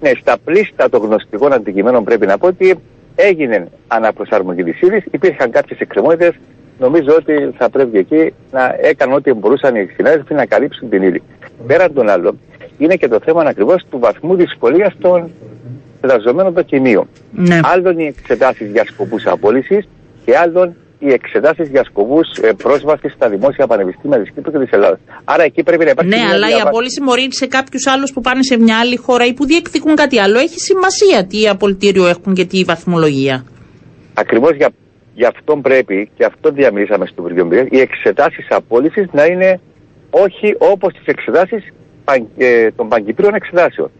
Ναι, 0.00 0.10
στα 0.20 0.36
πλήστα 0.44 0.88
των 0.88 1.02
γνωστικών 1.02 1.52
αντικειμένων 1.52 2.04
πρέπει 2.04 2.26
να 2.26 2.38
πω 2.38 2.46
ότι 2.46 2.74
έγινε 3.14 3.66
αναπροσαρμογή 3.86 4.64
της 4.64 4.80
ύλης, 4.80 5.04
υπήρχαν 5.10 5.50
κάποιες 5.50 5.78
εκκρεμότητε. 5.78 6.32
Νομίζω 6.78 7.14
ότι 7.14 7.50
θα 7.56 7.70
πρέπει 7.70 7.98
εκεί 7.98 8.34
να 8.50 8.76
έκαναν 8.80 9.14
ό,τι 9.14 9.32
μπορούσαν 9.32 9.74
οι 9.74 9.88
συνάδελφοι 9.96 10.34
να 10.34 10.46
καλύψουν 10.46 10.88
την 10.88 11.02
ύλη. 11.02 11.22
Πέραν 11.66 11.92
των 11.94 12.08
άλλων, 12.08 12.38
είναι 12.78 12.96
και 12.96 13.08
το 13.08 13.18
θέμα 13.24 13.42
ακριβώς 13.42 13.84
του 13.90 13.98
βαθμού 13.98 14.34
δυσκολίας 14.34 14.94
των 14.98 15.30
εργαζομένων 16.00 16.52
δοκιμίων. 16.52 17.08
Ναι. 17.30 17.60
Άλλον 17.62 17.98
οι 17.98 18.06
εξετάσεις 18.06 18.70
για 18.70 18.84
σκοπούς 18.84 19.26
απόλυσης 19.26 19.88
και 20.24 20.36
άλλον 20.36 20.74
οι 20.98 21.12
εξετάσεις 21.12 21.68
για 21.68 21.84
σκοπούς 21.84 22.28
ε, 22.42 22.52
πρόσβασης 22.52 23.12
στα 23.12 23.28
δημόσια 23.28 23.66
πανεπιστήμια 23.66 24.20
της 24.20 24.30
Κύπρου 24.34 24.52
και 24.52 24.58
της 24.58 24.70
Ελλάδας. 24.70 24.98
Άρα 25.24 25.42
εκεί 25.42 25.62
πρέπει 25.62 25.84
να 25.84 25.90
υπάρχει. 25.90 26.10
Ναι, 26.10 26.22
αλλά 26.32 26.48
η 26.48 26.60
απόλυση 26.60 27.02
μπορεί 27.02 27.28
σε 27.30 27.46
κάποιους 27.46 27.86
άλλους 27.86 28.12
που 28.12 28.20
πάνε 28.20 28.42
σε 28.42 28.58
μια 28.58 28.78
άλλη 28.78 28.96
χώρα 28.96 29.26
ή 29.26 29.32
που 29.32 29.46
διεκδικούν 29.46 29.94
κάτι 29.94 30.18
άλλο. 30.18 30.38
Έχει 30.38 30.58
σημασία 30.60 31.26
τι 31.26 31.48
απολυτήριο 31.48 32.06
έχουν 32.06 32.34
και 32.34 32.44
τι 32.44 32.64
βαθμολογία. 32.64 33.44
Ακριβώς 34.14 34.54
για, 34.56 34.70
για 35.14 35.28
αυτό 35.28 35.56
πρέπει 35.56 36.10
και 36.16 36.24
αυτό 36.24 36.50
διαμιλήσαμε 36.50 37.06
στο 37.06 37.28
Υπουργείο 37.28 37.66
οι 37.70 37.80
εξετάσεις 37.80 38.46
απόλυσης 38.50 39.06
να 39.12 39.24
είναι 39.24 39.60
όχι 40.10 40.54
όπως 40.58 40.92
τις 40.92 41.06
εξετάσεις 41.06 41.72
ε, 42.36 42.70
των 42.70 42.88
παγκυπρίων 42.88 43.34
εξετάσεων. 43.34 43.90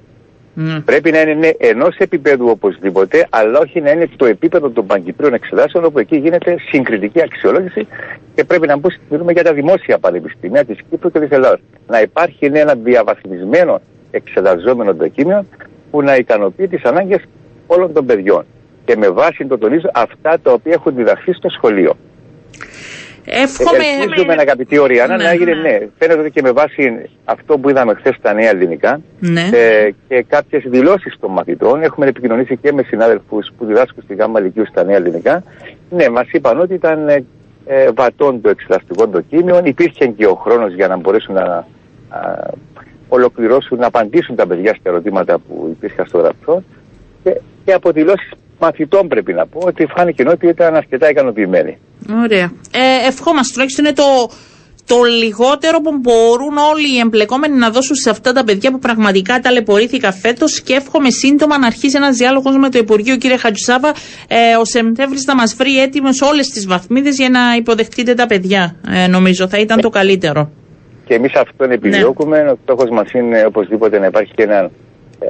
Mm. 0.56 0.82
Πρέπει 0.84 1.10
να 1.10 1.20
είναι 1.20 1.34
ναι, 1.34 1.48
ενός 1.58 1.96
επίπεδου 1.96 2.48
οπωσδήποτε, 2.48 3.26
αλλά 3.30 3.58
όχι 3.58 3.80
να 3.80 3.90
είναι 3.90 4.08
το 4.16 4.26
επίπεδο 4.26 4.70
των 4.70 4.86
παγκυπρίων 4.86 5.34
εξετάσεων, 5.34 5.84
όπου 5.84 5.98
εκεί 5.98 6.16
γίνεται 6.16 6.56
συγκριτική 6.68 7.22
αξιολόγηση 7.22 7.86
και 8.34 8.44
πρέπει 8.44 8.66
να 8.66 8.80
μιλούμε 9.08 9.32
για 9.32 9.42
τα 9.42 9.52
δημόσια 9.52 9.98
πανεπιστήμια 9.98 10.64
της 10.64 10.78
Κύπρου 10.90 11.10
και 11.10 11.20
της 11.20 11.30
Ελλάδας. 11.30 11.60
Να 11.86 12.00
υπάρχει 12.00 12.48
ναι, 12.48 12.58
ένα 12.58 12.74
διαβαθμισμένο 12.74 13.80
εξεταζόμενο 14.10 14.94
δοκίμιο 14.94 15.44
που 15.90 16.02
να 16.02 16.16
ικανοποιεί 16.16 16.68
τις 16.68 16.82
ανάγκες 16.82 17.22
όλων 17.66 17.92
των 17.92 18.06
παιδιών. 18.06 18.44
Και 18.84 18.96
με 18.96 19.08
βάση 19.08 19.46
το 19.46 19.58
τονίζω 19.58 19.90
αυτά 19.94 20.38
τα 20.42 20.52
οποία 20.52 20.72
έχουν 20.72 20.94
διδαχθεί 20.94 21.32
στο 21.32 21.48
σχολείο. 21.48 21.96
Εύχομαι. 23.32 23.84
Ελπίζουμε, 24.02 24.32
αγαπητή 24.38 24.78
Οριάννα, 24.78 25.16
ναι, 25.16 25.22
να 25.22 25.30
έγινε 25.30 25.54
ναι. 25.54 25.60
ναι. 25.60 25.88
Φαίνεται 25.98 26.20
ότι 26.20 26.30
και 26.30 26.42
με 26.42 26.50
βάση 26.52 27.10
αυτό 27.24 27.58
που 27.58 27.68
είδαμε 27.68 27.94
χθες 27.94 28.14
στα 28.14 28.32
νέα 28.32 28.48
ελληνικά 28.48 29.00
ναι. 29.18 29.48
ε, 29.52 29.90
και 30.08 30.24
κάποιες 30.28 30.62
δηλώσεις 30.66 31.16
των 31.20 31.32
μαθητών, 31.32 31.82
έχουμε 31.82 32.06
επικοινωνήσει 32.06 32.56
και 32.56 32.72
με 32.72 32.82
συνάδελφους 32.82 33.50
που 33.58 33.64
διδάσκουν 33.64 34.02
στη 34.02 34.14
ΓΑΜΑ 34.14 34.40
Λυκειού 34.40 34.66
στα 34.66 34.84
νέα 34.84 34.96
ελληνικά. 34.96 35.42
Ναι, 35.90 36.08
μας 36.08 36.26
είπαν 36.30 36.60
ότι 36.60 36.74
ήταν 36.74 37.08
ε, 37.08 37.24
ε 37.66 37.90
βατών 37.94 38.40
το 38.40 38.48
εξεταστικό 38.48 39.06
δοκίμιο. 39.06 39.60
Υπήρχε 39.64 40.06
και 40.06 40.26
ο 40.26 40.34
χρόνος 40.34 40.74
για 40.74 40.88
να 40.88 40.96
μπορέσουν 40.96 41.34
να 41.34 41.42
α, 41.42 41.66
ολοκληρώσουν, 43.08 43.78
να 43.78 43.86
απαντήσουν 43.86 44.36
τα 44.36 44.46
παιδιά 44.46 44.74
στα 44.74 44.90
ερωτήματα 44.90 45.38
που 45.38 45.68
υπήρχαν 45.70 46.06
στο 46.06 46.18
γραφείο. 46.18 46.62
Και, 47.22 47.40
και 47.64 47.72
από 47.72 47.90
δηλώσεις 47.90 48.30
μαθητών 48.60 49.08
πρέπει 49.08 49.32
να 49.32 49.46
πω 49.46 49.60
ότι 49.64 49.86
φάνηκε 49.96 50.24
ότι 50.28 50.46
ήταν 50.46 50.74
αρκετά 50.74 51.10
ικανοποιημένοι. 51.10 51.78
Ωραία. 52.22 52.52
Ε, 52.72 53.06
ευχόμαστε 53.08 53.52
τουλάχιστον 53.52 53.84
είναι 53.84 53.94
το, 53.94 54.30
το 54.86 55.02
λιγότερο 55.02 55.80
που 55.80 55.98
μπορούν 56.00 56.56
όλοι 56.72 56.94
οι 56.94 56.98
εμπλεκόμενοι 56.98 57.56
να 57.56 57.70
δώσουν 57.70 57.96
σε 57.96 58.10
αυτά 58.10 58.32
τα 58.32 58.44
παιδιά 58.44 58.70
που 58.70 58.78
πραγματικά 58.78 59.38
ταλαιπωρήθηκαν 59.38 60.12
φέτος 60.12 60.62
και 60.62 60.74
εύχομαι 60.74 61.10
σύντομα 61.10 61.58
να 61.58 61.66
αρχίσει 61.66 61.96
ένας 61.96 62.16
διάλογος 62.16 62.56
με 62.56 62.68
το 62.68 62.78
Υπουργείο, 62.78 63.16
κύριε 63.16 63.36
Χατζησάβα, 63.36 63.88
ε, 64.28 64.56
ο 64.60 64.64
Σεπτέμβρης 64.64 65.24
να 65.24 65.34
μας 65.34 65.54
βρει 65.54 65.80
έτοιμος 65.80 66.20
όλες 66.20 66.48
τις 66.48 66.66
βαθμίδες 66.66 67.16
για 67.16 67.28
να 67.28 67.40
υποδεχτείτε 67.56 68.14
τα 68.14 68.26
παιδιά. 68.26 68.76
Ε, 68.90 69.06
νομίζω 69.06 69.48
θα 69.48 69.58
ήταν 69.58 69.80
το 69.80 69.88
καλύτερο. 69.88 70.50
και 71.06 71.14
εμείς 71.14 71.34
αυτόν 71.34 71.70
επιδιώκουμε. 71.70 72.42
Ναι. 72.42 72.50
Ο 72.50 72.58
στόχος 72.62 72.90
μας 72.90 73.12
είναι 73.12 73.44
οπωσδήποτε 73.46 73.98
να 73.98 74.06
υπάρχει 74.06 74.32
και 74.34 74.42
ένα 74.42 74.56
ε, 74.56 74.70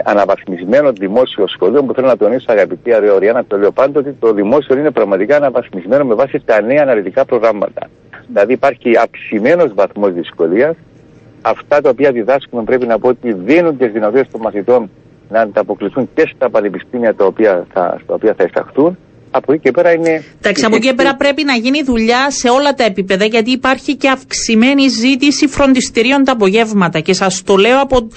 αναβαθμισμένο 0.05 0.93
δημόσιο 0.93 1.47
σχολείο 1.47 1.85
που 1.85 1.95
θέλω 1.95 2.07
να 2.07 2.17
τονίσω 2.17 2.45
αγαπητή 2.49 2.93
Αριοριάννα, 2.93 3.45
το 3.45 3.59
λέω 3.59 3.71
πάντοτε 3.73 3.99
ότι 4.09 4.19
το 4.21 4.33
δημόσιο 4.33 4.79
είναι 4.79 4.91
πραγματικά 4.91 5.37
αναβαθμισμένο 5.37 6.05
με 6.05 6.15
βάση 6.15 6.43
τα 6.45 6.61
νέα 6.61 6.83
αναλυτικά 6.83 7.25
προγράμματα. 7.25 7.89
Δηλαδή 8.27 8.53
υπάρχει 8.53 8.97
αυξημένος 8.97 9.75
βαθμός 9.75 10.13
δυσκολίας. 10.13 10.77
Αυτά 11.43 11.81
τα 11.81 11.89
οποία 11.89 12.13
διδάσκουμε 12.13 12.63
πρέπει 12.63 12.87
να 12.87 12.99
πω 12.99 13.09
ότι 13.09 13.33
δίνουν 13.33 13.77
τις 13.77 13.93
δυνατότητες 13.93 14.33
των 14.33 14.41
μαθητών 14.41 14.91
να 15.29 15.41
ανταποκριθούν 15.41 16.09
και 16.15 16.31
στα 16.35 16.51
πανεπιστήμια 16.51 17.15
τα 17.15 17.25
οποία 17.25 17.67
θα, 17.73 17.99
στα 18.03 18.15
οποία 18.15 18.35
θα 18.35 18.45
εισαχθούν. 18.45 18.99
Από 19.31 19.53
εκεί 19.53 19.63
και 19.63 19.71
πέρα 19.71 19.93
είναι. 19.93 20.25
Εντάξει, 20.39 20.65
από 20.65 20.77
εκεί 20.77 20.87
και 20.87 20.95
πέρα 20.95 21.17
πρέπει 21.17 21.45
να 21.45 21.55
γίνει 21.55 21.83
δουλειά 21.83 22.31
σε 22.31 22.49
όλα 22.49 22.75
τα 22.75 22.85
επίπεδα, 22.85 23.25
γιατί 23.25 23.51
υπάρχει 23.51 23.97
και 23.97 24.09
αυξημένη 24.09 24.89
ζήτηση 24.89 25.47
φροντιστηρίων 25.47 26.25
τα 26.25 26.33
απογεύματα. 26.33 27.01
Και 27.01 27.13
σας 27.13 27.43
το 27.43 27.57
λέω 27.57 27.81
από, 27.81 28.09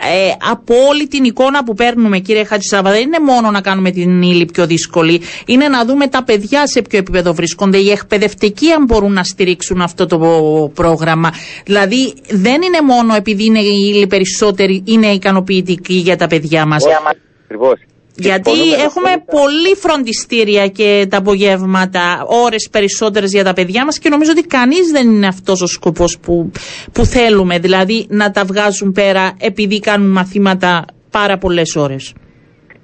ε, 0.00 0.50
από 0.50 0.74
όλη 0.88 1.06
την 1.06 1.24
εικόνα 1.24 1.64
που 1.64 1.74
παίρνουμε, 1.74 2.18
κύριε 2.18 2.44
Χατζησάβα. 2.44 2.90
Δεν 2.90 3.00
είναι 3.00 3.18
μόνο 3.18 3.50
να 3.50 3.60
κάνουμε 3.60 3.90
την 3.90 4.22
ύλη 4.22 4.44
πιο 4.44 4.66
δύσκολη, 4.66 5.20
είναι 5.46 5.68
να 5.68 5.84
δούμε 5.84 6.06
τα 6.06 6.24
παιδιά 6.24 6.66
σε 6.66 6.82
ποιο 6.82 6.98
επίπεδο 6.98 7.34
βρίσκονται, 7.34 7.78
οι 7.78 7.90
εκπαιδευτικοί 7.90 8.70
αν 8.70 8.84
μπορούν 8.84 9.12
να 9.12 9.24
στηρίξουν 9.24 9.80
αυτό 9.80 10.06
το 10.06 10.18
πρόγραμμα. 10.74 11.30
Δηλαδή, 11.64 12.14
δεν 12.28 12.62
είναι 12.62 12.80
μόνο 12.84 13.14
επειδή 13.14 13.44
είναι 13.44 13.60
η 13.60 13.92
ύλη 13.94 14.06
περισσότερη, 14.06 14.82
είναι 14.86 15.06
ικανοποιητική 15.06 15.94
για 15.94 16.16
τα 16.16 16.26
παιδιά 16.26 16.66
μα. 16.66 16.76
Ακριβώς. 17.44 17.78
Γιατί 18.18 18.72
έχουμε 18.72 19.10
πολύ 19.30 19.74
φροντιστήρια 19.76 20.66
και 20.68 21.06
τα 21.10 21.16
απογεύματα, 21.16 22.24
ώρες 22.44 22.68
περισσότερες 22.72 23.32
για 23.32 23.44
τα 23.44 23.52
παιδιά 23.52 23.84
μας 23.84 23.98
και 23.98 24.08
νομίζω 24.08 24.30
ότι 24.30 24.42
κανείς 24.42 24.90
δεν 24.90 25.10
είναι 25.10 25.26
αυτός 25.26 25.62
ο 25.62 25.66
σκοπός 25.66 26.18
που, 26.18 26.50
που 26.92 27.04
θέλουμε, 27.04 27.58
δηλαδή 27.58 28.06
να 28.08 28.30
τα 28.30 28.44
βγάζουν 28.44 28.92
πέρα 28.92 29.32
επειδή 29.40 29.80
κάνουν 29.80 30.10
μαθήματα 30.10 30.84
πάρα 31.10 31.38
πολλές 31.38 31.76
ώρες. 31.76 32.12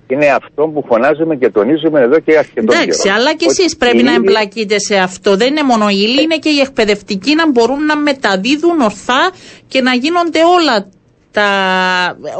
Είναι 0.06 0.26
αυτό 0.26 0.62
που 0.74 0.84
φωνάζουμε 0.88 1.36
και 1.36 1.50
τονίζουμε 1.50 2.00
εδώ 2.00 2.18
και 2.20 2.38
αρκετό 2.38 2.72
Εντάξει, 2.74 3.00
καιρό. 3.02 3.14
αλλά 3.14 3.34
και 3.34 3.46
Ότι 3.48 3.56
εσείς 3.62 3.76
πρέπει 3.76 3.98
η 3.98 4.02
να 4.02 4.12
ύλη- 4.12 4.20
εμπλακείτε 4.26 4.78
σε 4.78 4.96
αυτό. 4.96 5.36
Δεν 5.36 5.48
είναι 5.48 5.62
μόνο 5.62 5.88
η 5.88 5.96
ύλη, 5.98 6.22
είναι 6.22 6.36
και 6.36 6.48
οι 6.48 6.58
εκπαιδευτικοί 6.60 7.34
να 7.34 7.50
μπορούν 7.50 7.84
να 7.84 7.96
μεταδίδουν 7.96 8.80
ορθά 8.80 9.30
και 9.68 9.80
να 9.80 9.94
γίνονται 9.94 10.38
όλα 10.58 10.88
τα, 11.34 11.48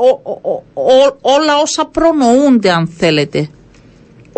ο- 0.09 0.21
ο- 0.33 0.41
ο- 0.53 0.83
ο- 0.83 1.17
όλα 1.21 1.55
όσα 1.63 1.85
προνοούνται 1.97 2.71
αν 2.71 2.87
θέλετε. 2.87 3.49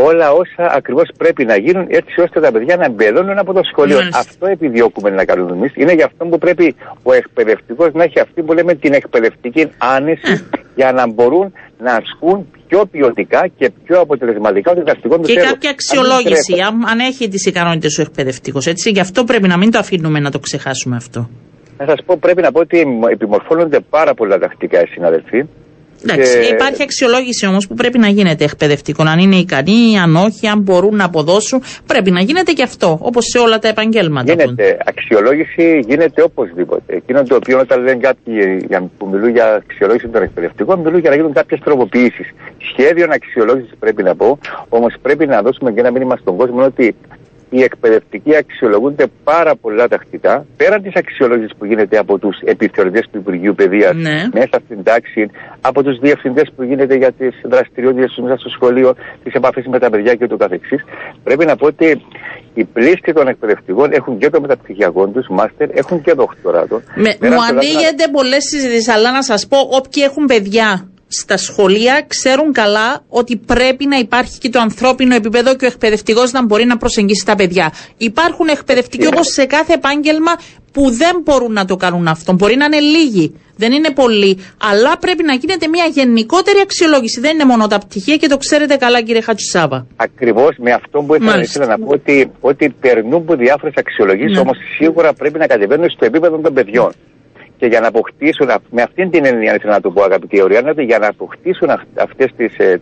όλα 0.09 0.31
όσα 0.33 0.65
ακριβώς 0.79 1.09
πρέπει 1.17 1.45
να 1.45 1.57
γίνουν 1.57 1.87
έτσι 1.89 2.21
ώστε 2.21 2.41
τα 2.41 2.51
παιδιά 2.53 2.77
να 2.77 2.85
εμπεδώνουν 2.85 3.39
από 3.39 3.53
το 3.53 3.61
σχολείο. 3.71 3.97
Μάλιστα. 3.97 4.19
Αυτό 4.19 4.47
επιδιώκουμε 4.47 5.11
να 5.11 5.25
κάνουμε 5.25 5.53
εμείς. 5.57 5.73
Είναι 5.77 5.93
γι' 5.93 6.03
αυτό 6.03 6.25
που 6.25 6.39
πρέπει 6.39 6.75
ο 7.03 7.13
εκπαιδευτικός 7.13 7.89
να 7.93 8.03
έχει 8.05 8.21
αυτή 8.21 8.43
που 8.43 8.53
λέμε 8.53 8.75
την 8.75 8.93
εκπαιδευτική 8.93 9.69
άνεση 9.79 10.45
για 10.75 10.93
να 10.93 11.07
μπορούν 11.13 11.53
να 11.79 11.93
ασκούν 11.95 12.47
πιο 12.69 12.87
ποιοτικά 12.87 13.49
και 13.59 13.71
πιο 13.85 14.01
αποτελεσματικά 14.01 14.75
το 14.75 14.81
διδακτικό 14.81 15.19
τους 15.19 15.27
Και 15.33 15.39
έργο. 15.39 15.51
κάποια 15.53 15.69
Αν 15.71 15.75
αξιολόγηση, 15.75 16.53
τρέχω- 16.53 16.69
αν, 16.73 16.87
αν 16.89 16.99
έχει 16.99 17.29
τις 17.29 17.47
ικανότητες 17.47 17.99
ο 17.99 18.03
εκπαιδευτικός. 18.03 18.67
Έτσι, 18.67 18.91
γι' 18.91 19.01
αυτό 19.01 19.25
πρέπει 19.25 19.49
να 19.49 19.57
μην 19.57 19.71
το 19.71 19.79
αφήνουμε 19.79 20.21
να 20.21 20.31
το 20.31 20.39
ξεχάσουμε 20.39 20.97
αυτό. 20.97 21.31
Να 21.79 21.85
σας 21.87 21.99
πω, 22.07 22.17
πρέπει 22.21 22.43
να 22.43 22.53
πω 22.53 22.61
ότι 22.61 22.87
επιμορφώνονται 23.11 23.81
πάρα 23.81 24.15
πολλά 24.15 24.39
τακτικά 24.39 24.83
οι 24.83 24.87
συναδελφοί. 24.87 25.45
Εντάξει, 26.03 26.39
Και- 26.39 26.47
υπάρχει 26.47 26.83
αξιολόγηση 26.83 27.47
όμως 27.47 27.67
που 27.67 27.75
πρέπει 27.75 27.99
να 27.99 28.09
γίνεται 28.09 28.45
εκπαιδευτικών. 28.45 29.09
Αν 29.09 29.19
είναι 29.19 29.37
ικανοί, 29.37 29.99
αν 29.99 30.17
όχι, 30.17 30.47
αν 30.47 30.61
μπορούν 30.61 30.97
να 30.97 31.05
αποδώσουν. 31.05 31.63
Πρέπει 31.87 32.11
να 32.11 32.21
γίνεται 32.21 32.53
και 32.53 32.63
αυτό, 32.63 32.99
όπως 33.03 33.25
σε 33.25 33.39
όλα 33.39 33.59
τα 33.59 33.69
επαγγέλματα. 33.69 34.33
που- 34.35 34.41
Γίνεται 34.41 34.79
αξιολόγηση, 34.85 35.83
γίνεται 35.87 36.23
οπωσδήποτε. 36.23 36.95
Εκείνο 36.97 37.23
το 37.23 37.35
οποίο 37.35 37.59
όταν 37.59 37.83
λένε 37.85 37.99
κάποιοι 38.01 38.65
για- 38.69 38.91
που 38.99 39.09
μιλούν 39.09 39.29
για 39.31 39.55
αξιολόγηση 39.55 40.09
των 40.09 40.23
εκπαιδευτικών, 40.23 40.79
μιλούν 40.81 41.01
για 41.01 41.11
να 41.11 41.17
γίνουν 41.17 41.33
κάποιες 41.33 41.61
τροποποιήσεις. 41.65 42.31
Σχέδιο 42.73 43.07
αξιολόγησης 43.11 43.73
πρέπει 43.79 44.03
να 44.03 44.15
πω, 44.17 44.39
όμως 44.69 44.95
πρέπει 45.03 45.27
να 45.27 45.43
δώσουμε 45.43 45.73
και 45.73 45.81
ένα 45.81 45.91
μήνυμα 45.91 46.17
στον 46.17 46.37
κόσμο 46.37 46.63
ότι 46.65 46.95
οι 47.51 47.63
εκπαιδευτικοί 47.63 48.37
αξιολογούνται 48.37 49.07
πάρα 49.25 49.57
πολλά 49.57 49.89
τακτικά, 49.89 50.47
πέραν 50.57 50.83
της 50.83 50.93
αξιολόγησης 50.95 51.53
που 51.59 51.65
γίνεται 51.65 51.99
από 51.99 52.19
τους 52.19 52.39
επιθεωρητές 52.45 53.09
του 53.11 53.19
Υπουργείου 53.19 53.55
Παιδείας 53.55 53.95
Ναι. 53.95 54.29
μέσα 54.33 54.61
στην 54.65 54.83
τάξη, 54.83 55.31
από 55.61 55.83
τους 55.83 55.99
διευθυντές 55.99 56.51
που 56.57 56.63
γίνεται 56.63 56.95
για 56.95 57.13
τις 57.13 57.35
δραστηριότητες 57.45 58.13
τους 58.13 58.25
μέσα 58.25 58.37
στο 58.37 58.49
σχολείο, 58.49 58.95
τις 59.25 59.35
επαφές 59.35 59.67
με 59.67 59.79
τα 59.79 59.91
παιδιά 59.91 60.15
και 60.15 60.27
το 60.27 60.37
καθεξής. 60.37 60.85
Πρέπει 61.23 61.45
να 61.45 61.57
πω 61.57 61.67
ότι 61.67 62.03
οι 62.55 62.65
πλήστοι 62.65 63.13
των 63.13 63.29
εκπαιδευτικών 63.29 63.93
έχουν 63.93 64.19
και 64.19 64.31
το 64.31 64.41
μεταπτυχιακό 64.41 65.07
τους, 65.07 65.27
μάστερ, 65.29 65.69
έχουν 65.77 66.03
και 66.03 66.13
δοκτοράτο. 66.13 66.83
Με, 66.95 67.17
Πέραν 67.19 67.19
μου 67.21 67.29
των 67.29 67.33
άλλων, 67.33 67.59
ανοίγεται 67.59 68.05
πολλές 68.13 68.45
συζητήσεις, 68.45 68.89
αλλά 68.89 69.13
να 69.13 69.23
σας 69.23 69.47
πω, 69.47 69.59
όποιοι 69.59 70.03
έχουν 70.07 70.25
παιδιά 70.27 70.91
στα 71.09 71.37
σχολεία 71.37 72.05
ξέρουν 72.09 72.53
καλά 72.53 73.05
ότι 73.09 73.37
πρέπει 73.37 73.87
να 73.87 73.97
υπάρχει 73.99 74.39
και 74.39 74.49
το 74.49 74.61
ανθρώπινο 74.61 75.15
επίπεδο 75.15 75.57
και 75.57 75.65
ο 75.65 75.69
εκπαιδευτικός 75.69 76.33
να 76.33 76.45
μπορεί 76.45 76.65
να 76.65 76.77
προσεγγίσει 76.77 77.25
τα 77.27 77.35
παιδιά. 77.35 77.73
Υπάρχουν 77.97 78.49
εκπαιδευτικοί 78.49 79.07
όπως 79.07 79.27
σε 79.27 79.45
κάθε 79.45 79.73
επάγγελμα 79.73 80.33
που 80.73 80.91
δεν 80.91 81.21
μπορούν 81.25 81.53
να 81.53 81.65
το 81.65 81.77
κάνουν 81.77 82.07
αυτό. 82.09 82.33
Μπορεί 82.33 82.57
να 82.57 82.65
είναι 82.65 82.79
λίγοι, 82.81 83.35
δεν 83.57 83.73
είναι 83.73 83.91
πολλοί, 83.91 84.39
αλλά 84.71 84.99
πρέπει 84.99 85.23
να 85.23 85.35
γίνεται 85.35 85.69
μια 85.69 85.85
γενικότερη 85.93 86.59
αξιολόγηση. 86.63 87.21
Δεν 87.21 87.35
είναι 87.35 87.45
μόνο 87.45 87.67
τα 87.67 87.79
πτυχία 87.79 88.17
και 88.17 88.27
το 88.29 88.37
ξέρετε 88.37 88.77
καλά, 88.77 89.03
κύριε 89.03 89.21
Χατσουσάβα. 89.21 89.87
Ακριβώς 89.97 90.57
με 90.59 90.73
αυτό 90.73 91.03
που 91.03 91.15
ήθελα, 91.15 91.31
Μάλιστα. 91.31 91.61
ήθελα 91.63 91.77
να 91.79 91.85
πω 91.87 91.93
ότι, 91.93 92.31
ότι 92.41 92.75
περνούν 92.81 93.15
από 93.15 93.35
διάφορες 93.37 93.75
αξιολογήσεις, 93.77 94.33
Ναι. 94.35 94.39
όμως 94.41 94.57
σίγουρα 94.79 95.13
πρέπει 95.13 95.39
να 95.39 95.47
κατεβαίνουν 95.47 95.91
στο 95.91 96.05
επίπεδο 96.05 96.39
των 96.39 96.55
παιδιών. 96.55 96.93
Και 97.59 97.67
για 97.67 97.81
να 97.81 97.89
αποκτήσουν, 97.89 98.51
αυ- 98.51 98.65
με 98.71 98.83
αυτήν 98.83 99.11
την 99.11 99.25
έννοια, 99.25 99.55
ήθελα 99.55 99.73
να 99.73 99.81
το 99.81 99.91
πω 99.91 100.03
αγαπητή 100.03 100.41
Οριάννα, 100.43 100.71
ότι 100.71 100.83
για 100.85 100.99
να 100.99 101.07
αποκτήσουν 101.07 101.69
αυτές 101.95 102.31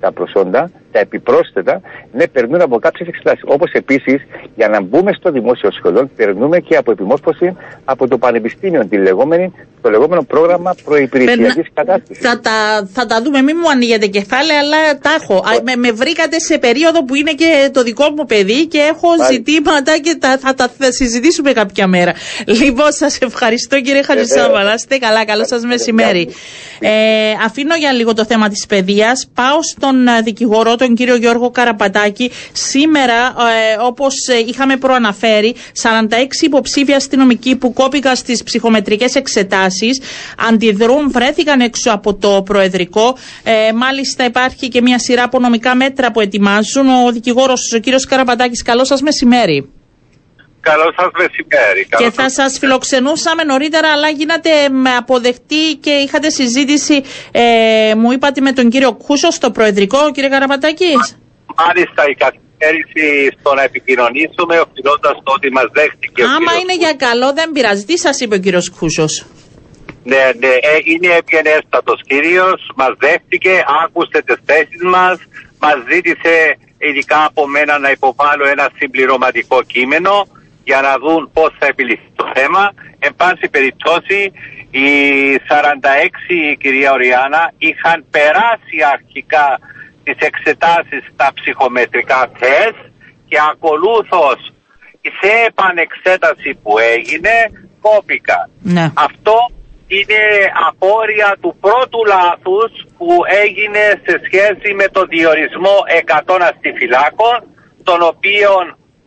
τα 0.01 0.13
προσόντα, 0.13 0.71
τα 0.93 0.99
επιπρόσθετα, 0.99 1.81
ναι, 2.13 2.27
περνούν 2.29 2.61
από 2.61 2.79
κάποιες 2.79 3.09
εξετάσεις. 3.09 3.43
Όπως 3.47 3.71
επίσης, 3.73 4.23
για 4.57 4.69
να 4.69 4.83
μπούμε 4.83 5.13
στο 5.13 5.31
δημόσιο 5.31 5.71
σχολείο, 5.71 6.11
περνούμε 6.17 6.59
και 6.59 6.77
από 6.77 6.91
επιμόρφωση 6.91 7.57
από 7.85 8.09
το 8.09 8.19
Πανεπιστήμιο, 8.19 8.87
τη 8.87 8.97
λεγόμενη, 8.97 9.53
το 9.83 9.91
λεγόμενο 9.91 10.23
πρόγραμμα 10.23 10.75
προϋπηρεσιακής 10.85 11.55
Περνα- 11.55 11.69
κατάρτισης. 11.75 12.29
Θα 12.29 12.41
τα, 12.41 12.89
θα 12.93 13.07
τα 13.07 13.23
δούμε, 13.23 13.43
μην 13.43 13.57
μου 13.63 13.71
ανοίγετε 13.71 14.07
κεφάλαια, 14.07 14.59
αλλά 14.59 14.99
τα 14.99 15.11
έχω. 15.21 15.35
Α, 15.37 15.51
Με, 15.65 15.77
με 15.77 15.91
βρήκατε 15.93 16.39
σε 16.41 16.59
περίοδο 16.59 17.05
που 17.05 17.15
είναι 17.15 17.33
και 17.33 17.71
το 17.73 17.83
δικό 17.83 18.11
μου 18.17 18.25
παιδί 18.27 18.67
και 18.67 18.79
έχω 18.79 19.09
Μάλιστα. 19.09 19.33
ζητήματα 19.33 19.99
και 19.99 20.17
τα, 20.21 20.39
θα 20.39 20.55
τα 20.55 20.69
θα 20.79 20.93
συζητήσουμε 20.93 21.53
κάποια 21.53 21.87
μέρα. 21.87 22.13
Λοιπόν, 22.47 22.93
σας 22.93 23.19
ευχαριστώ 23.19 23.81
κύριε 23.81 24.03
Χατζησάβα. 24.03 24.64
Να 24.65 24.73
είστε 24.73 24.97
καλά, 24.97 25.25
καλό 25.25 25.47
σας 25.47 25.65
μεσημέρι. 25.65 26.29
Ε, 26.79 26.91
αφήνω 27.45 27.75
για 27.77 27.93
λίγο 27.93 28.15
το 28.15 28.25
θέμα 28.25 28.49
της 28.49 28.67
παιδείας. 28.67 29.29
Πάω 29.35 29.63
στον 29.63 30.09
ε, 30.09 30.21
δικηγόρο, 30.21 30.77
τον 30.77 30.95
κύριο 30.95 31.17
Γιώργο 31.17 31.51
Καραπατάκη. 31.51 32.31
Σήμερα, 32.53 33.15
ε, 33.27 33.77
όπως 33.81 34.15
είχαμε 34.47 34.77
προαναφέρει, 34.77 35.55
46 35.83 36.43
υποψήφοι 36.43 36.93
αστυνομικοί 36.93 37.57
που 37.57 37.73
κόπηκαν 37.73 38.17
στις 38.17 38.43
ψυχομετρικές 38.43 39.15
εξετάσεις 39.15 40.01
αντιδρούν, 40.49 41.11
βρέθηκαν 41.11 41.61
έξω 41.61 41.91
από 41.91 42.15
το 42.15 42.43
Προεδρικό. 42.45 43.17
Ε, 43.43 43.73
μάλιστα, 43.73 44.25
υπάρχει 44.25 44.69
και 44.69 44.81
μια 44.83 44.99
σειρά 44.99 45.23
από 45.23 45.39
νομικά 45.39 45.75
μέτρα 45.75 46.11
που 46.11 46.21
ετοιμάζουν. 46.21 46.89
Ο 46.89 47.13
δικηγόρος, 47.13 47.73
ο 47.73 47.79
κύριος 47.79 48.05
Καραπατάκης, 48.05 48.63
καλό 48.63 48.85
σας 48.85 49.01
μεσημέρι. 49.01 49.69
Καλό 50.71 50.89
σας 50.97 51.11
μεσημέρι. 51.19 51.83
Και 51.99 52.11
θα 52.11 52.31
σας 52.31 52.59
φιλοξενούσαμε 52.59 53.43
νωρίτερα, 53.45 53.89
αλλά 53.93 54.09
γίνατε 54.09 54.69
με 54.69 54.91
αποδεκτή 54.91 55.65
και 55.81 55.91
είχατε 55.91 56.31
συζήτηση, 56.31 57.03
ε, 57.33 57.43
μου 57.97 58.13
είπατε, 58.13 58.41
με 58.41 58.53
τον 58.53 58.69
κύριο 58.71 58.93
Κούσο 58.95 59.31
στο 59.31 59.51
Προεδρικό, 59.51 60.11
κύριε 60.13 60.29
Καραπατάκη. 60.29 60.93
Μάλιστα 61.57 62.03
η 62.13 62.15
καθυστέρηση 62.15 63.37
στο 63.39 63.55
να 63.55 63.63
επικοινωνήσουμε 63.63 64.55
οφειλώντας 64.67 65.15
το 65.25 65.33
ότι 65.37 65.51
μας 65.51 65.69
δέχτηκε 65.73 66.23
ο 66.23 66.27
Άμα 66.27 66.39
κύριος 66.39 66.63
είναι 66.63 66.75
για 66.75 66.95
καλό, 67.07 67.33
δεν 67.33 67.51
πειράζει. 67.53 67.85
Τι 67.85 67.99
σας 67.99 68.21
είπε 68.21 68.35
ο 68.35 68.39
κύριος 68.39 68.71
Κούσος; 68.79 69.25
Ναι, 70.05 70.25
ναι, 70.39 70.53
ε, 70.71 70.75
είναι 70.85 71.09
ευγενέστατος 71.21 72.01
κύριος, 72.07 72.71
μας 72.75 72.93
δέχτηκε, 72.99 73.65
άκουσε 73.85 74.23
τις 74.27 74.39
θέσεις 74.45 74.83
μας, 74.95 75.17
μας 75.59 75.77
ζήτησε 75.91 76.35
ειδικά 76.79 77.25
από 77.25 77.49
μένα 77.49 77.79
να 77.79 77.91
υποβάλω 77.91 78.45
ένα 78.49 78.71
συμπληρωματικό 78.79 79.63
κείμενο 79.63 80.27
για 80.65 80.81
να 80.81 80.99
δουν 80.99 81.31
πώς 81.33 81.51
θα 81.59 81.67
επιληθεί 81.67 82.11
το 82.15 82.31
θέμα. 82.35 82.73
Εν 82.99 83.15
πάση 83.15 83.49
περιπτώσει, 83.51 84.33
οι 84.71 84.89
46 85.49 86.57
κυρία 86.59 86.93
Οριάννα 86.93 87.53
είχαν 87.59 88.05
περάσει 88.11 88.77
αρχικά 88.93 89.59
τις 90.05 90.17
εξετάσεις 90.19 91.03
στα 91.13 91.33
ψυχομετρικά 91.35 92.31
τεστ 92.39 92.83
και 93.29 93.39
ακολούθως 93.51 94.53
σε 95.21 95.31
επανεξέταση 95.47 96.55
που 96.63 96.79
έγινε 96.79 97.35
κόπηκαν. 97.81 98.51
Ναι. 98.63 98.93
Αυτό 98.95 99.37
είναι 99.87 100.23
απόρρια 100.69 101.37
του 101.41 101.57
πρώτου 101.61 102.05
λάθους 102.05 102.73
που 102.99 103.09
έγινε 103.45 103.85
σε 104.07 104.21
σχέση 104.25 104.75
με 104.75 104.89
το 104.89 105.05
διορισμό 105.05 105.77
100 106.27 106.39
αστιφυλάκων, 106.41 107.37
τον 107.83 108.03
οποίο 108.03 108.51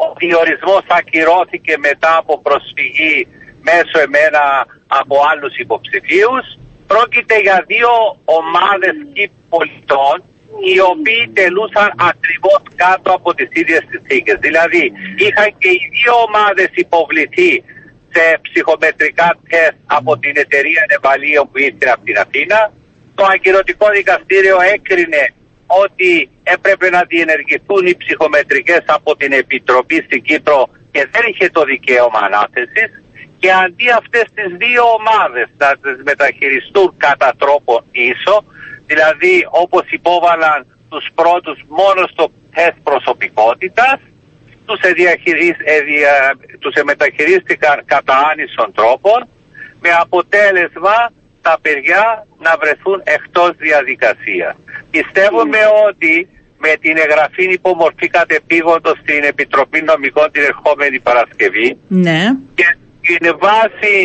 ο 0.03 0.07
διορισμός 0.21 0.83
ακυρώθηκε 0.99 1.73
μετά 1.87 2.17
από 2.21 2.33
προσφυγή 2.47 3.27
μέσω 3.69 3.97
εμένα 4.07 4.43
από 4.87 5.15
άλλους 5.31 5.53
υποψηφίους. 5.57 6.45
Πρόκειται 6.87 7.37
για 7.39 7.63
δύο 7.71 7.91
ομάδες 8.39 8.95
πολιτών 9.49 10.15
οι 10.67 10.79
οποίοι 10.91 11.23
τελούσαν 11.39 11.89
ακριβώς 12.11 12.61
κάτω 12.75 13.09
από 13.17 13.29
τις 13.33 13.49
ίδιες 13.61 13.83
συνθήκες. 13.91 14.37
Δηλαδή 14.39 14.83
είχαν 15.25 15.49
και 15.61 15.69
οι 15.77 15.81
δύο 15.97 16.13
ομάδες 16.27 16.69
υποβληθεί 16.73 17.51
σε 18.13 18.23
ψυχομετρικά 18.45 19.29
τεστ 19.49 19.77
από 19.85 20.11
την 20.17 20.33
εταιρεία 20.43 20.81
Νεβαλίων 20.91 21.45
που 21.49 21.57
ήρθε 21.67 21.87
από 21.93 22.03
την 22.09 22.17
Αθήνα. 22.17 22.59
Το 23.15 23.23
αγκυρωτικό 23.33 23.85
δικαστήριο 23.99 24.57
έκρινε 24.73 25.23
ότι 25.83 26.29
έπρεπε 26.53 26.89
να 26.89 27.01
διενεργηθούν 27.07 27.85
οι 27.85 27.95
ψυχομετρικές 27.97 28.83
από 28.85 29.15
την 29.15 29.31
Επιτροπή 29.31 29.97
στην 30.05 30.21
Κύπρο 30.21 30.69
και 30.91 31.07
δεν 31.11 31.21
είχε 31.29 31.49
το 31.49 31.63
δικαίωμα 31.63 32.19
ανάθεσης 32.19 32.89
και 33.39 33.51
αντί 33.51 33.89
αυτές 34.01 34.25
τις 34.33 34.49
δύο 34.57 34.83
ομάδες 34.99 35.47
να 35.57 35.69
τις 35.81 36.03
μεταχειριστούν 36.03 36.93
κατά 36.97 37.33
τρόπο 37.37 37.83
ίσο, 37.91 38.43
δηλαδή 38.85 39.47
όπως 39.49 39.83
υπόβαλαν 39.89 40.65
τους 40.89 41.05
πρώτους 41.15 41.57
μόνο 41.67 42.07
στο 42.11 42.31
τεστ 42.55 42.77
προσωπικότητας, 42.83 43.97
τους, 44.65 44.79
τους 46.59 46.73
μεταχειρίστηκαν 46.83 47.83
κατά 47.85 48.15
άνισων 48.31 48.71
τρόπων 48.73 49.27
με 49.79 49.89
αποτέλεσμα 49.99 51.11
τα 51.41 51.57
παιδιά 51.61 52.27
να 52.37 52.57
βρεθούν 52.61 53.01
εκτός 53.03 53.51
διαδικασίας. 53.57 54.55
Πιστεύουμε 54.89 55.59
ότι 55.87 56.29
με 56.57 56.71
την 56.81 56.97
εγγραφή 56.97 57.43
υπομορφή 57.51 58.07
κατεπήγοντος 58.07 58.97
στην 59.03 59.23
Επιτροπή 59.23 59.81
Νομικών 59.81 60.31
την 60.31 60.43
ερχόμενη 60.43 60.99
Παρασκευή 60.99 61.77
ναι. 61.87 62.19
και 62.55 62.67
την 63.07 63.37
βάση 63.39 63.95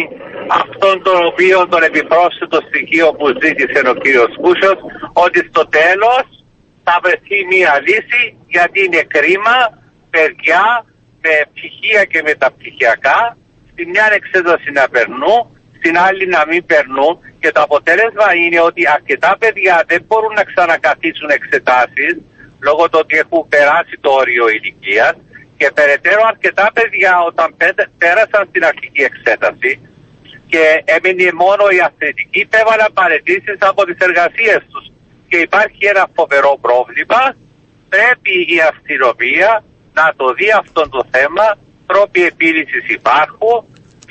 αυτών 0.63 1.03
των 1.03 1.27
οποίων 1.27 1.69
των 1.69 1.83
επιπρόσθετων 1.83 2.61
στοιχείων 2.69 3.17
που 3.17 3.27
ζήτησε 3.43 3.79
ο 3.93 3.95
κύριος 3.95 4.33
Κούσος 4.43 4.79
ότι 5.13 5.39
στο 5.51 5.67
τέλος 5.69 6.25
θα 6.85 6.95
βρεθεί 7.03 7.39
μια 7.53 7.73
λύση 7.87 8.23
γιατί 8.55 8.79
είναι 8.85 9.03
κρίμα 9.15 9.59
παιδιά 10.11 10.65
με 11.23 11.35
πτυχία 11.53 12.05
και 12.05 12.23
μεταπτυχιακά 12.23 13.37
στη 13.71 13.87
μια 13.87 14.07
εξέδωση 14.19 14.71
να 14.71 14.89
περνούν, 14.89 15.41
στην 15.79 15.99
άλλη 15.99 16.27
να 16.27 16.43
μην 16.51 16.67
περνούν 16.67 17.15
και 17.41 17.51
το 17.53 17.61
αποτέλεσμα 17.63 18.29
είναι 18.43 18.61
ότι 18.61 18.83
αρκετά 18.97 19.37
παιδιά 19.41 19.85
δεν 19.91 20.01
μπορούν 20.07 20.33
να 20.35 20.45
ξανακαθίσουν 20.51 21.31
εξετάσεις 21.39 22.15
λόγω 22.67 22.85
του 22.89 22.99
ότι 23.03 23.15
έχουν 23.23 23.49
περάσει 23.49 23.95
το 24.01 24.11
όριο 24.11 24.49
ηλικίας 24.49 25.15
και 25.57 25.71
περαιτέρω 25.75 26.23
αρκετά 26.33 26.67
παιδιά 26.75 27.13
όταν 27.31 27.49
πέρασαν 27.99 28.43
στην 28.51 28.65
αρχική 28.65 29.03
εξέταση 29.11 29.73
και 30.53 30.65
έμεινε 30.85 31.33
μόνο 31.45 31.65
η 31.77 31.81
αθλητική 31.89 32.41
υπέβαλαν 32.41 32.91
παρετήσεις 32.93 33.59
από 33.71 33.85
τις 33.85 33.99
εργασίες 34.09 34.61
τους. 34.71 34.85
Και 35.29 35.37
υπάρχει 35.37 35.85
ένα 35.93 36.05
φοβερό 36.15 36.53
πρόβλημα. 36.67 37.21
Πρέπει 37.95 38.35
η 38.57 38.59
αστυνομία 38.71 39.51
να 39.99 40.07
το 40.17 40.27
δει 40.33 40.51
αυτό 40.63 40.89
το 40.89 41.01
θέμα. 41.15 41.47
Τρόποι 41.87 42.25
επίλυσης 42.25 42.85
υπάρχουν 42.99 43.57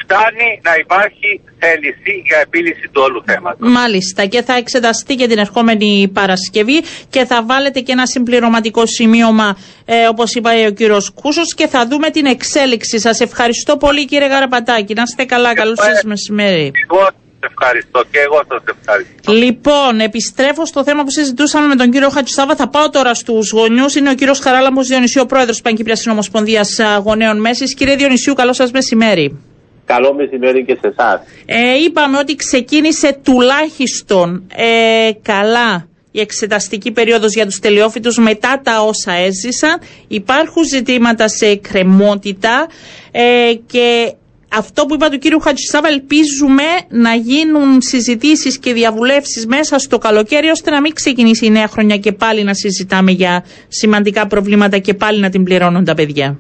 φτάνει 0.04 0.50
να 0.64 0.76
υπάρχει 0.84 1.42
θέληση 1.60 2.14
για 2.26 2.38
επίλυση 2.38 2.90
του 2.92 3.02
όλου 3.06 3.24
θέματος. 3.26 3.70
Μάλιστα 3.72 4.26
και 4.26 4.42
θα 4.42 4.54
εξεταστεί 4.54 5.16
και 5.16 5.28
την 5.28 5.38
ερχόμενη 5.38 6.10
Παρασκευή 6.14 6.82
και 7.10 7.26
θα 7.26 7.44
βάλετε 7.44 7.80
και 7.80 7.92
ένα 7.92 8.06
συμπληρωματικό 8.06 8.86
σημείωμα 8.86 9.58
ε, 9.86 10.08
όπως 10.08 10.36
είπα 10.36 10.52
ο 10.68 10.72
κύριος 10.72 11.12
Κούσος 11.22 11.54
και 11.54 11.68
θα 11.68 11.88
δούμε 11.88 12.10
την 12.10 12.26
εξέλιξη. 12.26 13.00
Σας 13.00 13.20
ευχαριστώ 13.20 13.78
πολύ 13.78 14.06
κύριε 14.06 14.28
Γαραπατάκη. 14.28 14.94
Να 14.94 15.02
είστε 15.02 15.26
καλά. 15.26 15.54
Καλό 15.54 15.76
σας 15.76 16.04
μεσημέρι. 16.04 16.72
Εγώ 16.92 17.08
ευχαριστώ 17.40 18.04
και 18.12 18.20
εγώ 18.20 18.42
σας 18.50 18.64
ευχαριστώ. 18.78 19.32
Λοιπόν, 19.32 20.00
επιστρέφω 20.00 20.66
στο 20.66 20.84
θέμα 20.84 21.04
που 21.04 21.10
συζητούσαμε 21.10 21.68
με 21.68 21.76
τον 21.76 21.92
κύριο 21.92 22.10
Χατσουσάβα. 22.10 22.56
Θα 22.56 22.68
πάω 22.68 22.90
τώρα 22.90 23.14
στους 23.14 23.52
γονιούς. 23.52 23.96
Είναι 23.96 24.10
ο 24.10 24.14
κύριος 24.14 24.40
Χαράλαμπος 24.40 24.88
Διονυσίου, 24.88 25.22
ο 25.24 25.26
πρόεδρος 25.26 25.56
τη 25.56 25.62
Πανκύπριας 25.62 26.00
Συνομοσπονδίας 26.00 26.80
Γονέων 27.04 27.40
Μέσης. 27.40 27.74
Κύριε 27.74 27.96
Διονυσίου, 27.96 28.34
καλό 28.34 28.54
σας 28.54 28.72
μεσημέρι. 28.72 29.51
Καλό 29.86 30.14
μεσημέρι 30.14 30.66
και 30.66 30.78
σε 30.82 30.88
εσάς. 30.88 31.22
Ε, 31.46 31.84
είπαμε 31.84 32.18
ότι 32.18 32.36
ξεκίνησε 32.36 33.20
τουλάχιστον 33.24 34.48
ε, 34.56 35.10
καλά 35.22 35.88
η 36.12 36.20
εξεταστική 36.20 36.92
περίοδος 36.92 37.34
για 37.34 37.46
τους 37.46 37.60
τελειόφυτους 37.60 38.18
μετά 38.18 38.62
τα 38.64 38.82
όσα 38.82 39.12
έζησαν. 39.12 39.80
Υπάρχουν 40.08 40.64
ζητήματα 40.66 41.28
σε 41.28 41.46
εκκρεμότητα 41.46 42.68
ε, 43.12 43.54
και 43.66 44.14
αυτό 44.54 44.86
που 44.86 44.94
είπα 44.94 45.10
του 45.10 45.18
κύριου 45.18 45.40
Χατζησάβα 45.40 45.88
ελπίζουμε 45.88 46.64
να 46.90 47.14
γίνουν 47.16 47.82
συζητήσεις 47.82 48.60
και 48.60 48.74
διαβουλεύσεις 48.74 49.46
μέσα 49.46 49.80
στο 49.80 49.98
καλοκαίρι 49.98 50.50
ώστε 50.50 50.72
να 50.72 50.82
μην 50.82 50.94
ξεκινήσει 50.94 51.46
η 51.46 51.50
νέα 51.50 51.68
χρονιά 51.68 51.98
και 51.98 52.12
πάλι 52.12 52.44
να 52.44 52.54
συζητάμε 52.54 53.12
για 53.12 53.46
σημαντικά 53.68 54.28
προβλήματα 54.28 54.78
και 54.78 54.94
πάλι 54.94 55.20
να 55.20 55.30
την 55.30 55.44
πληρώνουν 55.44 55.84
τα 55.86 55.94
παιδιά. 55.94 56.40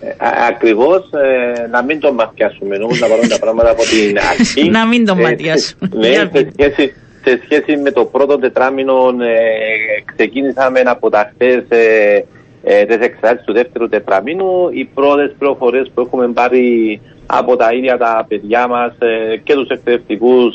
Ε, 0.00 0.14
Ακριβώς 0.48 1.10
ε, 1.12 1.66
να 1.70 1.82
μην 1.82 2.00
το 2.00 2.12
ματιάσουμε 2.12 2.76
όμω 2.76 2.94
να 3.00 3.06
πάρουμε 3.06 3.28
τα 3.28 3.38
πράγματα 3.38 3.70
από 3.70 3.82
την 3.82 4.18
αρχή. 4.30 4.70
να 4.70 4.86
μην 4.86 5.04
το 5.04 5.14
ε, 5.18 5.22
ματιάσουμε. 5.22 5.88
ναι, 5.92 6.08
σε 6.08 6.50
σχέση, 6.52 6.94
σε 7.24 7.40
σχέση 7.44 7.76
με 7.76 7.90
το 7.90 8.04
πρώτο 8.04 8.38
τετράμινο, 8.38 9.14
ε, 9.20 10.02
ξεκίνησαμε 10.14 10.80
από 10.80 11.10
τα 11.10 11.32
χθες 11.32 11.64
ε, 11.68 12.24
ε, 12.62 12.84
τις 12.84 12.96
εξάρτησει 12.96 13.44
του 13.46 13.52
δεύτερου 13.52 13.88
τετραμήνου. 13.88 14.68
Οι 14.70 14.84
πρώτες 14.84 15.34
πληροφορίες 15.38 15.90
που 15.94 16.00
έχουμε 16.00 16.28
πάρει 16.28 17.00
από 17.26 17.56
τα 17.56 17.72
ίδια 17.72 17.96
τα 17.98 18.24
παιδιά 18.28 18.68
μας 18.68 18.92
ε, 18.98 19.36
και 19.36 19.54
τους 19.54 19.68
εκπαιδευτικούς 19.68 20.54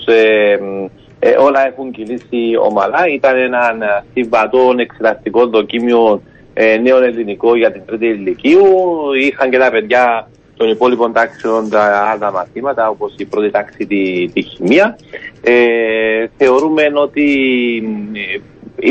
όλα 1.40 1.68
έχουν 1.68 1.92
κυλήσει 1.92 2.56
ομαλά. 2.62 3.08
Ήταν 3.14 3.38
ένα 3.38 4.04
συμβατό 4.14 4.74
εξεταστικό 4.78 5.48
δοκίμιο 5.48 6.22
ε, 6.58 6.78
νέο 6.78 7.04
ελληνικό 7.04 7.56
για 7.56 7.72
την 7.72 7.82
τρίτη 7.86 8.06
ηλικίου. 8.06 8.64
Είχαν 9.22 9.50
και 9.50 9.58
τα 9.58 9.72
παιδιά 9.72 10.28
των 10.58 10.70
υπόλοιπων 10.70 11.14
τάξεων 11.14 11.70
τα 11.70 12.10
άλλα 12.14 12.32
μαθήματα, 12.32 12.90
όπως 12.90 13.14
η 13.18 13.26
πρώτη 13.26 13.50
τάξη 13.52 13.86
τη, 13.86 14.30
τη 14.34 14.42
χημεία. 14.42 14.98
Ε, 15.42 16.26
θεωρούμε 16.38 16.84
ότι 16.94 17.24
ε, 18.14 18.38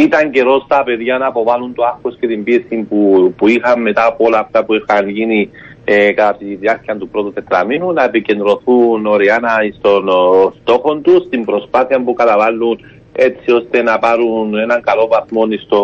ήταν 0.02 0.30
καιρός 0.30 0.62
στα 0.62 0.82
παιδιά 0.82 1.18
να 1.18 1.26
αποβάλουν 1.26 1.74
το 1.74 1.84
άγχος 1.84 2.16
και 2.20 2.26
την 2.26 2.44
πίεση 2.44 2.86
που, 2.88 3.32
που 3.36 3.48
είχαν 3.48 3.82
μετά 3.82 4.06
από 4.06 4.24
όλα 4.24 4.38
αυτά 4.38 4.64
που 4.64 4.74
είχαν 4.74 5.08
γίνει 5.08 5.50
ε, 5.84 6.12
κατά 6.12 6.36
τη 6.36 6.54
διάρκεια 6.54 6.96
του 6.96 7.08
πρώτου 7.08 7.32
τετραμήνου, 7.32 7.92
να 7.92 8.04
επικεντρωθούν 8.04 9.06
οριάνα 9.06 9.50
στον 9.78 10.08
στόχο 10.60 10.96
τους, 10.96 11.24
στην 11.24 11.44
προσπάθεια 11.44 12.02
που 12.02 12.12
καταβάλουν 12.12 12.80
έτσι 13.16 13.50
ώστε 13.50 13.82
να 13.82 13.98
πάρουν 13.98 14.54
έναν 14.54 14.82
καλό 14.82 15.06
βαθμό 15.06 15.42
στο 15.66 15.80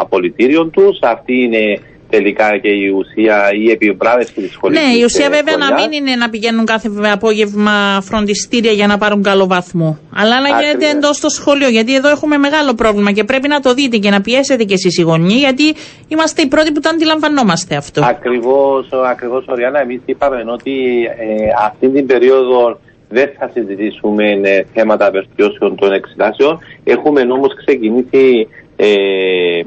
απολυτήριο 0.00 0.66
τους. 0.66 0.98
Αυτή 1.00 1.42
είναι 1.42 1.80
τελικά 2.10 2.58
και 2.58 2.68
η 2.68 2.88
ουσία, 2.88 3.50
η 3.64 3.70
επιβράβευση 3.70 4.32
της 4.32 4.52
σχολή. 4.52 4.74
Ναι, 4.74 4.98
η 5.00 5.04
ουσία 5.04 5.30
βέβαια 5.30 5.56
να 5.56 5.74
μην 5.74 5.92
είναι 5.92 6.16
να 6.16 6.28
πηγαίνουν 6.30 6.64
κάθε 6.64 6.90
απόγευμα 7.12 8.00
φροντιστήρια 8.02 8.72
για 8.72 8.86
να 8.86 8.98
πάρουν 8.98 9.22
καλό 9.22 9.46
βαθμό. 9.46 9.98
Αλλά 10.14 10.40
να 10.40 10.48
γίνεται 10.48 10.88
εντός 10.88 11.16
στο 11.16 11.28
σχολείο. 11.28 11.68
Γιατί 11.68 11.94
εδώ 11.94 12.08
έχουμε 12.08 12.36
μεγάλο 12.36 12.74
πρόβλημα 12.74 13.12
και 13.12 13.24
πρέπει 13.24 13.48
να 13.48 13.60
το 13.60 13.74
δείτε 13.74 13.96
και 13.96 14.10
να 14.10 14.20
πιέσετε 14.20 14.64
κι 14.64 14.72
εσείς 14.72 14.98
οι 14.98 15.02
γονείς, 15.02 15.34
γιατί 15.34 15.74
είμαστε 16.08 16.42
οι 16.42 16.46
πρώτοι 16.46 16.72
που 16.72 16.80
το 16.80 16.88
αντιλαμβανόμαστε 16.88 17.76
αυτό. 17.76 18.04
Ακριβώς, 18.04 18.88
ακριβώς, 19.10 19.44
Οριάννα. 19.48 19.80
Εμείς 19.80 20.00
είπαμε 20.04 20.44
ότι 20.52 20.72
ε, 21.18 21.64
αυτή 21.66 21.88
την 21.88 22.06
περίοδο 22.06 22.78
δεν 23.08 23.30
θα 23.38 23.50
συζητήσουμε 23.54 24.30
ε, 24.42 24.64
θέματα 24.74 25.10
βελτιώσεων 25.10 25.76
των 25.76 25.92
εξετάσεων. 25.92 26.58
Έχουμε 26.84 27.20
όμως 27.20 27.54
ξεκινήσει 27.54 28.48
ε, 28.76 29.62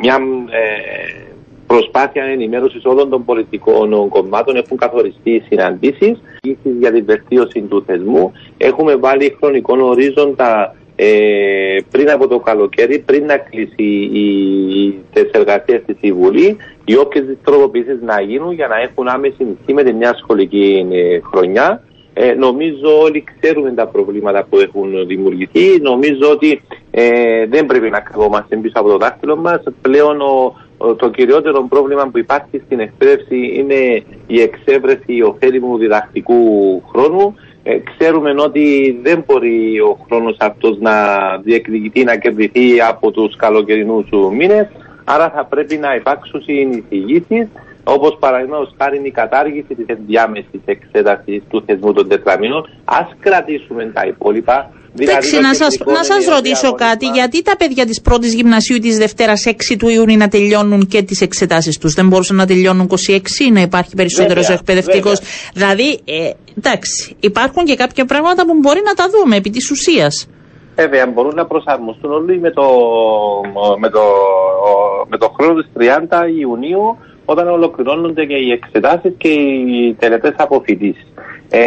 μια 0.00 0.18
ε, 0.50 1.30
προσπάθεια 1.66 2.24
ενημέρωσης 2.24 2.84
όλων 2.84 3.10
των 3.10 3.24
πολιτικών 3.24 4.08
κομμάτων. 4.08 4.56
Έχουν 4.56 4.76
καθοριστεί 4.76 5.42
συναντήσεις 5.48 6.20
για 6.78 6.92
την 6.92 7.04
βελτίωση 7.04 7.60
του 7.60 7.84
θεσμού. 7.86 8.32
Έχουμε 8.56 8.96
βάλει 8.96 9.36
χρονικό 9.40 9.76
ορίζοντα 9.80 10.74
ε, 10.96 11.76
πριν 11.90 12.10
από 12.10 12.28
το 12.28 12.38
καλοκαίρι, 12.38 12.98
πριν 12.98 13.24
να 13.24 13.36
κλείσει 13.36 13.82
οι 14.12 14.98
εργασίες 15.32 15.82
της 15.86 16.12
Βουλή, 16.12 16.56
οι 16.84 16.96
όποιες 16.96 17.24
τροποποιήσεις 17.44 17.98
να 18.02 18.20
γίνουν 18.20 18.52
για 18.52 18.68
να 18.68 18.76
έχουν 18.76 19.08
άμεση 19.08 19.44
νησί 19.44 19.72
με 19.72 19.82
τη 19.82 19.94
νέα 19.94 20.14
σχολική 20.14 20.86
χρονιά. 21.32 21.82
Ε, 22.14 22.32
νομίζω 22.34 23.00
όλοι 23.00 23.24
ξέρουμε 23.40 23.70
τα 23.70 23.86
προβλήματα 23.86 24.46
που 24.50 24.58
έχουν 24.58 25.06
δημιουργηθεί. 25.06 25.80
Νομίζω 25.80 26.30
ότι 26.30 26.62
ε, 26.90 27.46
δεν 27.46 27.66
πρέπει 27.66 27.90
να 27.90 28.00
κρυβόμαστε 28.00 28.56
πίσω 28.56 28.74
από 28.78 28.88
το 28.88 28.96
δάχτυλο 28.96 29.36
μας. 29.36 29.62
Πλέον 29.80 30.18
το 30.96 31.10
κυριότερο 31.10 31.66
πρόβλημα 31.68 32.08
που 32.08 32.18
υπάρχει 32.18 32.62
στην 32.64 32.80
εκπαίδευση 32.80 33.52
είναι 33.54 34.02
η 34.26 34.40
εξέβρεση 34.40 35.22
ωφέλιμου 35.22 35.78
διδακτικού 35.78 36.82
χρόνου. 36.92 37.34
Ε, 37.62 37.78
ξέρουμε 37.78 38.34
ότι 38.36 38.98
δεν 39.02 39.24
μπορεί 39.26 39.80
ο 39.80 39.98
χρόνος 40.06 40.36
αυτός 40.38 40.78
να 40.78 40.92
διεκδικηθεί, 41.42 42.04
να 42.04 42.16
κερδιθεί 42.16 42.80
από 42.80 43.10
τους 43.10 43.36
καλοκαιρινούς 43.36 44.08
μήνες. 44.32 44.68
Άρα 45.04 45.30
θα 45.30 45.44
πρέπει 45.44 45.76
να 45.76 45.94
υπάρξουν 45.94 46.42
συνεισηγήσεις 46.42 47.48
Όπως 47.84 48.16
παραδείγματος 48.18 48.74
χάρη 48.78 49.00
η 49.02 49.10
κατάργηση 49.10 49.74
της 49.74 49.86
ενδιάμεσης 49.86 50.60
εξέτασης 50.64 51.42
του 51.48 51.62
θεσμού 51.66 51.92
των 51.92 52.08
τετραμήνων. 52.08 52.60
Α 52.84 53.00
κρατήσουμε 53.20 53.90
τα 53.94 54.02
υπόλοιπα. 54.06 54.70
Εντάξει, 54.98 55.28
Δηλαδή, 55.28 55.46
να 55.46 55.52
το 55.52 55.56
σας, 55.64 55.68
τεχνικό 55.76 55.98
να 55.98 56.04
σας 56.04 56.16
μενιαίο 56.16 56.34
ρωτήσω 56.34 56.60
διαγωνισμα. 56.60 56.88
κάτι, 56.88 57.06
γιατί 57.06 57.42
τα 57.42 57.56
παιδιά 57.56 57.86
της 57.86 58.00
πρώτης 58.00 58.34
γυμνασίου 58.34 58.76
ή 58.76 58.78
της 58.78 58.98
Δευτέρας 58.98 59.46
6 59.46 59.76
του 59.76 59.88
Ιούνιου 59.88 60.16
να 60.16 60.28
τελειώνουν 60.28 60.86
και 60.86 61.02
τις 61.02 61.20
εξετάσεις 61.20 61.78
τους, 61.78 61.94
δεν 61.94 62.08
μπορούσαν 62.08 62.36
να 62.36 62.46
τελειώνουν 62.46 62.86
26 62.86 63.50
να 63.52 63.60
υπάρχει 63.60 63.94
περισσότερος 63.94 64.46
Βέβαια, 64.46 64.58
εκπαιδευτικός; 64.58 65.20
Δηλαδή, 65.54 66.00
ε, 66.04 66.30
εντάξει, 66.58 67.16
υπάρχουν 67.20 67.64
και 67.64 67.76
κάποια 67.76 68.04
πράγματα 68.04 68.46
που 68.46 68.54
μπορεί 68.60 68.80
να 68.84 68.94
τα 68.94 69.06
δούμε 69.14 69.36
επί 69.36 69.50
της 69.50 69.70
ουσίας. 69.70 70.28
Βέβαια, 70.74 71.06
μπορούν 71.06 71.34
να 71.34 71.46
προσαρμοστούν 71.46 72.12
όλοι 72.12 72.40
με 72.40 72.50
το, 72.50 72.66
με 73.78 73.88
το, 73.90 74.02
με 75.08 75.16
το 75.18 75.28
χρόνο 75.36 75.54
της 75.60 75.70
30 75.76 76.28
Ιουνίου 76.38 76.96
όταν 77.30 77.48
ολοκληρώνονται 77.48 78.24
και 78.24 78.34
οι 78.34 78.50
εξετάσεις 78.50 79.12
και 79.18 79.28
οι 79.28 79.96
τελετές 79.98 80.34
αποφοιτήσεις. 80.36 81.06
Ε, 81.50 81.60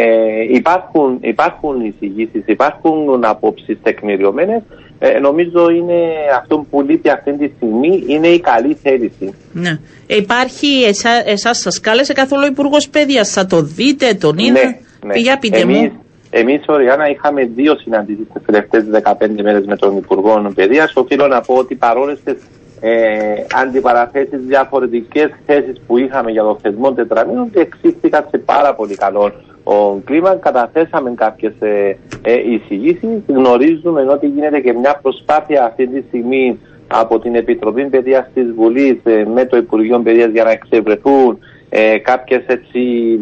υπάρχουν, 0.50 1.18
υπάρχουν 1.20 1.84
εισηγήσεις, 1.84 2.42
υπάρχουν 2.46 3.24
απόψεις 3.24 3.78
τεκμηριωμένες. 3.82 4.62
Ε, 4.98 5.18
νομίζω 5.18 5.70
είναι 5.70 5.98
αυτό 6.38 6.66
που 6.70 6.82
λείπει 6.82 7.08
αυτή 7.08 7.32
τη 7.32 7.52
στιγμή 7.56 8.04
είναι 8.06 8.28
η 8.28 8.40
καλή 8.40 8.74
θέληση. 8.82 9.34
Ναι. 9.52 9.78
Ε, 10.06 10.16
υπάρχει, 10.16 10.84
εσά, 10.88 11.10
εσάς 11.26 11.58
σας 11.58 11.80
κάλεσε 11.80 12.12
καθόλου 12.12 12.42
ο 12.44 12.46
Υπουργός 12.46 12.88
Παιδείας, 12.88 13.30
θα 13.30 13.46
το 13.46 13.62
δείτε, 13.62 14.14
τον 14.14 14.38
είδε. 14.38 14.78
Για 15.14 15.38
πείτε 15.38 15.58
εμείς, 15.58 15.78
μου. 15.78 16.04
Εμείς, 16.30 16.64
Ριάννα, 16.68 17.10
είχαμε 17.10 17.44
δύο 17.54 17.76
συναντήσεις 17.76 18.26
τις 18.32 18.42
τελευταίες 18.46 18.84
15 18.84 19.42
μέρες 19.42 19.66
με 19.66 19.76
τον 19.76 19.96
Υπουργό 19.96 20.52
Παιδείας. 20.54 20.92
Οφείλω 20.94 21.26
να 21.26 21.40
πω 21.40 21.54
ότι 21.54 21.74
παρόλες 21.74 22.18
τις 22.24 22.36
ε, 22.86 23.44
αντιπαραθέσεις, 23.62 24.40
διαφορετικές 24.46 25.30
θέσεις 25.46 25.80
που 25.86 25.98
είχαμε 25.98 26.30
για 26.30 26.42
το 26.42 26.58
θεσμό 26.62 26.92
τετραμήνων 26.92 27.50
εξήχθηκαν 27.54 28.26
σε 28.30 28.38
πάρα 28.38 28.74
πολύ 28.74 28.94
καλό 28.94 29.32
ο 29.64 29.94
κλίμα. 30.04 30.34
Καταθέσαμε 30.34 31.12
κάποιες 31.14 31.52
ε, 31.58 31.96
ε, 32.22 32.52
εισηγήσεις. 32.52 33.22
Γνωρίζουμε 33.26 34.02
ότι 34.02 34.26
γίνεται 34.26 34.60
και 34.60 34.72
μια 34.72 34.98
προσπάθεια 35.02 35.64
αυτή 35.64 35.86
τη 35.86 36.04
στιγμή 36.08 36.58
από 36.86 37.18
την 37.18 37.34
Επιτροπή 37.34 37.84
Παιδείας 37.84 38.26
της 38.34 38.52
Βουλής 38.56 38.96
ε, 39.02 39.24
με 39.34 39.44
το 39.44 39.56
Υπουργείο 39.56 40.00
Παιδείας 40.00 40.30
για 40.30 40.44
να 40.44 40.50
εξευρεθούν 40.50 41.38
ε, 41.68 41.98
κάποιες 41.98 42.42
έτσι 42.46 42.78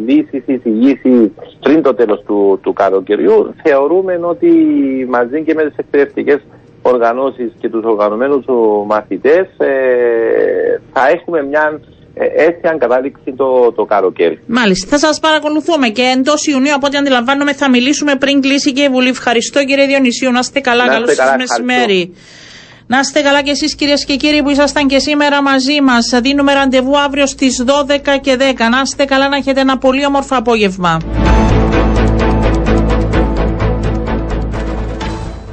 λύσεις, 0.07 0.43
εισηγήσεις 0.45 1.31
πριν 1.59 1.81
το 1.81 1.93
τέλος 1.93 2.23
του, 2.25 2.59
του 2.63 2.73
καλοκαιριού. 2.73 3.53
Θεωρούμε 3.63 4.19
ότι 4.21 4.49
μαζί 5.09 5.41
και 5.43 5.53
με 5.53 5.63
τις 5.63 5.77
εκπαιδευτικές 5.77 6.39
οργανώσεις 6.83 7.51
και 7.59 7.69
τους 7.69 7.83
οργανωμένους 7.83 8.45
ο, 8.47 8.83
μαθητές 8.85 9.47
ε, 9.57 9.71
θα 10.93 11.07
έχουμε 11.07 11.43
μια 11.43 11.79
ε, 12.13 12.25
αίσια 12.25 12.75
κατάληξη 12.79 13.33
το, 13.35 13.71
το 13.71 13.85
καλοκαίρι. 13.85 14.39
Μάλιστα, 14.47 14.87
θα 14.87 14.97
σας 14.97 15.19
παρακολουθούμε 15.19 15.87
και 15.87 16.01
εντός 16.17 16.47
Ιουνίου, 16.47 16.73
από 16.73 16.85
ό,τι 16.87 16.97
αντιλαμβάνομαι, 16.97 17.53
θα 17.53 17.69
μιλήσουμε 17.69 18.15
πριν 18.15 18.41
κλείσει 18.41 18.73
και 18.73 18.81
η 18.81 18.89
Βουλή. 18.89 19.09
Ευχαριστώ 19.09 19.63
κύριε 19.63 19.85
Διονυσίου, 19.85 20.31
να 20.31 20.39
είστε 20.39 20.59
καλά. 20.59 20.85
Να 20.85 20.91
Καλό 20.91 21.03
είστε 21.03 21.15
σας 21.15 21.25
καλά, 21.25 21.37
μεσημέρι. 21.37 22.13
Να 22.87 22.99
είστε 22.99 23.21
καλά 23.21 23.41
και 23.41 23.51
εσείς 23.51 23.75
κυρίες 23.75 24.05
και 24.05 24.15
κύριοι 24.15 24.43
που 24.43 24.49
ήσασταν 24.49 24.87
και 24.87 24.99
σήμερα 24.99 25.41
μαζί 25.41 25.81
μας. 25.81 26.19
Δίνουμε 26.21 26.53
ραντεβού 26.53 26.99
αύριο 26.99 27.25
στις 27.25 27.63
12 27.65 28.17
και 28.21 28.35
10. 28.35 28.41
Να 28.71 28.81
είστε 28.83 29.05
καλά, 29.05 29.29
να 29.29 29.35
έχετε 29.35 29.59
ένα 29.59 29.77
πολύ 29.77 30.05
όμορφο 30.05 30.35
απόγευμα. 30.35 30.97